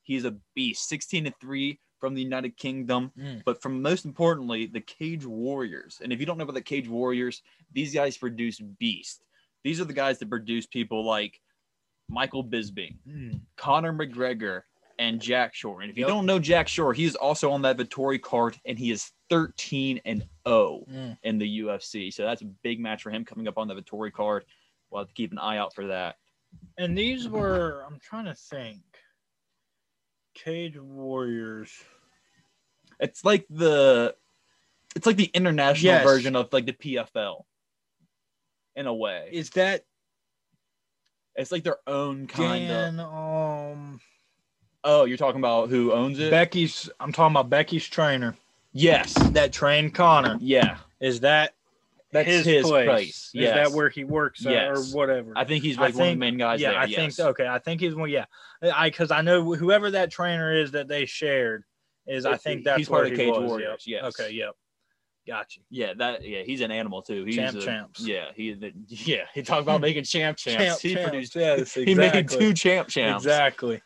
He's 0.03 0.25
a 0.25 0.37
beast, 0.55 0.87
16 0.89 1.25
to 1.25 1.31
three 1.41 1.81
from 1.99 2.15
the 2.15 2.23
United 2.23 2.57
Kingdom. 2.59 3.11
Mm. 3.19 3.43
But 3.47 3.63
from 3.63 3.81
most 3.81 4.05
importantly, 4.05 4.67
the 4.67 4.83
Cage 4.83 5.25
Warriors. 5.25 6.01
And 6.03 6.13
if 6.13 6.21
you 6.21 6.27
don't 6.27 6.37
know 6.37 6.45
about 6.45 6.55
the 6.55 6.61
Cage 6.61 6.87
Warriors, 6.89 7.43
these 7.73 7.95
guys 7.95 8.19
produce 8.19 8.61
beasts. 8.61 9.21
These 9.65 9.81
are 9.81 9.85
the 9.85 9.93
guys 9.95 10.19
that 10.19 10.29
produce 10.31 10.67
people 10.67 11.05
like 11.05 11.41
Michael 12.09 12.45
Bisping, 12.45 12.97
Mm. 13.09 13.41
Conor 13.57 13.93
McGregor, 13.95 14.63
and 14.99 15.21
Jack 15.21 15.55
Shore. 15.55 15.81
And 15.81 15.91
if 15.91 15.97
you 15.97 16.03
Yep. 16.03 16.09
don't 16.09 16.27
know 16.27 16.39
Jack 16.39 16.69
Shore, 16.69 16.93
he 16.93 17.05
is 17.05 17.17
also 17.17 17.51
on 17.51 17.63
that 17.63 17.77
Vettori 17.79 18.21
card, 18.21 18.61
and 18.67 18.79
he 18.79 18.91
is 18.93 19.11
13 19.31 20.01
and 20.05 20.23
0 20.47 20.85
Mm. 20.89 21.19
in 21.25 21.39
the 21.39 21.47
UFC. 21.61 22.11
So 22.13 22.25
that's 22.25 22.43
a 22.43 22.47
big 22.63 22.79
match 22.79 23.03
for 23.03 23.11
him 23.11 23.25
coming 23.25 23.49
up 23.49 23.59
on 23.59 23.67
the 23.67 23.75
Vettori 23.75 24.13
card. 24.13 24.45
We'll 24.91 25.01
have 25.01 25.09
to 25.09 25.15
keep 25.15 25.33
an 25.33 25.39
eye 25.39 25.57
out 25.57 25.75
for 25.75 25.87
that. 25.89 26.19
And 26.79 26.97
these 26.97 27.27
were, 27.29 27.83
I'm 27.87 27.99
trying 27.99 28.27
to 28.27 28.35
think. 28.35 28.83
Cage 30.35 30.77
Warriors. 30.79 31.73
It's 33.01 33.25
like 33.25 33.47
the 33.51 34.15
it's 34.97 35.07
like 35.07 35.17
the 35.17 35.31
international 35.35 35.95
Yes. 35.95 36.05
version 36.05 36.37
of 36.37 36.53
like 36.53 36.67
the 36.67 36.73
PFL 36.73 37.45
in 38.77 38.87
a 38.87 38.95
way. 38.95 39.29
Is 39.33 39.51
that 39.51 39.85
It's 41.37 41.51
like 41.53 41.65
their 41.65 41.79
own 41.87 42.27
kind 42.27 42.71
of. 42.71 42.99
Um, 43.01 44.01
Oh, 44.87 45.07
you're 45.07 45.17
talking 45.17 45.41
about 45.41 45.71
who 45.71 45.93
owns 45.93 46.19
it? 46.19 46.31
Becky's. 46.31 46.91
I'm 47.01 47.11
talking 47.11 47.33
about 47.33 47.49
Becky's 47.49 47.89
trainer 47.89 48.37
yes. 48.75 49.15
that 49.31 49.51
trained 49.51 49.95
Conor. 49.95 50.37
Yeah. 50.41 50.77
Is 51.01 51.21
that 51.21 51.55
That's 52.13 52.29
his, 52.29 52.45
his 52.45 52.67
place? 52.67 52.87
place, 52.87 53.31
Is 53.35 53.51
that 53.51 53.71
where 53.71 53.89
he 53.89 54.05
works 54.05 54.45
at 54.45 54.53
Yes. 54.53 54.93
or 54.93 54.97
whatever? 54.97 55.33
I 55.37 55.45
think 55.45 55.65
he's 55.65 55.79
I 55.79 55.83
like 55.87 55.95
one 55.95 56.09
of 56.09 56.15
the 56.15 56.17
main 56.21 56.37
guys 56.37 56.61
yeah, 56.61 56.73
there. 56.73 56.81
I 56.81 56.85
yes. 56.85 57.17
think. 57.17 57.29
Okay, 57.29 57.49
I 57.49 57.59
think 57.59 57.81
he's 57.81 57.95
one. 57.95 58.11
Yeah, 58.11 58.27
I 58.63 58.91
because 58.91 59.11
I 59.11 59.23
know 59.23 59.55
whoever 59.55 59.91
that 59.93 60.11
trainer 60.11 60.55
is 60.55 60.73
that 60.73 60.87
they 60.87 61.07
shared 61.07 61.65
is. 62.07 62.27
I 62.27 62.35
It- 62.35 62.43
think 62.43 62.65
that's 62.65 62.77
he's 62.77 62.89
part 62.91 63.07
of 63.07 63.13
he 63.13 63.17
Cage 63.17 63.31
was, 63.31 63.49
Warriors, 63.49 63.87
Yep. 63.87 64.03
yes. 64.03 64.21
Okay. 64.21 64.33
Yep. 64.35 64.55
Got 65.27 65.57
you. 65.57 65.63
Yeah, 65.71 65.95
that 65.95 66.23
yeah, 66.27 66.43
he's 66.43 66.61
an 66.61 66.71
animal 66.71 67.01
too. 67.01 67.25
He's 67.25 67.37
Champ 67.37 67.57
a- 67.57 67.61
champs. 67.61 68.01
Yeah, 68.01 68.27
he 68.35 68.55
yeah, 68.89 69.25
he 69.33 69.43
talked 69.43 69.63
about 69.63 69.81
making 69.81 70.05
champ 70.05 70.37
champs. 70.37 70.63
Champ 70.63 70.81
he 70.81 70.95
champs, 70.95 71.09
produced 71.11 71.35
yes, 71.35 71.75
he 71.75 71.95
made 71.95 72.29
two 72.29 72.53
champ 72.53 72.89
champs. 72.89 73.25
Exactly. 73.25 73.81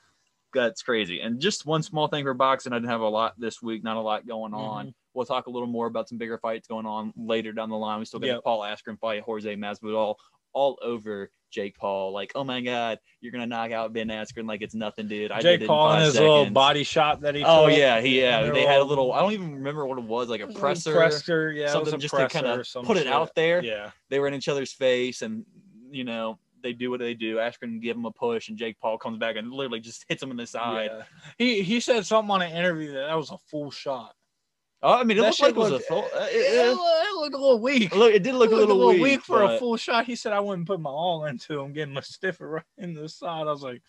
That's 0.54 0.82
crazy. 0.82 1.20
And 1.20 1.38
just 1.38 1.66
one 1.66 1.82
small 1.82 2.08
thing 2.08 2.24
for 2.24 2.34
boxing, 2.34 2.72
I 2.72 2.76
didn't 2.76 2.88
have 2.88 3.02
a 3.02 3.08
lot 3.08 3.34
this 3.38 3.60
week, 3.62 3.84
not 3.84 3.96
a 3.96 4.00
lot 4.00 4.26
going 4.26 4.54
on. 4.54 4.86
Mm-hmm. 4.86 4.92
We'll 5.14 5.26
talk 5.26 5.46
a 5.46 5.50
little 5.50 5.68
more 5.68 5.86
about 5.86 6.08
some 6.08 6.16
bigger 6.18 6.38
fights 6.38 6.66
going 6.66 6.86
on 6.86 7.12
later 7.16 7.52
down 7.52 7.68
the 7.68 7.76
line. 7.76 7.98
We 7.98 8.06
still 8.06 8.18
got 8.18 8.26
the 8.26 8.32
Yep. 8.34 8.44
Paul 8.44 8.60
Askren 8.60 8.98
fight, 8.98 9.22
Jorge 9.22 9.56
Masvidal, 9.56 10.14
all 10.54 10.78
over 10.82 11.30
Jake 11.50 11.76
Paul. 11.76 12.12
Like, 12.12 12.32
oh 12.34 12.44
my 12.44 12.60
God, 12.60 12.98
you're 13.20 13.32
gonna 13.32 13.46
knock 13.46 13.70
out 13.70 13.92
Ben 13.92 14.08
Askren 14.08 14.46
like 14.46 14.62
it's 14.62 14.74
nothing, 14.74 15.08
dude. 15.08 15.30
I 15.30 15.40
Jake 15.40 15.42
did 15.42 15.60
it 15.60 15.62
in 15.62 15.68
Paul 15.68 15.92
and 15.92 16.04
his 16.04 16.18
little 16.18 16.50
body 16.50 16.84
shot 16.84 17.20
that 17.22 17.34
he. 17.34 17.44
Oh 17.44 17.66
yeah, 17.66 18.00
he 18.00 18.20
yeah. 18.20 18.42
They 18.42 18.50
they're 18.50 18.68
had 18.68 18.80
a 18.80 18.84
little. 18.84 19.12
I 19.12 19.20
don't 19.20 19.32
even 19.32 19.54
remember 19.54 19.86
what 19.86 19.98
it 19.98 20.04
was, 20.04 20.28
like 20.28 20.40
a 20.40 20.46
mm, 20.46 20.58
presser, 20.58 20.94
presser, 20.94 21.52
yeah, 21.52 21.68
something 21.68 21.98
just 21.98 22.14
to 22.14 22.28
kind 22.28 22.46
of 22.46 22.66
put 22.84 22.96
it 22.96 23.04
shit. 23.04 23.12
out 23.12 23.34
there. 23.34 23.62
Yeah. 23.62 23.90
They 24.10 24.18
were 24.18 24.28
in 24.28 24.34
each 24.34 24.48
other's 24.48 24.72
face, 24.72 25.22
and 25.22 25.44
you 25.90 26.04
know 26.04 26.38
they 26.62 26.72
do 26.72 26.90
what 26.90 27.00
they 27.00 27.14
do. 27.14 27.36
Askren 27.36 27.80
give 27.80 27.96
him 27.96 28.04
a 28.04 28.12
push, 28.12 28.48
and 28.48 28.58
Jake 28.58 28.78
Paul 28.80 28.98
comes 28.98 29.18
back 29.18 29.36
and 29.36 29.52
literally 29.52 29.80
just 29.80 30.04
hits 30.08 30.22
him 30.22 30.30
in 30.30 30.36
the 30.36 30.46
side. 30.46 30.90
Yeah. 30.92 31.02
He 31.38 31.62
he 31.62 31.80
said 31.80 32.06
something 32.06 32.30
on 32.30 32.42
an 32.42 32.52
interview 32.52 32.92
that 32.92 33.06
that 33.08 33.16
was 33.16 33.30
a 33.30 33.38
full 33.50 33.70
shot. 33.70 34.14
Oh, 34.82 34.92
I 34.94 35.02
mean, 35.04 35.18
it 35.18 35.22
looked 35.22 35.40
like 35.42 35.50
it 35.50 35.56
was 35.56 35.70
a 35.70 35.72
looked- 35.74 35.86
full. 35.86 36.04
uh, 36.14 36.26
It, 36.30 36.36
it- 36.36 36.68
it 36.68 37.14
looked 37.16 37.34
a 37.34 37.38
little 37.38 37.58
weak. 37.58 37.92
it- 37.92 37.96
look, 37.98 38.12
it 38.12 38.22
did 38.22 38.34
look 38.34 38.50
It 38.50 38.54
a 38.54 38.56
little, 38.58 38.88
weak, 39.00 39.22
for 39.22 39.42
a 39.42 39.58
full 39.58 39.76
shot. 39.76 40.04
He 40.04 40.14
said 40.14 40.32
I 40.32 40.40
wouldn't 40.40 40.66
put 40.68 40.80
my 40.80 40.90
all 40.90 41.24
into 41.24 41.58
him, 41.60 41.72
getting 41.72 41.94
my 41.94 42.00
stiffer 42.00 42.48
right 42.48 42.62
in 42.78 42.94
the 42.94 43.08
side. 43.08 43.40
I 43.48 43.50
was 43.50 43.62
like, 43.62 43.82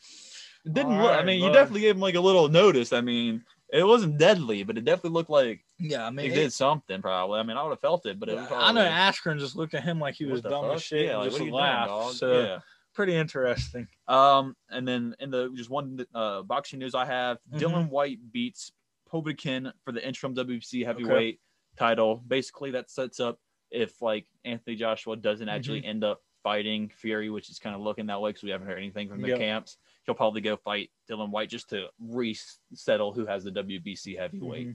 It 0.66 0.74
didn't 0.74 0.98
look. 1.00 1.12
I 1.12 1.18
right, 1.18 1.26
mean, 1.26 1.44
you 1.44 1.52
definitely 1.54 1.82
gave 1.82 1.96
him 1.96 2.02
like 2.02 2.16
a 2.16 2.20
little 2.20 2.50
notice. 2.50 2.92
I 2.92 3.02
mean, 3.02 3.44
it 3.72 3.84
wasn't 3.86 4.18
deadly, 4.18 4.64
but 4.64 4.78
it 4.80 4.84
definitely 4.86 5.12
looked 5.12 5.30
like 5.30 5.64
yeah, 5.78 6.08
I 6.08 6.10
he 6.10 6.16
mean, 6.16 6.32
did 6.34 6.52
something. 6.52 7.02
Probably. 7.04 7.40
I 7.40 7.44
mean, 7.44 7.56
I 7.56 7.62
would 7.64 7.70
have 7.70 7.80
felt 7.80 8.06
it, 8.08 8.20
but 8.20 8.28
it 8.30 8.36
was. 8.36 8.48
I 8.52 8.72
know 8.72 8.82
probably- 8.82 9.36
Askren 9.36 9.40
just 9.40 9.56
looked 9.56 9.76
at 9.76 9.84
him 9.84 10.00
like 10.00 10.16
he 10.16 10.26
was 10.26 10.42
dumb 10.42 10.72
as 10.72 10.82
shit 10.82 11.06
Yeah, 11.06 11.10
and 11.12 11.20
like, 11.20 11.30
just 11.30 11.38
doing, 11.40 11.54
laughed. 11.54 12.16
so 12.16 12.42
yeah. 12.42 12.60
pretty 12.96 13.16
interesting. 13.16 13.88
Um, 14.08 14.56
and 14.72 14.88
then 14.88 15.16
in 15.20 15.30
the 15.30 15.52
just 15.56 15.70
one 15.70 16.04
uh 16.16 16.42
boxing 16.42 16.80
news 16.80 16.96
I 16.96 17.06
have, 17.06 17.38
Mhm. 17.54 17.60
Dillian 17.60 17.90
Whyte 17.90 18.18
beats 18.32 18.72
Povetkin 19.10 19.72
for 19.84 19.92
the 19.92 20.06
interim 20.08 20.36
WBC 20.36 20.86
heavyweight 20.86 21.40
title. 21.78 22.24
Basically, 22.28 22.72
that 22.72 22.90
sets 22.90 23.20
up 23.20 23.40
if 23.72 24.02
like 24.02 24.26
Anthony 24.46 24.76
Joshua 24.76 25.16
doesn't 25.16 25.50
actually 25.50 25.82
Mm-hmm. 25.82 25.90
end 25.90 26.04
up 26.04 26.22
fighting 26.44 26.90
Fury, 26.96 27.30
which 27.30 27.50
is 27.50 27.60
kind 27.60 27.76
of 27.76 27.82
looking 27.82 28.06
that 28.08 28.22
way 28.22 28.30
because 28.30 28.44
we 28.44 28.50
haven't 28.50 28.68
heard 28.68 28.78
anything 28.78 29.10
from 29.10 29.22
the 29.22 29.28
Yep. 29.30 29.40
camps. 29.40 29.78
He'll 30.06 30.16
probably 30.16 30.42
go 30.42 30.56
fight 30.56 30.90
Dillian 31.10 31.30
Whyte 31.32 31.50
just 31.50 31.70
to 31.72 31.88
resettle 32.02 33.14
who 33.14 33.26
has 33.26 33.44
the 33.44 33.52
WBC 33.52 34.16
heavyweight. 34.18 34.70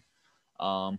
Mhm. 0.60 0.64
Um, 0.64 0.98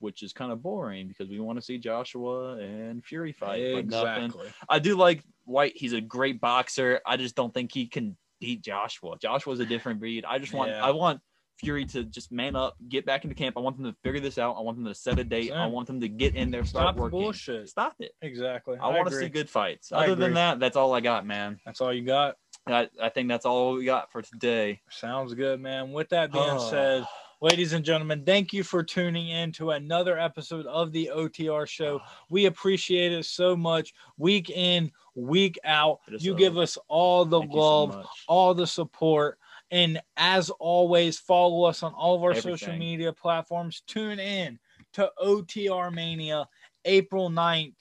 which 0.00 0.22
is 0.22 0.32
kind 0.32 0.52
of 0.52 0.62
boring 0.62 1.08
because 1.08 1.28
we 1.28 1.40
want 1.40 1.58
to 1.58 1.62
see 1.62 1.76
Joshua 1.76 2.56
and 2.58 3.04
Fury 3.04 3.32
fight. 3.32 3.60
Exactly. 3.60 4.46
I 4.68 4.78
do 4.78 4.94
like 4.96 5.24
Whyte. 5.44 5.72
He's 5.76 5.92
a 5.92 6.00
great 6.00 6.40
boxer. 6.40 7.00
I 7.04 7.16
just 7.16 7.34
don't 7.34 7.52
think 7.52 7.72
he 7.74 7.86
can 7.88 8.16
beat 8.40 8.62
Joshua. 8.62 9.16
Joshua's 9.20 9.58
a 9.58 9.66
different 9.66 9.98
breed. 9.98 10.24
I 10.24 10.38
just 10.38 10.52
want 10.54 10.70
Yeah. 10.70 10.84
I 10.86 10.92
want 10.92 11.20
Fury 11.58 11.84
to 11.86 12.04
just 12.04 12.30
man 12.30 12.54
up, 12.54 12.76
get 12.88 13.04
back 13.04 13.24
into 13.24 13.34
camp. 13.34 13.56
I 13.56 13.60
want 13.60 13.76
them 13.76 13.86
to 13.90 13.96
figure 14.04 14.20
this 14.20 14.38
out. 14.38 14.56
I 14.56 14.60
want 14.60 14.76
them 14.78 14.86
to 14.86 14.94
set 14.94 15.18
a 15.18 15.24
date. 15.24 15.50
I 15.50 15.66
want 15.66 15.86
them 15.88 16.00
to 16.00 16.08
get 16.08 16.36
in 16.36 16.50
there, 16.52 16.64
start 16.64 16.84
Stop 16.84 16.96
working. 16.96 17.18
bullshit. 17.18 17.68
Stop 17.68 17.94
it. 17.98 18.12
Exactly. 18.22 18.76
I, 18.80 18.88
want 18.88 19.08
to 19.08 19.14
see 19.18 19.28
good 19.28 19.50
fights. 19.50 19.90
Other 19.92 20.14
than 20.14 20.34
that, 20.34 20.60
that's 20.60 20.76
all 20.76 20.94
I 20.94 21.00
got, 21.00 21.26
man. 21.26 21.58
That's 21.66 21.80
all 21.80 21.92
you 21.92 22.02
got. 22.04 22.36
I, 22.66 22.88
I 23.02 23.08
think 23.08 23.28
that's 23.28 23.44
all 23.46 23.74
we 23.74 23.84
got 23.84 24.12
for 24.12 24.22
today. 24.22 24.80
Sounds 24.90 25.34
good, 25.34 25.60
man. 25.60 25.90
With 25.92 26.08
that 26.10 26.30
being 26.32 26.44
Oh. 26.48 26.70
said, 26.70 27.04
ladies 27.40 27.72
and 27.72 27.84
gentlemen, 27.84 28.24
thank 28.24 28.52
you 28.52 28.62
for 28.62 28.82
tuning 28.84 29.28
in 29.30 29.50
to 29.52 29.70
another 29.72 30.18
episode 30.18 30.66
of 30.66 30.92
the 30.92 31.10
OTR 31.12 31.66
show. 31.66 32.00
Ah. 32.04 32.18
We 32.30 32.46
appreciate 32.46 33.10
it 33.12 33.24
so 33.24 33.56
much. 33.56 33.94
Week 34.16 34.50
in, 34.50 34.92
week 35.16 35.58
out, 35.64 36.00
you 36.08 36.32
so- 36.32 36.34
give 36.34 36.56
us 36.56 36.78
all 36.88 37.24
the 37.24 37.40
you 37.40 37.48
so 37.50 37.58
love, 37.58 38.06
all 38.28 38.54
the 38.54 38.66
support. 38.66 39.38
And 39.70 40.00
as 40.16 40.50
always, 40.50 41.18
follow 41.18 41.64
us 41.64 41.82
on 41.82 41.92
all 41.92 42.16
of 42.16 42.22
our 42.24 42.34
social 42.34 42.74
media 42.74 43.12
platforms. 43.12 43.82
Tune 43.86 44.18
in 44.18 44.58
to 44.94 45.10
OTR 45.22 45.92
Mania 45.92 46.48
April 46.84 47.28
9th, 47.28 47.74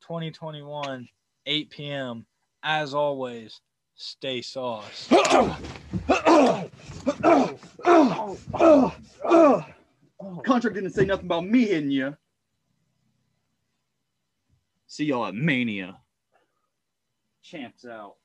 2021, 0.00 1.08
8 1.46 1.70
p.m. 1.70 2.26
As 2.62 2.94
always, 2.94 3.60
stay 3.94 4.40
sauce. 4.40 5.08
Contract 10.44 10.74
didn't 10.74 10.90
say 10.90 11.04
nothing 11.04 11.26
about 11.26 11.44
me 11.44 11.66
hitting 11.66 11.90
you. 11.90 12.16
See 14.86 15.06
y'all 15.06 15.26
at 15.26 15.34
Mania. 15.34 15.98
Champs 17.42 17.84
out. 17.84 18.16